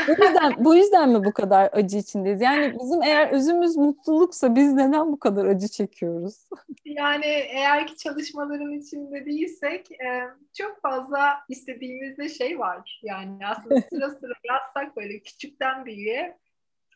Bu 0.08 0.24
yüzden, 0.24 0.64
bu 0.64 0.74
yüzden 0.74 1.08
mi 1.10 1.24
bu 1.24 1.32
kadar 1.32 1.70
acı 1.72 1.98
içindeyiz? 1.98 2.40
Yani 2.40 2.74
bizim 2.82 3.02
eğer 3.02 3.30
özümüz 3.32 3.76
mutluluksa 3.76 4.54
biz 4.56 4.72
neden 4.72 5.12
bu 5.12 5.18
kadar 5.18 5.44
acı 5.44 5.68
çekiyoruz? 5.68 6.48
yani 6.84 7.26
eğer 7.26 7.86
ki 7.86 7.96
çalışmaların 7.96 8.72
içinde 8.72 9.26
değilsek 9.26 9.92
e, 9.92 10.22
çok 10.58 10.82
fazla 10.82 11.38
istediğimizde 11.48 12.28
şey 12.28 12.58
var. 12.58 13.00
Yani 13.02 13.46
aslında 13.46 13.80
sıra 13.80 14.10
sıra 14.10 14.32
yazsak 14.44 14.96
böyle 14.96 15.18
küçükten 15.18 15.84
büyüğe 15.86 16.38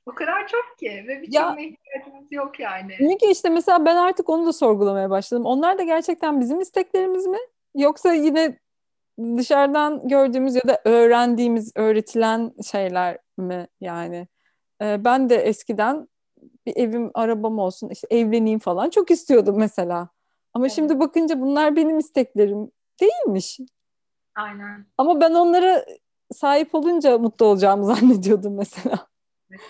o 0.07 0.14
kadar 0.14 0.46
çok 0.48 0.78
ki 0.78 1.05
ve 1.09 1.12
Ya- 1.12 1.22
birçoğuna 1.22 1.61
ihtiyacımız 1.61 2.32
yok 2.32 2.61
yani. 2.61 2.94
Çünkü 2.98 3.26
işte 3.26 3.48
mesela 3.48 3.84
ben 3.84 3.96
artık 3.96 4.28
onu 4.28 4.46
da 4.46 4.53
sorgulamaya 4.53 5.11
başladım. 5.11 5.46
Onlar 5.46 5.78
da 5.78 5.82
gerçekten 5.82 6.40
bizim 6.40 6.61
isteklerimiz 6.61 7.26
mi? 7.26 7.38
Yoksa 7.74 8.12
yine 8.12 8.59
dışarıdan 9.36 10.09
gördüğümüz 10.09 10.55
ya 10.55 10.62
da 10.68 10.80
öğrendiğimiz, 10.84 11.72
öğretilen 11.76 12.53
şeyler 12.72 13.18
mi 13.38 13.66
yani? 13.80 14.28
Ee, 14.82 15.05
ben 15.05 15.28
de 15.30 15.36
eskiden 15.36 16.09
bir 16.66 16.76
evim, 16.76 17.11
arabam 17.14 17.59
olsun, 17.59 17.88
işte 17.88 18.07
evleneyim 18.11 18.59
falan 18.59 18.90
çok 18.90 19.11
istiyordum 19.11 19.59
mesela. 19.59 20.09
Ama 20.55 20.64
Evet. 20.66 20.72
şimdi 20.74 21.00
bakınca 21.00 21.40
bunlar 21.40 21.76
benim 21.76 21.98
isteklerim 21.98 22.70
değilmiş. 23.00 23.61
Aynen. 24.34 24.86
Ama 24.98 25.20
ben 25.20 25.34
onlara 25.34 25.84
sahip 26.32 26.74
olunca 26.74 27.18
mutlu 27.18 27.46
olacağımı 27.46 27.84
zannediyordum 27.94 28.57
mesela. 28.57 29.07
Evet. 29.50 29.61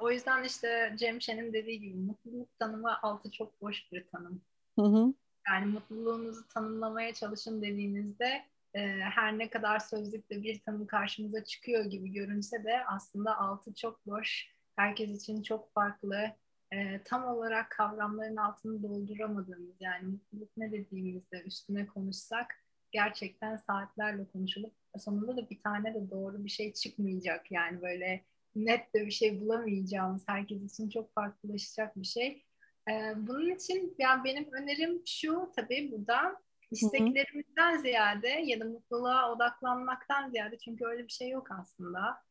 O 0.00 0.10
yüzden 0.10 0.44
işte 0.44 0.94
Cem 0.98 1.20
Şen'in 1.20 1.52
dediği 1.52 1.80
gibi 1.80 1.96
mutluluk 1.96 2.58
tanımı 2.58 3.02
altı 3.02 3.30
çok 3.30 3.60
boş 3.62 3.92
bir 3.92 4.06
tanım. 4.06 4.42
Hı 4.78 4.86
hı. 4.86 5.14
Yani 5.48 5.66
mutluluğunuzu 5.66 6.46
tanımlamaya 6.46 7.14
çalışın 7.14 7.62
dediğinizde 7.62 8.44
e, 8.74 8.80
her 8.90 9.38
ne 9.38 9.50
kadar 9.50 9.78
sözlükte 9.78 10.42
bir 10.42 10.60
tanım 10.60 10.86
karşımıza 10.86 11.44
çıkıyor 11.44 11.84
gibi 11.84 12.12
görünse 12.12 12.64
de 12.64 12.84
aslında 12.86 13.38
altı 13.38 13.74
çok 13.74 14.06
boş. 14.06 14.48
Herkes 14.76 15.10
için 15.10 15.42
çok 15.42 15.74
farklı. 15.74 16.30
E, 16.72 17.02
tam 17.04 17.24
olarak 17.24 17.70
kavramların 17.70 18.36
altını 18.36 18.82
dolduramadığımız 18.82 19.76
yani 19.80 20.06
mutluluk 20.08 20.56
ne 20.56 20.72
dediğimizde 20.72 21.42
üstüne 21.42 21.86
konuşsak 21.86 22.54
gerçekten 22.90 23.56
saatlerle 23.56 24.24
konuşulup 24.32 24.72
sonunda 24.98 25.36
da 25.36 25.50
bir 25.50 25.58
tane 25.58 25.94
de 25.94 26.10
doğru 26.10 26.44
bir 26.44 26.50
şey 26.50 26.72
çıkmayacak. 26.72 27.52
Yani 27.52 27.82
böyle 27.82 28.24
net 28.56 28.94
de 28.94 29.06
bir 29.06 29.10
şey 29.10 29.40
bulamayacağımız 29.40 30.22
herkes 30.26 30.72
için 30.72 30.90
çok 30.90 31.14
farklılaşacak 31.14 31.96
bir 31.96 32.06
şey. 32.06 32.44
Ee, 32.90 33.12
bunun 33.16 33.54
için 33.54 33.94
yani 33.98 34.24
benim 34.24 34.52
önerim 34.52 35.02
şu 35.06 35.52
tabii 35.56 35.92
burada 35.92 36.40
isteklerimizden 36.70 37.76
ziyade 37.76 38.28
ya 38.28 38.60
da 38.60 38.64
mutluluğa 38.64 39.32
odaklanmaktan 39.32 40.30
ziyade 40.30 40.58
çünkü 40.58 40.86
öyle 40.86 41.04
bir 41.04 41.12
şey 41.12 41.28
yok 41.28 41.48
aslında. 41.50 42.22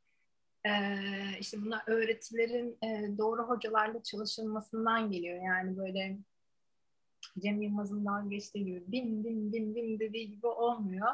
Ee, 0.65 1.39
işte 1.39 1.61
bunlar 1.61 1.83
öğretilerin 1.87 2.77
e, 2.83 3.17
doğru 3.17 3.43
hocalarla 3.43 4.03
çalışılmasından 4.03 5.11
geliyor. 5.11 5.43
Yani 5.43 5.77
böyle 5.77 6.17
Cem 7.39 7.61
Yılmaz'ın 7.61 8.05
dalga 8.05 8.29
geçtiği 8.29 8.65
gibi 8.65 8.83
bin 8.87 9.23
bin 9.23 9.53
bin 9.53 9.75
bin 9.75 9.99
dediği 9.99 10.29
gibi 10.29 10.47
olmuyor. 10.47 11.11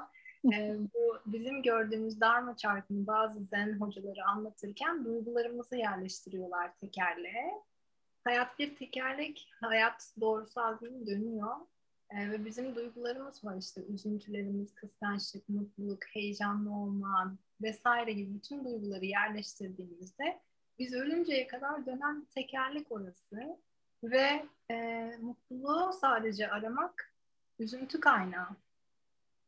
Ee, 0.54 0.76
bu 0.94 1.18
bizim 1.26 1.64
gördüğümüz 1.64 2.22
Dharma 2.22 2.58
çarkını 2.58 3.08
bazı 3.08 3.44
zen 3.44 3.80
hocaları 3.80 4.26
anlatırken 4.26 5.06
duygularımızı 5.06 5.76
yerleştiriyorlar 5.76 6.78
tekerleğe. 6.78 7.52
Hayat 8.24 8.60
bir 8.60 8.76
tekerlek, 8.76 9.50
hayat 9.62 10.14
doğrusal 10.22 10.80
gibi 10.80 11.08
dönüyor. 11.08 11.56
Ee, 12.10 12.32
ve 12.32 12.46
bizim 12.46 12.76
duygularımız 12.76 13.46
var 13.46 13.58
işte 13.58 13.82
üzüntülerimiz, 13.86 14.76
kıskançlık, 14.76 15.50
mutluluk, 15.50 16.06
heyecanlı 16.06 16.76
olma 16.76 17.38
vesaire 17.62 18.14
gibi 18.14 18.34
bütün 18.34 18.66
duyguları 18.66 19.06
yerleştirdiğimizde 19.06 20.42
biz 20.80 20.94
ölünceye 20.94 21.48
kadar 21.48 21.86
dönen 21.86 22.28
tekerlek 22.36 22.92
orası 22.92 23.58
ve 24.04 24.46
e, 24.72 25.12
mutluluğu 25.22 25.94
sadece 26.02 26.52
aramak 26.52 27.14
üzüntü 27.60 28.00
kaynağı 28.00 28.50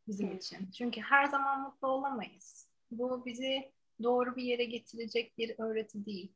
bizim 0.08 0.38
için. 0.38 0.72
Çünkü 0.72 1.01
her 1.01 1.26
zaman 1.26 1.62
mutlu 1.62 1.88
olamayız. 1.88 2.68
Bu 2.91 3.26
bizi 3.26 3.72
doğru 4.03 4.36
bir 4.36 4.43
yere 4.43 4.66
getirecek 4.66 5.38
bir 5.38 5.55
öğreti 5.58 6.05
değil. 6.05 6.32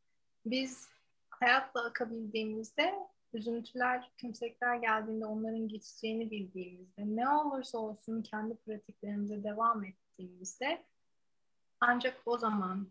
Biz 0.45 0.89
hayatla 1.29 1.85
akabildiğimizde 1.85 2.93
üzüntüler, 3.33 4.11
kümsekler 4.17 4.75
geldiğinde 4.75 5.25
onların 5.25 5.67
geçeceğini 5.67 6.31
bildiğimizde 6.31 7.01
ne 7.15 7.29
olursa 7.29 7.77
olsun 7.77 8.21
kendi 8.21 8.55
pratiklerimize 8.55 9.43
devam 9.43 9.83
ettiğimizde 9.83 10.83
ancak 11.79 12.21
o 12.25 12.37
zaman 12.37 12.87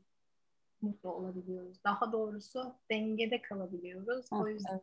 mutlu 0.83 1.11
olabiliyoruz. 1.13 1.85
Daha 1.85 2.13
doğrusu 2.13 2.75
dengede 2.91 3.43
kalabiliyoruz. 3.43 4.27
O 4.33 4.49
yüzden 4.49 4.81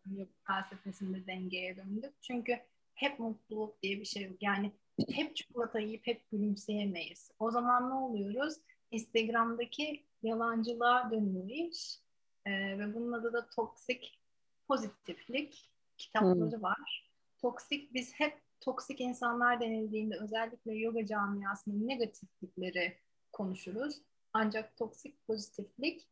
felsefesinde 0.47 1.27
dengeye 1.27 1.77
döndük. 1.77 2.13
Çünkü 2.21 2.59
hep 2.93 3.19
mutluluk 3.19 3.81
diye 3.83 3.99
bir 3.99 4.05
şey 4.05 4.23
yok. 4.23 4.37
Yani 4.41 4.71
hep 5.11 5.35
çikolata 5.35 5.79
yiyip 5.79 6.07
hep 6.07 6.31
gülümseyemeyiz. 6.31 7.31
O 7.39 7.51
zaman 7.51 7.89
ne 7.89 7.93
oluyoruz? 7.93 8.57
Instagram'daki 8.91 10.05
yalancılığa 10.23 11.11
dönüyor 11.11 11.49
iş. 11.49 11.99
Ee, 12.45 12.79
ve 12.79 12.95
bunun 12.95 13.11
adı 13.11 13.33
da 13.33 13.49
toksik 13.49 14.19
pozitiflik 14.67 15.69
kitapları 15.97 16.61
var. 16.61 17.11
Toksik 17.41 17.93
biz 17.93 18.13
hep 18.13 18.41
toksik 18.61 19.01
insanlar 19.01 19.61
denildiğinde 19.61 20.15
özellikle 20.17 20.73
yoga 20.73 21.05
camiasının 21.05 21.87
negatiflikleri 21.87 22.97
konuşuruz. 23.33 24.01
Ancak 24.33 24.77
toksik 24.77 25.27
pozitiflik 25.27 26.07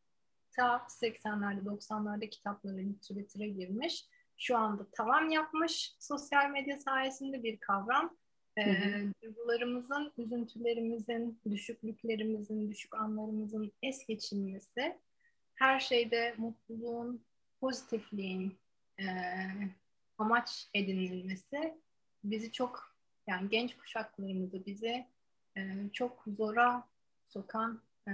ta 0.52 0.76
80'lerde 0.76 1.64
90'larda 1.64 2.30
kitapları 2.30 2.76
literatüre 2.76 3.48
girmiş. 3.48 4.06
Şu 4.36 4.56
anda 4.56 4.90
tavan 4.90 5.30
yapmış 5.30 5.96
sosyal 5.98 6.50
medya 6.50 6.78
sayesinde 6.78 7.42
bir 7.42 7.60
kavram. 7.60 8.16
Duygularımızın, 9.22 10.12
üzüntülerimizin, 10.18 11.40
düşüklüklerimizin, 11.50 12.70
düşük 12.70 12.94
anlarımızın 12.94 13.72
es 13.82 14.06
geçilmesi, 14.06 14.98
her 15.54 15.80
şeyde 15.80 16.34
mutluluğun, 16.38 17.24
pozitifliğin 17.60 18.58
e, 19.00 19.04
amaç 20.18 20.68
edinilmesi 20.74 21.78
bizi 22.24 22.52
çok, 22.52 22.96
yani 23.26 23.48
genç 23.48 23.76
kuşaklarımızı 23.76 24.66
bizi 24.66 25.06
e, 25.56 25.76
çok 25.92 26.24
zora 26.26 26.88
sokan 27.26 27.82
e, 28.08 28.12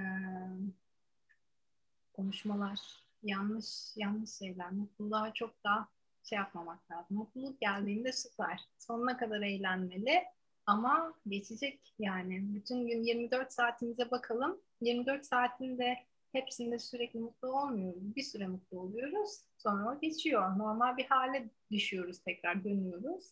konuşmalar, 2.12 2.80
yanlış 3.22 3.96
yanlış 3.96 4.30
şeyler. 4.30 4.70
Mutluluğa 4.70 5.32
çok 5.34 5.64
daha 5.64 5.88
şey 6.24 6.36
yapmamak 6.36 6.90
lazım. 6.90 7.16
Mutluluk 7.16 7.60
geldiğinde 7.60 8.12
süper. 8.12 8.60
Sonuna 8.78 9.16
kadar 9.16 9.40
eğlenmeli 9.40 10.22
ama 10.66 11.14
geçecek 11.28 11.94
yani. 11.98 12.54
Bütün 12.54 12.86
gün 12.86 13.02
24 13.02 13.52
saatimize 13.52 14.10
bakalım. 14.10 14.60
24 14.80 15.26
saatinde 15.26 15.98
hepsinde 16.32 16.78
sürekli 16.78 17.20
mutlu 17.20 17.48
olmuyoruz. 17.48 18.16
Bir 18.16 18.22
süre 18.22 18.46
mutlu 18.46 18.80
oluyoruz. 18.80 19.40
Sonra 19.58 19.92
o 19.92 20.00
geçiyor. 20.00 20.58
Normal 20.58 20.96
bir 20.96 21.06
hale 21.06 21.48
düşüyoruz 21.70 22.18
tekrar 22.18 22.64
dönüyoruz. 22.64 23.24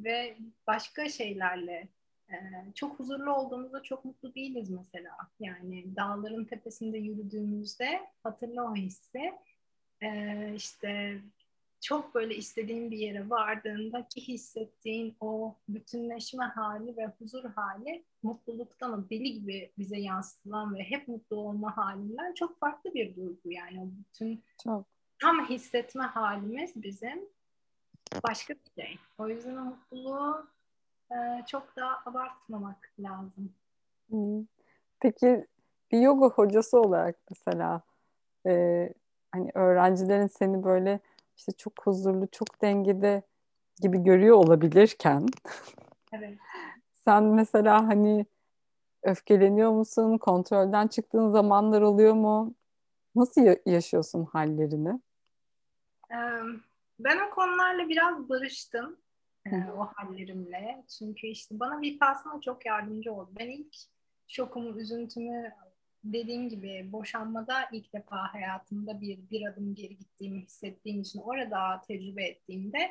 Ve 0.00 0.36
başka 0.66 1.08
şeylerle 1.08 1.88
e, 2.28 2.34
çok 2.74 2.98
huzurlu 2.98 3.34
olduğumuzda 3.34 3.82
çok 3.82 4.04
mutlu 4.04 4.34
değiliz 4.34 4.70
mesela. 4.70 5.16
Yani 5.40 5.96
dağların 5.96 6.44
tepesinde 6.44 6.98
yürüdüğümüzde 6.98 8.00
hatırla 8.22 8.64
o 8.64 8.74
hissi. 8.76 9.32
E, 10.02 10.52
işte 10.56 11.20
çok 11.80 12.14
böyle 12.14 12.36
istediğin 12.36 12.90
bir 12.90 12.98
yere 12.98 13.30
vardığında 13.30 14.08
ki 14.08 14.28
hissettiğin 14.28 15.16
o 15.20 15.54
bütünleşme 15.68 16.44
hali 16.44 16.96
ve 16.96 17.06
huzur 17.06 17.44
hali 17.44 18.04
mutluluktan 18.22 18.92
o 18.92 19.10
deli 19.10 19.32
gibi 19.32 19.72
bize 19.78 19.98
yansıtılan 19.98 20.74
ve 20.74 20.82
hep 20.82 21.08
mutlu 21.08 21.36
olma 21.36 21.76
halinden 21.76 22.34
çok 22.34 22.58
farklı 22.60 22.94
bir 22.94 23.16
duygu 23.16 23.38
yani 23.44 23.80
o 23.80 23.86
bütün 23.86 24.42
Çok. 24.64 24.86
tam 25.22 25.48
hissetme 25.48 26.04
halimiz 26.04 26.82
bizim 26.82 27.28
başka 28.28 28.54
bir 28.54 28.82
şey. 28.82 28.98
O 29.18 29.28
yüzden 29.28 29.56
o 29.56 29.64
mutluluğu 29.64 30.46
e, 31.10 31.16
çok 31.46 31.76
da 31.76 32.06
abartmamak 32.06 32.92
lazım. 32.98 33.52
Peki 35.00 35.46
bir 35.92 36.00
yoga 36.00 36.26
hocası 36.26 36.80
olarak 36.80 37.16
mesela 37.30 37.82
e, 38.46 38.52
hani 39.32 39.50
öğrencilerin 39.54 40.26
seni 40.26 40.64
böyle 40.64 41.00
işte 41.40 41.52
çok 41.52 41.86
huzurlu, 41.86 42.28
çok 42.32 42.62
dengede 42.62 43.22
gibi 43.82 44.02
görüyor 44.02 44.36
olabilirken 44.36 45.26
Evet. 46.12 46.38
sen 47.04 47.24
mesela 47.24 47.88
hani 47.88 48.26
öfkeleniyor 49.02 49.70
musun? 49.72 50.18
Kontrolden 50.18 50.86
çıktığın 50.88 51.30
zamanlar 51.30 51.82
oluyor 51.82 52.14
mu? 52.14 52.54
Nasıl 53.14 53.42
ya- 53.42 53.56
yaşıyorsun 53.66 54.24
hallerini? 54.24 55.00
Ben 56.98 57.28
o 57.28 57.30
konularla 57.30 57.88
biraz 57.88 58.28
barıştım. 58.28 58.96
o 59.76 59.86
hallerimle. 59.94 60.84
Çünkü 60.98 61.26
işte 61.26 61.60
bana 61.60 61.80
Vipassana 61.80 62.40
çok 62.40 62.66
yardımcı 62.66 63.12
oldu. 63.12 63.30
Ben 63.38 63.46
ilk 63.48 63.76
şokumu, 64.28 64.78
üzüntümü 64.80 65.52
dediğim 66.04 66.48
gibi 66.48 66.88
boşanmada 66.92 67.68
ilk 67.72 67.92
defa 67.92 68.34
hayatımda 68.34 69.00
bir 69.00 69.30
bir 69.30 69.46
adım 69.46 69.74
geri 69.74 69.98
gittiğimi 69.98 70.42
hissettiğim 70.42 71.00
için 71.00 71.20
orada 71.20 71.82
tecrübe 71.88 72.24
ettiğimde 72.24 72.90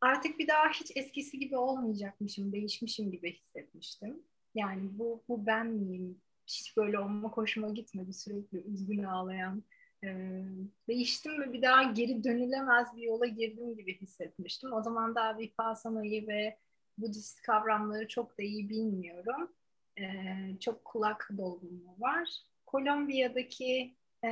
artık 0.00 0.38
bir 0.38 0.48
daha 0.48 0.68
hiç 0.68 0.92
eskisi 0.96 1.38
gibi 1.38 1.56
olmayacakmışım, 1.56 2.52
değişmişim 2.52 3.10
gibi 3.10 3.34
hissetmiştim. 3.34 4.22
Yani 4.54 4.98
bu, 4.98 5.22
bu 5.28 5.46
ben 5.46 5.66
miyim? 5.66 6.20
Hiç 6.46 6.76
böyle 6.76 6.98
olma 6.98 7.28
hoşuma 7.28 7.68
gitmedi. 7.68 8.12
Sürekli 8.12 8.58
üzgün 8.58 9.02
ağlayan. 9.02 9.62
Ee, 10.04 10.42
değiştim 10.88 11.40
ve 11.40 11.52
bir 11.52 11.62
daha 11.62 11.82
geri 11.82 12.24
dönülemez 12.24 12.96
bir 12.96 13.02
yola 13.02 13.26
girdim 13.26 13.76
gibi 13.76 14.00
hissetmiştim. 14.00 14.72
O 14.72 14.82
zaman 14.82 15.14
daha 15.14 15.38
Vipassana'yı 15.38 16.28
ve 16.28 16.58
Budist 16.98 17.42
kavramları 17.42 18.08
çok 18.08 18.38
da 18.38 18.42
iyi 18.42 18.68
bilmiyorum. 18.68 19.52
Ee, 20.00 20.58
çok 20.60 20.84
kulak 20.84 21.30
dolgunluğu 21.38 22.00
var. 22.00 22.28
Kolombiya'daki 22.66 23.96
e, 24.24 24.30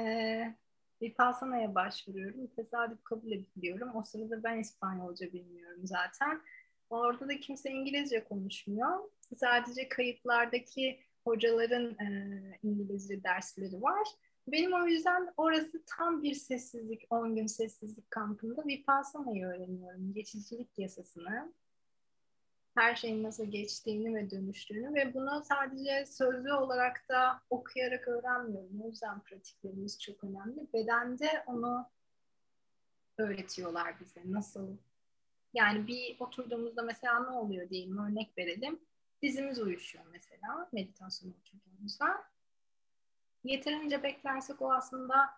Vipassana'ya 1.02 1.74
başvuruyorum. 1.74 2.46
Tesadüf 2.46 3.04
kabul 3.04 3.32
ediliyorum. 3.32 3.96
O 3.96 4.02
sırada 4.02 4.44
ben 4.44 4.58
İspanyolca 4.58 5.32
bilmiyorum 5.32 5.80
zaten. 5.84 6.42
Orada 6.90 7.28
da 7.28 7.40
kimse 7.40 7.70
İngilizce 7.70 8.24
konuşmuyor. 8.24 8.98
Sadece 9.36 9.88
kayıtlardaki 9.88 11.00
hocaların 11.24 11.98
e, 11.98 12.58
İngilizce 12.62 13.24
dersleri 13.24 13.82
var. 13.82 14.08
Benim 14.46 14.72
o 14.72 14.86
yüzden 14.86 15.32
orası 15.36 15.82
tam 15.86 16.22
bir 16.22 16.34
sessizlik, 16.34 17.02
10 17.10 17.36
gün 17.36 17.46
sessizlik 17.46 18.10
kampında 18.10 18.62
Vipassana'yı 18.66 19.46
öğreniyorum. 19.46 20.14
Geçicilik 20.14 20.78
yasasını. 20.78 21.52
Her 22.74 22.94
şeyin 22.94 23.22
nasıl 23.22 23.44
geçtiğini 23.44 24.14
ve 24.14 24.30
dönüştüğünü 24.30 24.94
ve 24.94 25.14
bunu 25.14 25.42
sadece 25.44 26.06
sözlü 26.06 26.52
olarak 26.52 27.08
da 27.08 27.42
okuyarak 27.50 28.08
öğrenmiyorum. 28.08 28.80
O 28.82 28.88
yüzden 28.88 29.20
pratiklerimiz 29.20 30.00
çok 30.00 30.24
önemli. 30.24 30.72
Bedende 30.74 31.44
onu 31.46 31.86
öğretiyorlar 33.18 34.00
bize. 34.00 34.22
Nasıl 34.24 34.76
yani 35.54 35.86
bir 35.86 36.16
oturduğumuzda 36.20 36.82
mesela 36.82 37.20
ne 37.20 37.30
oluyor 37.30 37.70
diyeyim 37.70 37.98
örnek 37.98 38.38
verelim. 38.38 38.80
Dizimiz 39.22 39.58
uyuşuyor 39.58 40.04
mesela 40.12 40.68
meditasyon 40.72 41.34
oturduğumuzda. 41.40 42.24
Yeterince 43.44 44.02
beklersek 44.02 44.62
o 44.62 44.72
aslında 44.72 45.30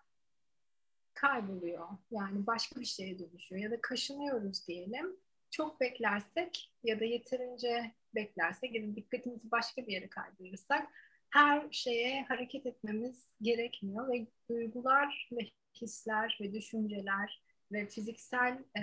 kayboluyor. 1.13 1.87
Yani 2.11 2.47
başka 2.47 2.79
bir 2.79 2.85
şeye 2.85 3.19
dönüşüyor. 3.19 3.61
Ya 3.61 3.71
da 3.71 3.81
kaşınıyoruz 3.81 4.67
diyelim. 4.67 5.17
Çok 5.53 5.81
beklersek 5.81 6.71
ya 6.83 6.99
da 6.99 7.05
yeterince 7.05 7.91
beklersek 8.15 8.75
ya 8.75 8.83
da 8.83 8.95
dikkatimizi 8.95 9.51
başka 9.51 9.87
bir 9.87 9.91
yere 9.91 10.09
kaydırırsak 10.09 10.87
her 11.29 11.71
şeye 11.71 12.23
hareket 12.23 12.65
etmemiz 12.65 13.27
gerekmiyor 13.41 14.11
ve 14.11 14.27
duygular 14.49 15.29
ve 15.31 15.41
hisler 15.81 16.37
ve 16.41 16.53
düşünceler 16.53 17.43
ve 17.71 17.87
fiziksel 17.87 18.63
e, 18.77 18.81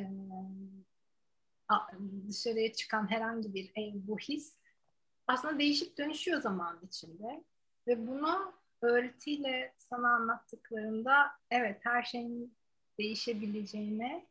dışarıya 2.28 2.72
çıkan 2.72 3.10
herhangi 3.10 3.54
bir 3.54 3.72
ev, 3.76 3.92
bu 3.94 4.18
his 4.18 4.56
aslında 5.26 5.58
değişip 5.58 5.98
dönüşüyor 5.98 6.40
zaman 6.40 6.80
içinde. 6.82 7.44
Ve 7.86 8.06
bunu 8.06 8.54
öğretiyle 8.82 9.74
sana 9.76 10.14
anlattıklarında 10.14 11.30
evet 11.50 11.80
her 11.80 12.02
şeyin 12.02 12.54
değişebileceğine, 12.98 14.26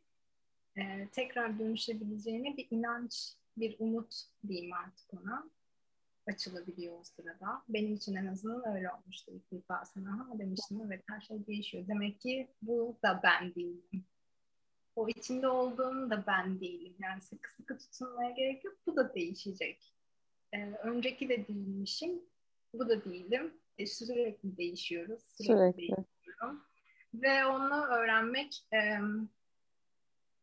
e, 0.80 1.08
tekrar 1.12 1.58
dönüşebileceğine 1.58 2.56
bir 2.56 2.66
inanç, 2.70 3.32
bir 3.56 3.76
umut 3.78 4.14
diyeyim 4.48 4.72
artık 4.72 5.14
ona 5.14 5.50
açılabiliyor 6.26 7.00
o 7.00 7.02
sırada. 7.04 7.62
Benim 7.68 7.94
için 7.94 8.14
en 8.14 8.26
azından 8.26 8.76
öyle 8.76 8.92
olmuştu 8.92 9.32
ilk 9.34 9.52
defasında. 9.52 10.10
Ha 10.10 10.38
demiştim 10.38 10.80
evet 10.86 11.02
her 11.08 11.20
şey 11.20 11.46
değişiyor. 11.46 11.88
Demek 11.88 12.20
ki 12.20 12.48
bu 12.62 12.96
da 13.02 13.20
ben 13.22 13.54
değilim 13.54 14.04
o 14.96 15.08
içinde 15.08 15.48
olduğum 15.48 16.10
da 16.10 16.24
ben 16.26 16.60
değilim. 16.60 16.94
Yani 16.98 17.20
sıkı 17.20 17.52
sıkı 17.52 17.78
tutunmaya 17.78 18.30
gerek 18.30 18.64
yok. 18.64 18.74
Bu 18.86 18.96
da 18.96 19.14
değişecek. 19.14 19.94
Ee, 20.52 20.72
önceki 20.82 21.28
de 21.28 21.48
değilmişim. 21.48 22.20
Bu 22.74 22.88
da 22.88 23.04
değilim. 23.04 23.54
E, 23.78 23.86
sürekli 23.86 24.56
değişiyoruz. 24.56 25.22
Sürekli, 25.22 25.54
sürekli. 25.54 25.78
değişiyorum. 25.78 26.64
Ve 27.14 27.46
onu 27.46 27.84
öğrenmek 27.84 28.66
e, 28.72 28.98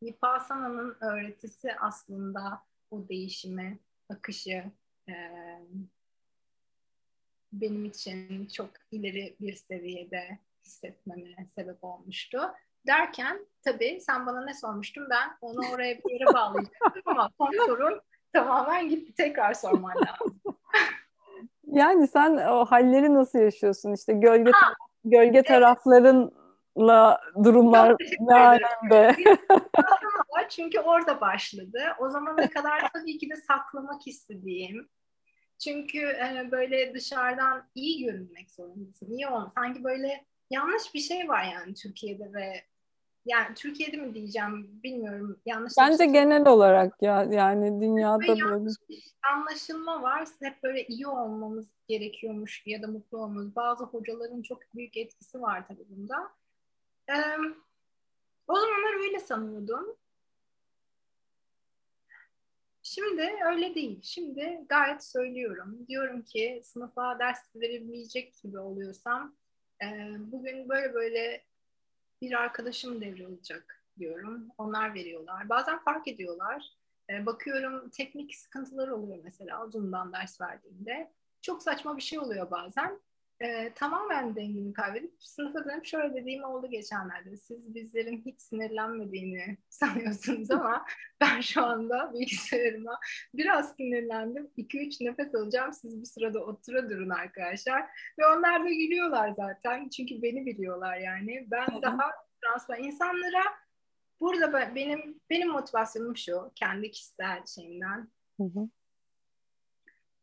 Vipassana'nın 0.03 0.97
öğretisi 1.01 1.75
aslında 1.79 2.61
o 2.91 3.09
değişimi, 3.09 3.79
akışı 4.09 4.63
e, 5.09 5.13
benim 7.53 7.85
için 7.85 8.47
çok 8.47 8.69
ileri 8.91 9.35
bir 9.39 9.55
seviyede 9.55 10.39
hissetmeme 10.65 11.47
sebep 11.55 11.83
olmuştu 11.83 12.39
derken 12.87 13.45
tabii 13.61 14.01
sen 14.01 14.25
bana 14.25 14.45
ne 14.45 14.53
sormuştun 14.53 15.07
ben 15.09 15.37
onu 15.41 15.59
oraya 15.73 15.97
bir 15.97 16.11
yere 16.11 16.33
bağlayacaktım 16.33 17.01
ama 17.05 17.29
son 17.37 17.65
sorun 17.65 18.01
tamamen 18.33 18.89
gitti 18.89 19.13
tekrar 19.15 19.53
sorman 19.53 19.95
lazım. 19.95 20.41
yani 21.63 22.07
sen 22.07 22.37
o 22.37 22.65
halleri 22.65 23.13
nasıl 23.13 23.39
yaşıyorsun 23.39 23.93
işte 23.93 24.13
gölge 24.13 24.51
ha, 24.51 24.73
gölge 25.05 25.37
evet. 25.37 25.47
Taraflarınla 26.77 27.19
durumlar 27.43 27.95
ne 28.19 28.35
alemde? 28.35 29.15
Çünkü 30.49 30.79
orada 30.79 31.21
başladı. 31.21 31.79
O 31.99 32.09
zamana 32.09 32.49
kadar 32.49 32.91
tabii 32.93 33.17
ki 33.17 33.29
de 33.29 33.35
saklamak 33.35 34.07
istediğim, 34.07 34.89
çünkü 35.63 35.99
e, 35.99 36.49
böyle 36.51 36.93
dışarıdan 36.93 37.69
iyi 37.75 38.05
görünmek 38.05 38.51
zorundasın. 38.51 39.11
İyi 39.11 39.27
olmak. 39.27 39.53
Sanki 39.53 39.83
böyle 39.83 40.25
yanlış 40.51 40.93
bir 40.93 40.99
şey 40.99 41.29
var 41.29 41.43
yani 41.43 41.73
Türkiye'de 41.73 42.33
ve 42.33 42.63
yani 43.25 43.55
Türkiye'de 43.55 43.97
mi 43.97 44.15
diyeceğim 44.15 44.83
bilmiyorum. 44.83 45.39
Yanlış 45.45 45.73
Bence 45.79 45.97
şey 45.97 46.13
genel 46.13 46.47
olarak 46.47 47.01
ya 47.01 47.27
yani 47.31 47.81
dünyada 47.81 48.23
ve 48.23 48.27
böyle 48.27 48.69
anlaşılma 49.33 50.01
var. 50.01 50.27
Hep 50.41 50.63
böyle 50.63 50.85
iyi 50.85 51.07
olmamız 51.07 51.67
gerekiyormuş 51.87 52.63
ya 52.65 52.81
da 52.81 52.87
mutlu 52.87 53.17
olmamız. 53.17 53.55
Bazı 53.55 53.83
hocaların 53.83 54.41
çok 54.41 54.59
büyük 54.75 54.97
etkisi 54.97 55.41
var 55.41 55.67
tabii 55.67 55.85
bunda. 55.89 56.15
Ee, 57.09 57.13
o 58.47 58.55
zamanlar 58.59 58.99
öyle 58.99 59.19
sanıyordum. 59.19 59.97
Şimdi 62.83 63.35
öyle 63.45 63.75
değil. 63.75 63.99
Şimdi 64.03 64.65
gayet 64.69 65.03
söylüyorum. 65.03 65.87
Diyorum 65.87 66.21
ki 66.21 66.61
sınıfa 66.63 67.19
ders 67.19 67.55
verebilecek 67.55 68.33
gibi 68.43 68.59
oluyorsam 68.59 69.35
e, 69.83 69.85
bugün 70.19 70.69
böyle 70.69 70.93
böyle 70.93 71.45
bir 72.21 72.33
arkadaşım 72.33 73.01
devralacak 73.01 73.83
diyorum. 73.99 74.47
Onlar 74.57 74.93
veriyorlar. 74.93 75.49
Bazen 75.49 75.79
fark 75.79 76.07
ediyorlar. 76.07 76.69
E, 77.09 77.25
bakıyorum 77.25 77.89
teknik 77.89 78.35
sıkıntılar 78.35 78.87
oluyor 78.87 79.19
mesela 79.23 79.67
Zoom'dan 79.69 80.13
ders 80.13 80.41
verdiğimde. 80.41 81.11
Çok 81.41 81.63
saçma 81.63 81.97
bir 81.97 82.01
şey 82.01 82.19
oluyor 82.19 82.51
bazen. 82.51 83.01
E, 83.39 83.73
tamamen 83.73 84.35
dengemi 84.35 84.73
kaybedip 84.73 85.13
sınıfa 85.19 85.65
dönüp 85.65 85.85
şöyle 85.85 86.15
dediğim 86.15 86.43
oldu 86.43 86.67
geçenlerde. 86.69 87.37
Siz 87.37 87.75
bizlerin 87.75 88.21
hiç 88.25 88.41
sinirlenmediğini 88.41 89.57
sanıyorsunuz 89.69 90.51
ama 90.51 90.85
ben 91.21 91.41
şu 91.41 91.65
anda 91.65 92.13
bilgisayarıma 92.13 92.99
biraz 93.33 93.75
sinirlendim. 93.75 94.51
2-3 94.57 95.05
nefes 95.05 95.35
alacağım. 95.35 95.73
Siz 95.73 96.01
bir 96.01 96.05
sırada 96.05 96.39
otura 96.39 96.89
durun 96.89 97.09
arkadaşlar. 97.09 97.81
Ve 98.19 98.27
onlar 98.37 98.63
da 98.63 98.69
gülüyorlar 98.69 99.29
zaten. 99.29 99.89
Çünkü 99.89 100.21
beni 100.21 100.45
biliyorlar 100.45 100.97
yani. 100.97 101.47
Ben 101.51 101.67
Hı-hı. 101.67 101.81
daha 101.81 102.11
transparan 102.43 102.83
insanlara 102.83 103.43
burada 104.19 104.75
benim 104.75 105.19
benim 105.29 105.49
motivasyonum 105.49 106.17
şu 106.17 106.51
kendi 106.55 106.91
kişisel 106.91 107.45
şeyimden. 107.55 108.11
Hı-hı. 108.37 108.69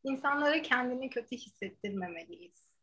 İnsanlara 0.05 0.63
kendini 0.63 1.11
kötü 1.11 1.37
hissettirmemeliyiz 1.37 2.74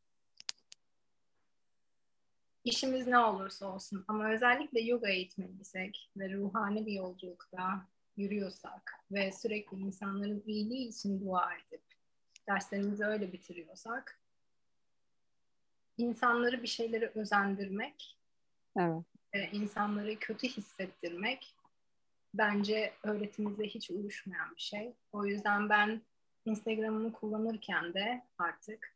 işimiz 2.63 3.07
ne 3.07 3.17
olursa 3.17 3.73
olsun 3.73 4.05
ama 4.07 4.31
özellikle 4.31 4.81
yoga 4.81 5.09
eğitmeniysek 5.09 6.09
ve 6.17 6.33
ruhani 6.33 6.85
bir 6.85 6.93
yolculukta 6.93 7.87
yürüyorsak 8.17 8.93
ve 9.11 9.31
sürekli 9.31 9.77
insanların 9.77 10.43
iyiliği 10.45 10.87
için 10.87 11.21
dua 11.25 11.53
edip 11.53 11.83
derslerimizi 12.47 13.05
öyle 13.05 13.33
bitiriyorsak 13.33 14.21
insanları 15.97 16.63
bir 16.63 16.67
şeylere 16.67 17.11
özendirmek 17.15 18.17
evet. 18.77 19.03
ve 19.33 19.49
insanları 19.51 20.19
kötü 20.19 20.47
hissettirmek 20.47 21.55
bence 22.33 22.93
öğretimize 23.03 23.63
hiç 23.63 23.91
uyuşmayan 23.91 24.55
bir 24.55 24.61
şey. 24.61 24.93
O 25.11 25.25
yüzden 25.25 25.69
ben 25.69 26.01
Instagram'ımı 26.45 27.13
kullanırken 27.13 27.93
de 27.93 28.25
artık 28.37 28.95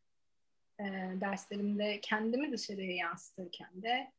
e, 0.79 0.83
derslerimde 1.21 1.99
kendimi 2.01 2.51
dışarıya 2.51 2.95
yansıtırken 2.95 3.83
de 3.83 4.11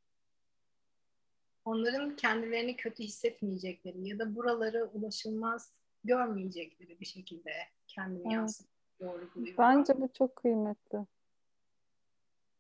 onların 1.65 2.17
kendilerini 2.17 2.77
kötü 2.77 3.03
hissetmeyecekleri 3.03 4.09
ya 4.09 4.19
da 4.19 4.37
buraları 4.37 4.91
ulaşılmaz 4.95 5.77
görmeyecekleri 6.05 7.01
bir 7.01 7.07
şekilde 7.07 7.53
kendini 7.87 8.23
evet. 8.23 8.33
yansıtıyor 8.33 8.77
doğru 9.01 9.31
buluyorum. 9.35 9.59
Bence 9.59 10.01
bu 10.01 10.09
çok 10.13 10.37
kıymetli. 10.37 10.99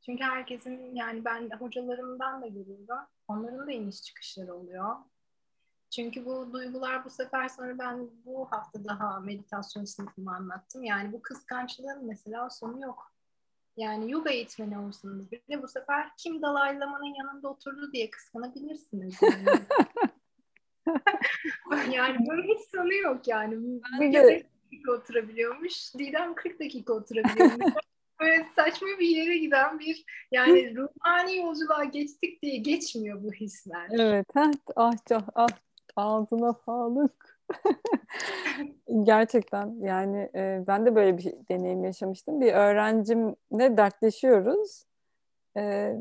Çünkü 0.00 0.24
herkesin 0.24 0.94
yani 0.94 1.24
ben 1.24 1.50
hocalarımdan 1.50 2.42
da 2.42 2.46
görüyorum. 2.46 3.06
Onların 3.28 3.66
da 3.66 3.72
iniş 3.72 4.02
çıkışları 4.02 4.54
oluyor. 4.54 4.96
Çünkü 5.90 6.26
bu 6.26 6.52
duygular 6.52 7.04
bu 7.04 7.10
sefer 7.10 7.48
sonra 7.48 7.78
ben 7.78 8.10
bu 8.24 8.52
hafta 8.52 8.84
daha 8.84 9.20
meditasyon 9.20 9.84
sınıfımı 9.84 10.36
anlattım. 10.36 10.84
Yani 10.84 11.12
bu 11.12 11.22
kıskançlığın 11.22 12.06
mesela 12.06 12.50
sonu 12.50 12.80
yok. 12.80 13.12
Yani 13.76 14.10
yoga 14.10 14.30
eğitmeni 14.30 14.78
olsanız 14.78 15.32
bile 15.32 15.62
bu 15.62 15.68
sefer 15.68 16.08
kim 16.18 16.42
Dalai 16.42 16.78
Lama'nın 16.78 17.14
yanında 17.14 17.48
oturdu 17.48 17.92
diye 17.92 18.10
kıskanabilirsiniz. 18.10 19.14
Yani, 19.22 19.60
yani 21.94 22.16
bunun 22.20 22.42
hiç 22.42 22.60
sonu 22.74 22.94
yok 22.94 23.28
yani. 23.28 23.80
Ben 24.00 24.12
de... 24.12 24.46
dakika 24.72 24.92
oturabiliyormuş. 24.92 25.94
Didem 25.94 26.34
40 26.34 26.60
dakika 26.60 26.92
oturabiliyormuş. 26.92 27.74
Böyle 28.20 28.46
saçma 28.56 28.88
bir 28.88 29.08
yere 29.08 29.38
giden 29.38 29.78
bir 29.78 30.04
yani 30.32 30.76
ruhani 30.76 31.36
yolculuğa 31.36 31.84
geçtik 31.84 32.42
diye 32.42 32.56
geçmiyor 32.56 33.22
bu 33.22 33.32
hisler. 33.32 33.88
Evet. 33.90 34.26
Heh, 34.34 34.50
ah, 34.76 34.92
ah, 35.08 35.22
ah 35.34 35.48
ağzına 35.96 36.52
sağlık. 36.52 37.35
Gerçekten 39.02 39.74
yani 39.80 40.30
e, 40.34 40.64
ben 40.66 40.86
de 40.86 40.94
böyle 40.94 41.18
bir 41.18 41.34
deneyim 41.50 41.84
yaşamıştım. 41.84 42.40
Bir 42.40 42.52
öğrencimle 42.52 43.76
dertleşiyoruz. 43.76 44.84
E, 45.56 45.94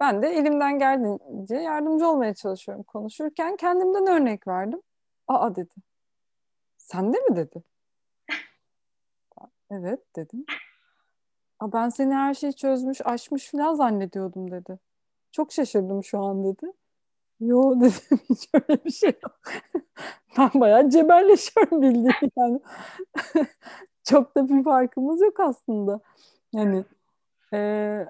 ben 0.00 0.22
de 0.22 0.28
elimden 0.28 0.78
geldiğince 0.78 1.56
yardımcı 1.56 2.08
olmaya 2.08 2.34
çalışıyorum. 2.34 2.84
Konuşurken 2.84 3.56
kendimden 3.56 4.06
örnek 4.06 4.48
verdim. 4.48 4.82
Aa 5.28 5.56
dedi. 5.56 5.74
Sen 6.78 7.12
de 7.14 7.18
mi 7.18 7.36
dedi? 7.36 7.62
evet 9.70 10.16
dedim. 10.16 10.44
Aa, 11.60 11.72
ben 11.72 11.88
seni 11.88 12.14
her 12.14 12.34
şeyi 12.34 12.52
çözmüş, 12.56 13.00
aşmış 13.04 13.50
falan 13.50 13.74
zannediyordum 13.74 14.50
dedi. 14.50 14.78
Çok 15.32 15.52
şaşırdım 15.52 16.04
şu 16.04 16.18
an 16.18 16.44
dedi. 16.44 16.72
Yo 17.40 17.74
dedim 17.80 18.18
hiç 18.30 18.48
öyle 18.54 18.84
bir 18.84 18.90
şey 18.90 19.12
yok. 19.22 19.40
ben 20.38 20.50
bayağı 20.54 20.90
cebelleşiyorum 20.90 21.82
bildiğin 21.82 22.32
yani. 22.36 22.60
Çok 24.04 24.36
da 24.36 24.48
bir 24.48 24.64
farkımız 24.64 25.20
yok 25.20 25.40
aslında. 25.40 26.00
Yani 26.52 26.84
e, 27.52 28.06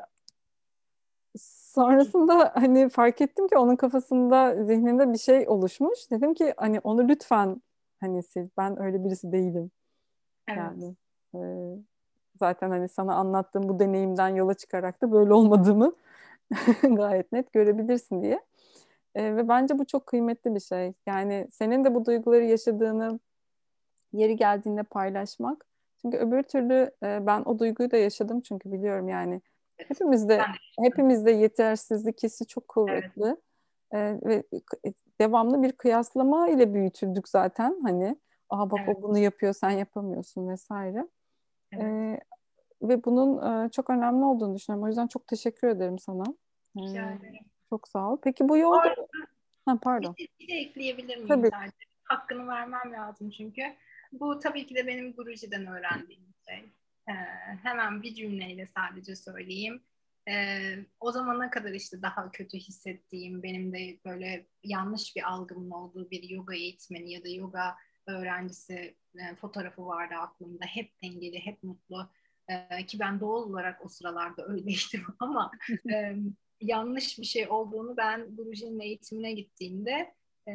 sonrasında 1.38 2.52
hani 2.54 2.88
fark 2.88 3.20
ettim 3.20 3.48
ki 3.48 3.58
onun 3.58 3.76
kafasında 3.76 4.64
zihninde 4.64 5.12
bir 5.12 5.18
şey 5.18 5.48
oluşmuş. 5.48 6.10
Dedim 6.10 6.34
ki 6.34 6.54
hani 6.56 6.80
onu 6.80 7.08
lütfen 7.08 7.62
hani 8.00 8.22
sil. 8.30 8.46
Ben 8.58 8.82
öyle 8.82 9.04
birisi 9.04 9.32
değilim. 9.32 9.70
Evet. 10.48 10.58
Yani 10.58 10.94
e, 11.34 11.40
zaten 12.38 12.70
hani 12.70 12.88
sana 12.88 13.14
anlattığım 13.14 13.68
bu 13.68 13.78
deneyimden 13.78 14.28
yola 14.28 14.54
çıkarak 14.54 15.02
da 15.02 15.12
böyle 15.12 15.34
olmadığımı 15.34 15.94
gayet 16.82 17.32
net 17.32 17.52
görebilirsin 17.52 18.22
diye. 18.22 18.40
E, 19.14 19.36
ve 19.36 19.48
bence 19.48 19.78
bu 19.78 19.84
çok 19.84 20.06
kıymetli 20.06 20.54
bir 20.54 20.60
şey. 20.60 20.92
Yani 21.06 21.48
senin 21.50 21.84
de 21.84 21.94
bu 21.94 22.04
duyguları 22.04 22.44
yaşadığını 22.44 23.20
yeri 24.12 24.36
geldiğinde 24.36 24.82
paylaşmak. 24.82 25.66
Çünkü 26.02 26.16
öbür 26.16 26.42
türlü 26.42 26.90
e, 27.02 27.26
ben 27.26 27.42
o 27.44 27.58
duyguyu 27.58 27.90
da 27.90 27.96
yaşadım 27.96 28.40
çünkü 28.40 28.72
biliyorum 28.72 29.08
yani 29.08 29.40
hepimizde 29.76 30.42
hepimizde 30.80 31.30
yetersizlik 31.30 32.22
hissi 32.22 32.46
çok 32.46 32.68
kuvvetli. 32.68 33.36
Evet. 33.92 34.24
E, 34.24 34.28
ve 34.28 34.44
devamlı 35.20 35.62
bir 35.62 35.72
kıyaslama 35.72 36.48
ile 36.48 36.74
büyütüldük 36.74 37.28
zaten 37.28 37.80
hani. 37.82 38.16
Aa 38.50 38.70
bak 38.70 38.80
evet. 38.84 38.96
o 38.98 39.02
bunu 39.02 39.18
yapıyor 39.18 39.52
sen 39.52 39.70
yapamıyorsun 39.70 40.48
vesaire. 40.48 41.08
Evet. 41.72 41.82
E, 41.82 42.20
ve 42.82 43.04
bunun 43.04 43.64
e, 43.66 43.70
çok 43.70 43.90
önemli 43.90 44.24
olduğunu 44.24 44.54
düşünüyorum. 44.54 44.84
O 44.84 44.88
yüzden 44.88 45.06
çok 45.06 45.26
teşekkür 45.26 45.68
ederim 45.68 45.98
sana. 45.98 46.24
Rica 46.76 47.10
ederim. 47.10 47.44
Çok 47.74 47.88
sağ 47.88 48.12
ol. 48.12 48.18
Peki 48.24 48.48
bu 48.48 48.56
yolda... 48.58 48.76
Orada, 48.76 49.06
ha, 49.66 49.78
pardon. 49.82 50.14
Bir, 50.18 50.28
bir 50.40 50.48
de 50.48 50.52
ekleyebilir 50.52 51.16
miyim 51.16 51.28
tabii. 51.28 51.48
sadece? 51.50 51.76
Hakkını 52.04 52.48
vermem 52.48 52.92
lazım 52.92 53.30
çünkü. 53.30 53.62
Bu 54.12 54.38
tabii 54.38 54.66
ki 54.66 54.74
de 54.74 54.86
benim 54.86 55.12
Guruji'den 55.12 55.66
öğrendiğim 55.66 56.34
şey. 56.48 56.58
Ee, 57.08 57.12
hemen 57.62 58.02
bir 58.02 58.14
cümleyle 58.14 58.66
sadece 58.66 59.16
söyleyeyim. 59.16 59.82
Ee, 60.28 60.76
o 61.00 61.12
zamana 61.12 61.50
kadar 61.50 61.72
işte 61.72 62.02
daha 62.02 62.30
kötü 62.30 62.58
hissettiğim, 62.58 63.42
benim 63.42 63.72
de 63.72 63.98
böyle 64.04 64.46
yanlış 64.62 65.16
bir 65.16 65.22
algımın 65.32 65.70
olduğu 65.70 66.10
bir 66.10 66.28
yoga 66.28 66.54
eğitmeni 66.54 67.12
ya 67.12 67.24
da 67.24 67.28
yoga 67.28 67.76
öğrencisi 68.06 68.96
e, 69.14 69.34
fotoğrafı 69.34 69.86
vardı 69.86 70.14
aklımda. 70.14 70.64
Hep 70.64 70.92
dengeli, 71.02 71.46
hep 71.46 71.62
mutlu. 71.62 72.10
E, 72.48 72.86
ki 72.86 72.98
ben 72.98 73.20
doğal 73.20 73.42
olarak 73.42 73.84
o 73.84 73.88
sıralarda 73.88 74.46
öyleydim 74.46 75.04
ama 75.18 75.50
e, 75.92 76.16
yanlış 76.64 77.18
bir 77.18 77.24
şey 77.24 77.48
olduğunu 77.48 77.96
ben 77.96 78.36
Guruji'nin 78.36 78.80
eğitimine 78.80 79.32
gittiğimde 79.32 80.14
e, 80.48 80.52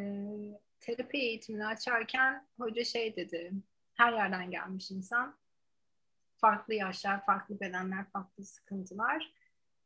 terapi 0.80 1.18
eğitimini 1.18 1.66
açarken 1.66 2.48
hoca 2.60 2.84
şey 2.84 3.16
dedi. 3.16 3.54
Her 3.94 4.14
yerden 4.14 4.52
gelmiş 4.52 4.92
insan. 4.92 5.38
Farklı 6.38 6.74
yaşlar, 6.74 7.26
farklı 7.26 7.60
bedenler, 7.60 8.06
farklı 8.06 8.46
sıkıntılar. 8.46 9.34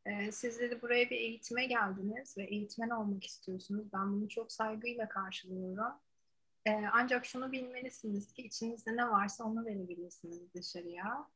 E, 0.06 0.32
siz 0.32 0.60
dedi 0.60 0.82
buraya 0.82 1.10
bir 1.10 1.16
eğitime 1.16 1.66
geldiniz 1.66 2.38
ve 2.38 2.44
eğitmen 2.44 2.90
olmak 2.90 3.24
istiyorsunuz. 3.24 3.94
Ben 3.94 4.14
bunu 4.14 4.30
çok 4.30 4.52
saygıyla 4.52 5.10
karşılıyorum. 5.10 5.94
E, 6.66 6.72
ancak 6.94 7.26
şunu 7.26 7.52
bilmelisiniz 7.52 8.34
ki 8.34 8.42
içinizde 8.42 8.98
ne 8.98 9.10
varsa 9.10 9.44
onu 9.44 9.66
verebilirsiniz 9.66 10.54
dışarıya 10.54 11.28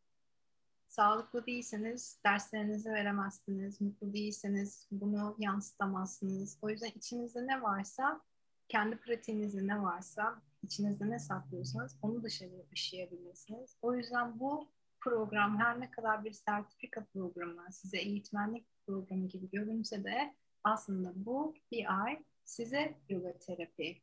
Sağlıklı 0.87 1.45
değilseniz 1.45 2.19
derslerinizi 2.25 2.89
veremezsiniz. 2.89 3.81
Mutlu 3.81 4.13
değilseniz 4.13 4.87
bunu 4.91 5.35
yansıtamazsınız. 5.39 6.57
O 6.61 6.69
yüzden 6.69 6.91
içinizde 6.95 7.47
ne 7.47 7.61
varsa, 7.61 8.21
kendi 8.67 8.97
pratiğinizde 8.97 9.67
ne 9.67 9.81
varsa, 9.81 10.41
içinizde 10.63 11.09
ne 11.09 11.19
saklıyorsanız 11.19 11.97
onu 12.01 12.23
dışarıya 12.23 12.63
ışıyabilirsiniz. 12.73 13.77
O 13.81 13.95
yüzden 13.95 14.39
bu 14.39 14.67
program 14.99 15.59
her 15.59 15.79
ne 15.79 15.91
kadar 15.91 16.25
bir 16.25 16.31
sertifika 16.31 17.05
programı, 17.05 17.73
size 17.73 17.97
eğitmenlik 17.97 18.65
programı 18.87 19.27
gibi 19.27 19.49
görünse 19.49 20.03
de 20.03 20.35
aslında 20.63 21.13
bu 21.15 21.55
bir 21.71 22.03
ay 22.03 22.23
size 22.45 22.97
yoga 23.09 23.37
terapi, 23.37 24.01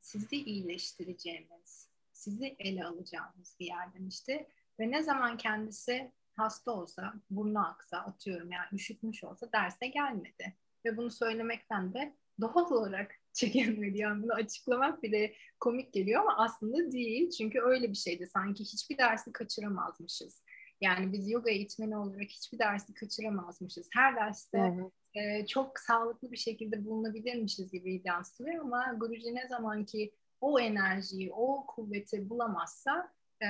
sizi 0.00 0.36
iyileştireceğimiz, 0.36 1.90
sizi 2.12 2.56
ele 2.58 2.84
alacağımız 2.84 3.56
bir 3.60 3.66
yer 3.66 3.94
demişti. 3.94 4.46
Ve 4.80 4.90
ne 4.90 5.02
zaman 5.02 5.36
kendisi 5.36 6.12
hasta 6.36 6.72
olsa, 6.72 7.14
burnu 7.30 7.66
aksa 7.66 7.98
atıyorum 7.98 8.52
yani 8.52 8.66
üşütmüş 8.72 9.24
olsa 9.24 9.52
derse 9.52 9.86
gelmedi. 9.86 10.56
Ve 10.84 10.96
bunu 10.96 11.10
söylemekten 11.10 11.94
de 11.94 12.14
doğal 12.40 12.70
olarak 12.70 13.10
çekinmedi. 13.32 13.98
Yani 13.98 14.22
bunu 14.22 14.32
açıklamak 14.32 15.02
bile 15.02 15.34
komik 15.60 15.92
geliyor 15.92 16.20
ama 16.20 16.36
aslında 16.36 16.92
değil. 16.92 17.30
Çünkü 17.30 17.60
öyle 17.60 17.90
bir 17.90 17.96
şeydi. 17.96 18.26
Sanki 18.26 18.64
hiçbir 18.64 18.98
dersi 18.98 19.32
kaçıramazmışız. 19.32 20.42
Yani 20.80 21.12
biz 21.12 21.30
yoga 21.30 21.50
eğitmeni 21.50 21.96
olarak 21.96 22.30
hiçbir 22.30 22.58
dersi 22.58 22.94
kaçıramazmışız. 22.94 23.88
Her 23.94 24.16
derste 24.16 24.74
e, 25.14 25.46
çok 25.46 25.78
sağlıklı 25.78 26.32
bir 26.32 26.36
şekilde 26.36 26.84
bulunabilirmişiz 26.84 27.70
gibi 27.70 28.02
yansıyor 28.04 28.60
ama 28.60 28.94
Guruji 29.00 29.34
ne 29.34 29.48
zaman 29.48 29.84
ki 29.84 30.14
o 30.40 30.60
enerjiyi, 30.60 31.32
o 31.32 31.66
kuvveti 31.66 32.30
bulamazsa 32.30 33.12
e, 33.42 33.48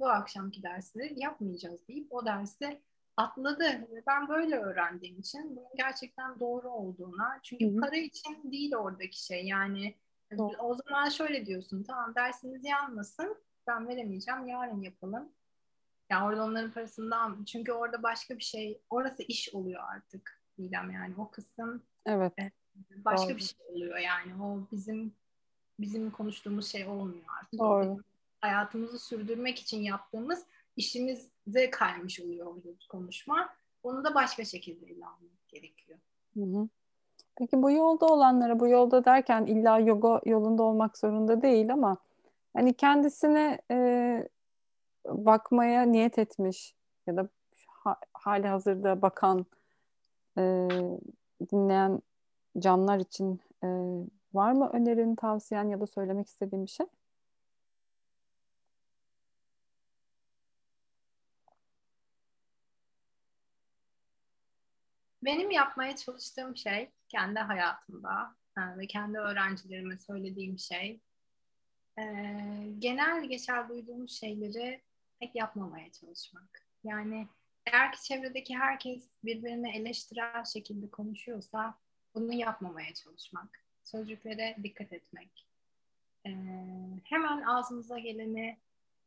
bu 0.00 0.08
akşamki 0.08 0.62
dersleri 0.62 1.20
yapmayacağız 1.20 1.88
deyip 1.88 2.12
o 2.12 2.26
dersi 2.26 2.82
atladı. 3.16 3.88
Ben 4.06 4.28
böyle 4.28 4.56
öğrendiğim 4.56 5.18
için 5.18 5.56
bunun 5.56 5.76
gerçekten 5.76 6.40
doğru 6.40 6.70
olduğuna 6.70 7.40
çünkü 7.42 7.66
Hı-hı. 7.66 7.80
para 7.80 7.96
için 7.96 8.52
değil 8.52 8.74
oradaki 8.74 9.24
şey 9.24 9.46
yani 9.46 9.94
doğru. 10.38 10.56
o 10.58 10.74
zaman 10.74 11.08
şöyle 11.08 11.46
diyorsun 11.46 11.82
tamam 11.82 12.14
dersiniz 12.14 12.64
yanmasın 12.64 13.36
ben 13.66 13.88
veremeyeceğim 13.88 14.46
yarın 14.46 14.82
yapalım. 14.82 15.32
Ya 16.10 16.26
orada 16.26 16.44
onların 16.44 16.72
parasından 16.72 17.44
çünkü 17.44 17.72
orada 17.72 18.02
başka 18.02 18.38
bir 18.38 18.42
şey 18.42 18.80
orası 18.90 19.22
iş 19.22 19.54
oluyor 19.54 19.82
artık 19.94 20.42
Didem 20.58 20.90
yani 20.90 21.14
o 21.18 21.30
kısım 21.30 21.82
evet 22.06 22.32
başka 23.04 23.28
doğru. 23.28 23.36
bir 23.36 23.42
şey 23.42 23.58
oluyor 23.68 23.98
yani 23.98 24.42
o 24.42 24.68
bizim 24.72 25.14
bizim 25.80 26.10
konuştuğumuz 26.10 26.68
şey 26.68 26.86
olmuyor 26.86 27.24
artık. 27.40 27.60
Doğru 27.60 27.98
hayatımızı 28.40 28.98
sürdürmek 28.98 29.58
için 29.58 29.82
yaptığımız 29.82 30.44
işimize 30.76 31.70
kaymış 31.70 32.20
oluyor 32.20 32.46
orada 32.46 32.68
konuşma. 32.88 33.48
Onu 33.82 34.04
da 34.04 34.14
başka 34.14 34.44
şekilde 34.44 34.86
ele 34.86 35.06
almak 35.06 35.48
gerekiyor. 35.48 35.98
Hı 36.34 36.40
hı. 36.40 36.68
Peki 37.36 37.62
bu 37.62 37.70
yolda 37.70 38.06
olanlara, 38.06 38.60
bu 38.60 38.68
yolda 38.68 39.04
derken 39.04 39.46
illa 39.46 39.78
yoga 39.78 40.20
yolunda 40.24 40.62
olmak 40.62 40.98
zorunda 40.98 41.42
değil 41.42 41.72
ama 41.72 41.96
hani 42.56 42.74
kendisine 42.74 43.58
e, 43.70 44.28
bakmaya 45.06 45.82
niyet 45.82 46.18
etmiş 46.18 46.74
ya 47.06 47.16
da 47.16 47.28
ha, 47.66 47.96
hali 48.12 48.46
hazırda 48.48 49.02
bakan 49.02 49.46
e, 50.38 50.68
dinleyen 51.52 52.02
canlar 52.58 52.98
için 52.98 53.40
E, 53.64 53.68
var 54.34 54.52
mı 54.52 54.70
önerin, 54.72 55.14
tavsiyen 55.14 55.68
ya 55.68 55.80
da 55.80 55.86
söylemek 55.86 56.26
istediğin 56.28 56.64
bir 56.64 56.70
şey? 56.70 56.86
Benim 65.22 65.50
yapmaya 65.50 65.96
çalıştığım 65.96 66.56
şey 66.56 66.90
kendi 67.08 67.40
hayatımda 67.40 68.36
ve 68.58 68.86
kendi 68.86 69.18
öğrencilerime 69.18 69.98
söylediğim 69.98 70.58
şey 70.58 71.00
e, 71.98 72.02
genel 72.78 73.24
geçer 73.24 73.68
duyduğumuz 73.68 74.12
şeyleri 74.20 74.82
pek 75.20 75.34
yapmamaya 75.34 75.92
çalışmak. 75.92 76.66
Yani 76.84 77.28
eğer 77.66 77.92
ki 77.92 78.02
çevredeki 78.02 78.56
herkes 78.56 79.04
birbirini 79.24 79.76
eleştirel 79.76 80.44
şekilde 80.44 80.90
konuşuyorsa 80.90 81.74
bunu 82.14 82.32
yapmamaya 82.32 82.94
çalışmak. 82.94 83.64
Sözcüklere 83.84 84.56
dikkat 84.62 84.92
etmek. 84.92 85.46
Ee, 86.26 86.30
hemen 87.04 87.42
ağzımıza 87.42 87.98
geleni 87.98 88.58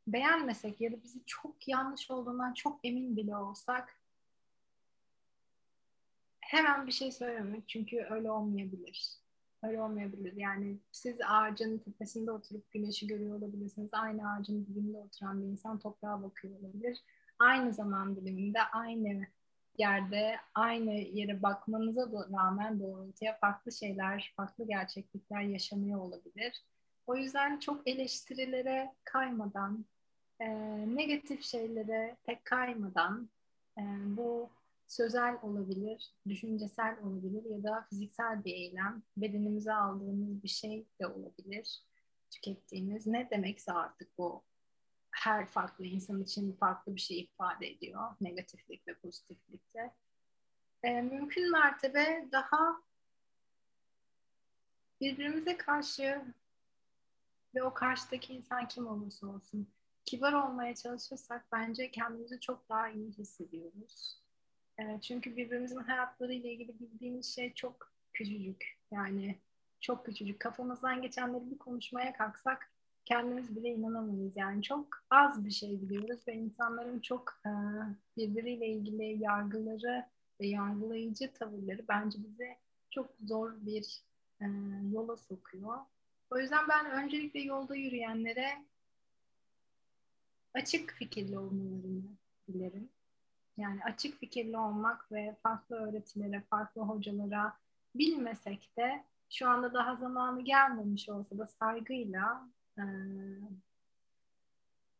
beğenmesek 0.08 0.82
ya 0.82 0.92
da 0.92 1.04
bizi 1.04 1.26
çok 1.26 1.68
yanlış 1.68 2.12
olduğundan 2.12 2.54
çok 2.54 2.80
emin 2.84 3.18
bile 3.18 3.36
olsak 3.36 4.01
hemen 6.52 6.88
bir 6.88 6.92
şey 6.92 7.12
söylememek 7.12 7.64
çünkü 7.68 8.08
öyle 8.10 8.32
olmayabilir. 8.32 9.18
Öyle 9.64 9.82
olmayabilir. 9.82 10.34
Yani 10.34 10.78
siz 10.92 11.18
ağacın 11.28 11.78
tepesinde 11.78 12.32
oturup 12.32 12.72
güneşi 12.72 13.08
görüyor 13.08 13.38
olabilirsiniz. 13.38 13.94
Aynı 13.94 14.34
ağacın 14.34 14.66
dibinde 14.66 14.98
oturan 14.98 15.42
bir 15.42 15.48
insan 15.48 15.80
toprağa 15.80 16.24
bakıyor 16.24 16.60
olabilir. 16.60 17.04
Aynı 17.40 17.74
zaman 17.74 18.16
diliminde 18.16 18.62
aynı 18.62 19.26
yerde 19.78 20.36
aynı 20.56 20.94
yere 20.94 21.44
bakmanıza 21.44 22.10
rağmen 22.38 22.80
doğrultuya 22.80 23.38
farklı 23.38 23.72
şeyler, 23.72 24.34
farklı 24.36 24.68
gerçeklikler 24.68 25.42
yaşanıyor 25.42 26.00
olabilir. 26.00 26.64
O 27.08 27.16
yüzden 27.16 27.60
çok 27.60 27.88
eleştirilere 27.88 28.94
kaymadan, 29.04 29.86
e, 30.40 30.48
negatif 30.96 31.44
şeylere 31.44 32.18
pek 32.24 32.46
kaymadan 32.46 33.30
e, 33.78 33.82
bu 34.06 34.50
sözel 34.92 35.38
olabilir, 35.42 36.16
düşüncesel 36.28 37.00
olabilir 37.04 37.44
ya 37.46 37.64
da 37.64 37.88
fiziksel 37.90 38.44
bir 38.44 38.54
eylem, 38.54 39.04
bedenimize 39.18 39.74
aldığımız 39.74 40.44
bir 40.44 40.48
şey 40.48 40.88
de 41.02 41.08
olabilir, 41.08 41.84
tükettiğimiz. 42.32 43.08
Ne 43.08 43.30
demekse 43.30 43.72
artık 43.72 44.18
bu 44.18 44.44
her 45.12 45.46
farklı 45.46 45.86
insan 45.86 46.22
için 46.22 46.54
farklı 46.54 46.96
bir 46.96 47.02
şey 47.02 47.20
ifade 47.20 47.68
ediyor, 47.68 48.16
negatiflik 48.22 48.88
ve 48.88 48.96
pozitiflikte. 48.96 49.94
E, 50.84 51.02
mümkün 51.02 51.52
mertebe 51.52 52.30
daha 52.32 52.82
birbirimize 55.02 55.58
karşı 55.58 56.22
ve 57.56 57.64
o 57.64 57.74
karşıdaki 57.74 58.34
insan 58.34 58.68
kim 58.68 58.88
olursa 58.88 59.28
olsun 59.28 59.74
kibar 60.06 60.34
olmaya 60.34 60.76
çalışırsak 60.76 61.46
bence 61.52 61.92
kendimizi 61.92 62.40
çok 62.40 62.70
daha 62.70 62.90
iyi 62.90 63.12
hissediyoruz. 63.12 64.21
E, 64.82 65.02
çünkü 65.02 65.38
birbirimizin 65.38 65.78
hayatlarıyla 65.78 66.50
ilgili 66.50 66.80
bildiğimiz 66.80 67.36
şey 67.36 67.54
çok 67.54 67.92
küçücük. 68.14 68.78
Yani 68.92 69.40
çok 69.80 70.06
küçücük. 70.06 70.40
Kafamızdan 70.40 71.02
geçenleri 71.02 71.52
bir 71.52 71.58
konuşmaya 71.58 72.14
kalksak 72.14 72.72
kendimiz 73.06 73.56
bile 73.56 73.70
inanamayız. 73.70 74.38
Yani 74.38 74.64
çok 74.64 74.88
az 75.10 75.46
bir 75.46 75.52
şey 75.52 75.82
biliyoruz 75.82 76.28
ve 76.28 76.34
insanların 76.34 77.00
çok 77.00 77.42
e, 77.46 77.52
birbiriyle 78.18 78.68
ilgili 78.68 79.24
yargıları 79.24 80.06
ve 80.42 80.48
yargılayıcı 80.48 81.34
tavırları 81.34 81.88
bence 81.88 82.20
bize 82.24 82.58
çok 82.90 83.16
zor 83.26 83.54
bir 83.62 84.04
e, 84.42 84.46
yola 84.92 85.18
sokuyor. 85.18 85.78
O 86.32 86.40
yüzden 86.40 86.70
ben 86.70 86.92
öncelikle 86.92 87.42
yolda 87.42 87.76
yürüyenlere 87.76 88.66
açık 90.54 90.92
fikirli 90.92 91.38
olmalarını 91.38 92.04
dilerim. 92.48 92.90
Yani 93.62 93.84
açık 93.84 94.20
fikirli 94.20 94.58
olmak 94.58 95.12
ve 95.12 95.36
farklı 95.44 95.76
öğretilere, 95.76 96.42
farklı 96.50 96.82
hocalara 96.82 97.54
bilmesek 97.96 98.78
de 98.78 99.04
şu 99.30 99.50
anda 99.50 99.74
daha 99.74 99.96
zamanı 99.96 100.42
gelmemiş 100.42 101.10
olsa 101.10 101.38
da 101.38 101.48
saygıyla, 101.48 102.50
e, 102.78 102.84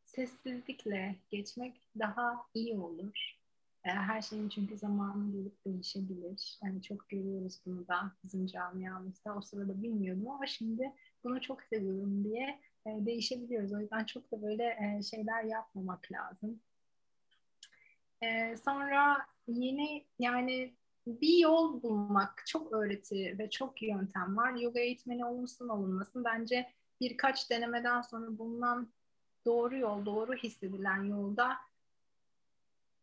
sessizlikle 0.06 1.16
geçmek 1.30 1.82
daha 2.00 2.46
iyi 2.54 2.80
olur. 2.80 3.42
E, 3.84 3.90
her 3.90 4.22
şeyin 4.22 4.50
çünkü 4.50 4.78
zamanı 4.78 5.32
gelip 5.32 5.66
değişebilir. 5.66 6.60
Yani 6.64 6.82
çok 6.82 7.10
görüyoruz 7.10 7.62
bunu 7.66 7.88
da 7.88 8.12
bizim 8.24 8.48
camiamızda. 8.48 9.36
O 9.36 9.42
sırada 9.42 9.84
bilmiyordum 9.84 10.30
ama 10.30 10.48
şimdi 10.48 10.94
bunu 11.24 11.42
çok 11.42 11.64
seviyorum 11.64 12.24
diye 12.24 12.60
e, 12.86 13.06
değişebiliyoruz. 13.06 13.74
O 13.74 13.80
yüzden 13.80 14.06
çok 14.06 14.32
da 14.32 14.42
böyle 14.42 14.64
e, 14.64 15.04
şeyler 15.04 15.44
yapmamak 15.44 16.12
lazım. 16.12 16.60
E, 18.22 18.58
sonra 18.58 19.26
yeni 19.48 20.06
yani 20.20 20.76
bir 21.08 21.38
yol 21.38 21.84
bulmak 21.84 22.44
çok 22.48 22.74
öğreti 22.74 23.36
ve 23.40 23.50
çok 23.50 23.82
yöntem 23.82 24.38
var. 24.38 24.54
Yoga 24.54 24.80
eğitmeni 24.80 25.26
olunsun 25.26 25.70
olunmasın 25.70 26.24
bence 26.24 26.70
birkaç 27.02 27.50
denemeden 27.50 28.02
sonra 28.02 28.38
bulunan 28.38 28.94
doğru 29.46 29.78
yol, 29.78 30.06
doğru 30.06 30.34
hissedilen 30.36 31.04
yolda 31.04 31.58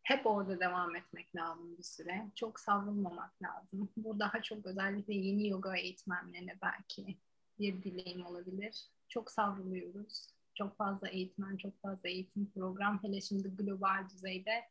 hep 0.03 0.27
orada 0.27 0.59
devam 0.59 0.95
etmek 0.95 1.35
lazım 1.35 1.77
bir 1.77 1.83
süre. 1.83 2.31
Çok 2.35 2.59
savrulmamak 2.59 3.43
lazım. 3.43 3.89
Bu 3.97 4.19
daha 4.19 4.41
çok 4.41 4.65
özellikle 4.65 5.13
yeni 5.13 5.47
yoga 5.47 5.77
eğitmenlerine 5.77 6.55
belki 6.61 7.17
bir 7.59 7.83
dileğim 7.83 8.25
olabilir. 8.25 8.87
Çok 9.09 9.31
savruluyoruz. 9.31 10.27
Çok 10.53 10.77
fazla 10.77 11.07
eğitmen, 11.07 11.57
çok 11.57 11.81
fazla 11.81 12.09
eğitim 12.09 12.51
program. 12.51 13.03
Hele 13.03 13.21
şimdi 13.21 13.49
global 13.55 14.09
düzeyde 14.09 14.63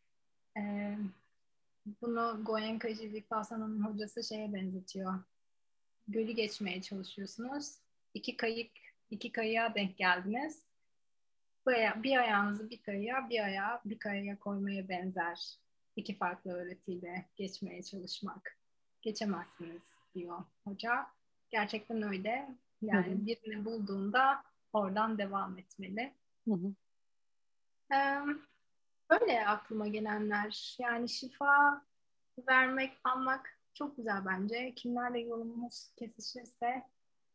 e, 0.59 0.62
bunu 2.02 2.44
Goenka 2.44 2.94
Jivikasana'nın 2.94 3.84
hocası 3.84 4.24
şeye 4.24 4.54
benzetiyor. 4.54 5.14
Gölü 6.09 6.32
geçmeye 6.32 6.82
çalışıyorsunuz. 6.82 7.74
İki 8.14 8.36
kayık, 8.36 8.70
iki 9.11 9.32
kayığa 9.32 9.74
denk 9.74 9.96
geldiniz. 9.96 10.68
Bir 12.02 12.16
ayağınızı 12.16 12.70
bir 12.70 12.82
kayığa, 12.82 13.30
bir 13.30 13.44
ayağı 13.44 13.80
bir 13.84 13.98
kayaya 13.98 14.38
koymaya 14.38 14.88
benzer. 14.88 15.59
İki 15.96 16.16
farklı 16.16 16.52
öğretiyle 16.52 17.26
geçmeye 17.36 17.82
çalışmak. 17.82 18.59
Geçemezsiniz 19.02 19.82
diyor 20.14 20.38
hoca. 20.64 21.06
Gerçekten 21.50 22.02
öyle. 22.02 22.56
Yani 22.82 23.06
hı 23.06 23.11
hı. 23.11 23.26
birini 23.26 23.64
bulduğunda 23.64 24.42
oradan 24.72 25.18
devam 25.18 25.59
etmeli. 25.59 26.14
Hı 26.48 26.54
hı. 26.54 26.74
Ee, 27.94 28.20
Böyle 29.11 29.46
aklıma 29.46 29.88
gelenler. 29.88 30.76
Yani 30.78 31.09
şifa 31.09 31.82
vermek, 32.48 32.92
almak 33.04 33.59
çok 33.74 33.96
güzel 33.96 34.24
bence. 34.26 34.74
Kimlerle 34.74 35.20
yolumuz 35.20 35.92
kesişirse 35.96 36.82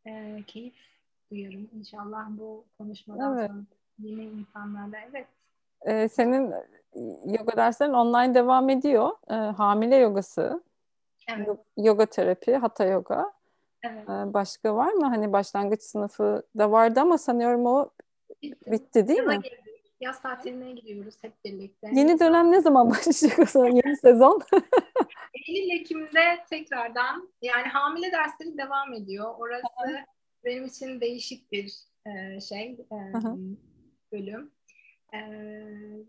e, 0.06 0.42
keyif 0.46 0.74
duyarım. 1.30 1.70
İnşallah 1.72 2.26
bu 2.28 2.64
konuşmadan 2.78 3.38
evet. 3.38 3.50
sonra 3.50 3.62
yeni 3.98 4.24
insanlarla. 4.24 4.96
Evet. 5.10 5.26
Ee, 5.86 6.08
senin 6.08 6.54
yoga 7.24 7.56
derslerin 7.56 7.92
online 7.92 8.34
devam 8.34 8.68
ediyor. 8.68 9.10
Ee, 9.30 9.34
hamile 9.34 9.96
yogası. 9.96 10.62
Evet. 11.28 11.48
Yoga 11.76 12.06
terapi, 12.06 12.56
hatha 12.56 12.84
yoga. 12.84 13.32
Evet. 13.82 14.08
Ee, 14.08 14.34
başka 14.34 14.76
var 14.76 14.92
mı? 14.92 15.06
Hani 15.06 15.32
başlangıç 15.32 15.82
sınıfı 15.82 16.42
da 16.58 16.70
vardı 16.72 17.00
ama 17.00 17.18
sanıyorum 17.18 17.66
o 17.66 17.90
bitti, 18.42 18.70
bitti 18.70 19.08
değil 19.08 19.18
Yoga 19.18 19.36
mi? 19.36 19.42
Girdi 19.42 19.63
Yaz 20.04 20.22
tatiline 20.22 20.72
gidiyoruz 20.72 21.14
hep 21.22 21.44
birlikte. 21.44 21.90
Yeni 21.92 22.20
dönem 22.20 22.52
ne 22.52 22.60
zaman 22.60 22.90
başlayacak 22.90 23.38
o 23.38 23.44
zaman 23.44 23.70
yeni 23.70 23.96
sezon? 23.96 24.40
Eylül 25.48 25.80
Ekim'de 25.80 26.44
tekrardan 26.50 27.32
yani 27.42 27.66
hamile 27.66 28.12
dersleri 28.12 28.58
devam 28.58 28.92
ediyor. 28.92 29.34
Orası 29.38 30.04
benim 30.44 30.64
için 30.64 31.00
değişik 31.00 31.52
bir 31.52 31.74
e, 32.06 32.40
şey 32.40 32.70
e, 32.92 32.96
bölüm. 34.12 34.50
E, 35.14 35.18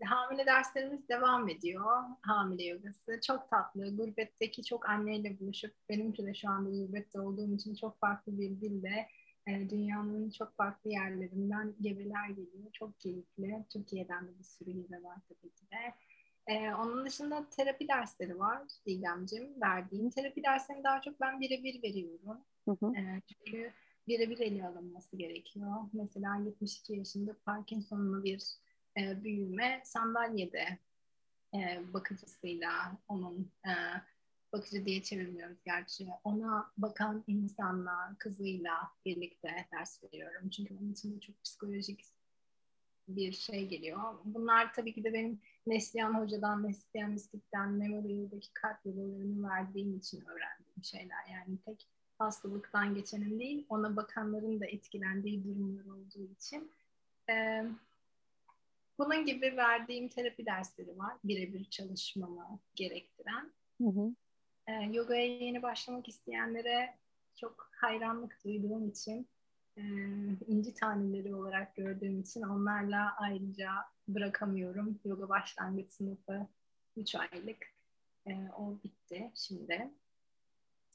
hamile 0.04 0.46
derslerimiz 0.46 1.08
devam 1.08 1.48
ediyor. 1.48 2.02
Hamile 2.22 2.64
yogası. 2.64 3.20
Çok 3.26 3.50
tatlı. 3.50 3.96
Gurbetteki 3.96 4.64
çok 4.64 4.88
anneyle 4.88 5.40
buluşup 5.40 5.74
benimki 5.88 6.26
de 6.26 6.34
şu 6.34 6.50
anda 6.50 6.70
gurbette 6.70 7.20
olduğum 7.20 7.54
için 7.54 7.74
çok 7.74 8.00
farklı 8.00 8.38
bir 8.38 8.60
dilde 8.60 9.06
e, 9.46 9.70
dünyanın 9.70 10.30
çok 10.30 10.56
farklı 10.56 10.90
yerlerinden 10.90 11.74
gebeler 11.80 12.28
geliyor. 12.28 12.72
Çok 12.72 13.00
keyifli. 13.00 13.64
Türkiye'den 13.72 14.28
de 14.28 14.38
bir 14.38 14.44
sürü 14.44 14.70
gebe 14.70 15.02
var 15.02 15.18
tabii 15.28 15.54
ki 15.54 15.64
de. 15.70 15.94
E, 16.46 16.74
onun 16.74 17.06
dışında 17.06 17.48
terapi 17.48 17.88
dersleri 17.88 18.38
var 18.38 18.62
Didemciğim. 18.86 19.60
Verdiğim 19.60 20.10
terapi 20.10 20.42
derslerini 20.42 20.84
daha 20.84 21.00
çok 21.00 21.20
ben 21.20 21.40
birebir 21.40 21.82
veriyorum. 21.82 22.40
Hı 22.68 22.76
hı. 22.80 22.96
E, 22.96 23.22
çünkü 23.26 23.72
birebir 24.08 24.38
ele 24.38 24.66
alınması 24.66 25.16
gerekiyor. 25.16 25.76
Mesela 25.92 26.36
72 26.36 26.92
yaşında 26.92 27.36
Parkinson'lu 27.44 28.24
bir 28.24 28.42
e, 28.98 29.24
büyüme 29.24 29.80
sandalyede 29.84 30.78
e, 31.54 31.80
bakıcısıyla 31.92 32.98
onun 33.08 33.52
e, 33.66 33.72
bakıcı 34.56 34.86
diye 34.86 35.02
çevirmiyoruz 35.02 35.58
gerçi. 35.64 36.08
Ona 36.24 36.72
bakan 36.78 37.24
insanla, 37.26 38.16
kızıyla 38.18 38.72
birlikte 39.04 39.66
ders 39.72 40.04
veriyorum. 40.04 40.50
Çünkü 40.50 40.74
onun 40.74 40.92
için 40.92 41.16
de 41.16 41.20
çok 41.20 41.42
psikolojik 41.44 42.04
bir 43.08 43.32
şey 43.32 43.68
geliyor. 43.68 44.00
Bunlar 44.24 44.74
tabii 44.74 44.94
ki 44.94 45.04
de 45.04 45.12
benim 45.12 45.40
Neslihan 45.66 46.14
Hoca'dan, 46.14 46.62
Neslihan 46.62 47.10
Mistik'ten, 47.10 47.72
Memorial'daki 47.72 48.52
kalp 48.54 48.86
yollarını 48.86 49.48
verdiğim 49.48 49.96
için 49.96 50.20
öğrendiğim 50.20 50.84
şeyler. 50.84 51.26
Yani 51.32 51.58
tek 51.64 51.88
hastalıktan 52.18 52.94
geçenin 52.94 53.40
değil, 53.40 53.66
ona 53.68 53.96
bakanların 53.96 54.60
da 54.60 54.66
etkilendiği 54.66 55.44
durumlar 55.44 55.84
olduğu 55.84 56.32
için. 56.32 56.72
Ee, 57.30 57.64
bunun 58.98 59.24
gibi 59.26 59.56
verdiğim 59.56 60.08
terapi 60.08 60.46
dersleri 60.46 60.98
var. 60.98 61.14
Birebir 61.24 61.64
çalışmamı 61.64 62.58
gerektiren. 62.74 63.52
Hı 63.82 63.88
hı. 63.88 64.14
Ee, 64.68 64.72
yogaya 64.72 65.26
yeni 65.26 65.62
başlamak 65.62 66.08
isteyenlere 66.08 66.96
çok 67.36 67.70
hayranlık 67.72 68.44
duyduğum 68.44 68.88
için 68.88 69.28
e, 69.76 69.82
inci 70.46 70.74
taneleri 70.74 71.34
olarak 71.34 71.76
gördüğüm 71.76 72.20
için 72.20 72.42
onlarla 72.42 73.16
ayrıca 73.16 73.70
bırakamıyorum. 74.08 75.00
Yoga 75.04 75.28
başlangıç 75.28 75.90
sınıfı 75.90 76.46
3 76.96 77.14
aylık. 77.14 77.66
E, 78.26 78.34
o 78.58 78.78
bitti 78.84 79.30
şimdi. 79.34 79.90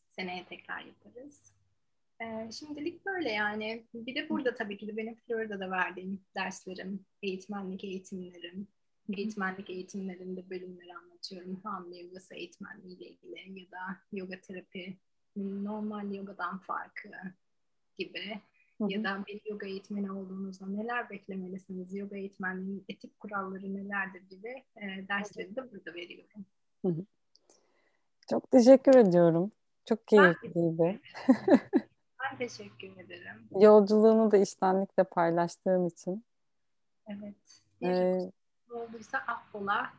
Seneye 0.09 0.45
tekrar 0.45 0.81
yaparız. 0.81 1.55
E, 2.21 2.51
şimdilik 2.51 3.05
böyle 3.05 3.31
yani. 3.31 3.85
Bir 3.93 4.15
de 4.15 4.29
burada 4.29 4.55
tabii 4.55 4.77
ki 4.77 4.87
de 4.87 4.97
benim 4.97 5.15
Florida'da 5.15 5.71
verdiğim 5.71 6.21
derslerim, 6.35 7.05
eğitmenlik 7.21 7.83
eğitimlerim, 7.83 8.67
eğitmenlik 9.17 9.69
eğitimlerinde 9.69 10.49
bölümleri 10.49 10.95
anlatıyorum. 10.95 11.61
Hamle 11.63 11.97
yogası 11.97 12.35
eğitmenliği 12.35 12.97
ile 12.97 13.05
ilgili 13.09 13.59
ya 13.59 13.71
da 13.71 13.97
yoga 14.11 14.41
terapi 14.41 14.97
normal 15.35 16.13
yogadan 16.13 16.59
farkı 16.59 17.09
gibi 17.97 18.41
ya 18.87 19.03
da 19.03 19.23
bir 19.27 19.41
yoga 19.45 19.67
eğitmeni 19.67 20.11
olduğunuzda 20.11 20.67
neler 20.67 21.09
beklemelisiniz, 21.09 21.93
yoga 21.93 22.17
eğitmenliğinin 22.17 22.85
etik 22.89 23.19
kuralları 23.19 23.73
nelerdir 23.73 24.21
gibi 24.29 24.63
e, 24.75 25.07
dersleri 25.07 25.55
de 25.55 25.71
burada 25.71 25.93
veriyorum. 25.93 26.45
Çok 28.29 28.51
teşekkür 28.51 28.95
ediyorum. 28.95 29.51
Çok 29.85 30.07
keyifliydi. 30.07 31.01
Ben 32.31 32.37
teşekkür 32.37 32.97
ederim. 32.97 33.47
Yolculuğunu 33.59 34.31
da 34.31 34.37
iştenlikle 34.37 35.03
paylaştığın 35.03 35.85
için. 35.85 36.25
Evet. 37.07 37.61
Ee, 37.83 38.31
olduysa 38.71 39.17
affola. 39.17 39.89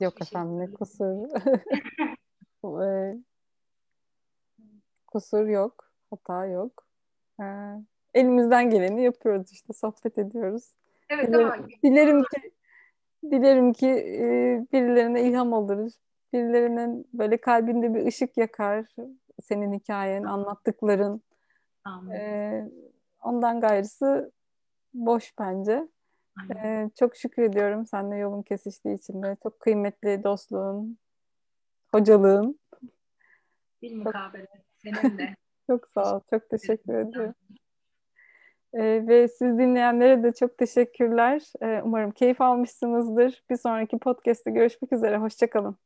Yok 0.00 0.14
şey 0.18 0.26
efendim 0.26 0.58
ne 0.58 0.70
kusur. 0.72 1.28
kusur 5.06 5.46
yok. 5.46 5.90
Hata 6.10 6.46
yok. 6.46 6.86
Ee, 7.40 7.44
elimizden 8.14 8.70
geleni 8.70 9.04
yapıyoruz 9.04 9.52
işte 9.52 9.72
sohbet 9.72 10.18
ediyoruz. 10.18 10.74
Evet 11.08 11.28
dilerim, 11.28 11.46
ama 11.46 11.68
dilerim 11.82 12.22
ki 12.22 12.52
dilerim 13.30 13.72
ki 13.72 13.88
e, 13.88 14.24
birilerine 14.72 15.22
ilham 15.22 15.52
olur. 15.52 15.90
Birilerinin 16.32 17.08
böyle 17.12 17.36
kalbinde 17.36 17.94
bir 17.94 18.06
ışık 18.06 18.36
yakar 18.36 18.86
senin 19.42 19.72
hikayen, 19.72 20.24
anlattıkların. 20.24 21.22
Ee, 22.12 22.70
ondan 23.22 23.60
gayrısı 23.60 24.32
boş 24.94 25.38
bence. 25.38 25.88
Ee, 26.56 26.90
çok 26.98 27.16
şükür 27.16 27.42
ediyorum 27.42 27.86
seninle 27.86 28.16
yolun 28.16 28.42
kesiştiği 28.42 28.98
için 28.98 29.22
de. 29.22 29.36
Çok 29.42 29.60
kıymetli 29.60 30.24
dostluğun, 30.24 30.98
hocalığın. 31.92 32.60
Bir 33.82 33.96
mukabele. 33.96 34.46
Senin 34.76 35.18
de. 35.18 35.34
Çok 35.66 35.88
sağ 35.88 36.16
ol. 36.16 36.20
Çok 36.30 36.50
teşekkür 36.50 36.94
ederim. 36.94 37.34
Ee, 38.74 39.06
ve 39.08 39.28
siz 39.28 39.58
dinleyenlere 39.58 40.22
de 40.22 40.32
çok 40.32 40.58
teşekkürler. 40.58 41.52
Ee, 41.62 41.80
umarım 41.84 42.10
keyif 42.10 42.40
almışsınızdır. 42.40 43.44
Bir 43.50 43.56
sonraki 43.56 43.98
podcast'te 43.98 44.50
görüşmek 44.50 44.92
üzere. 44.92 45.16
Hoşçakalın. 45.16 45.76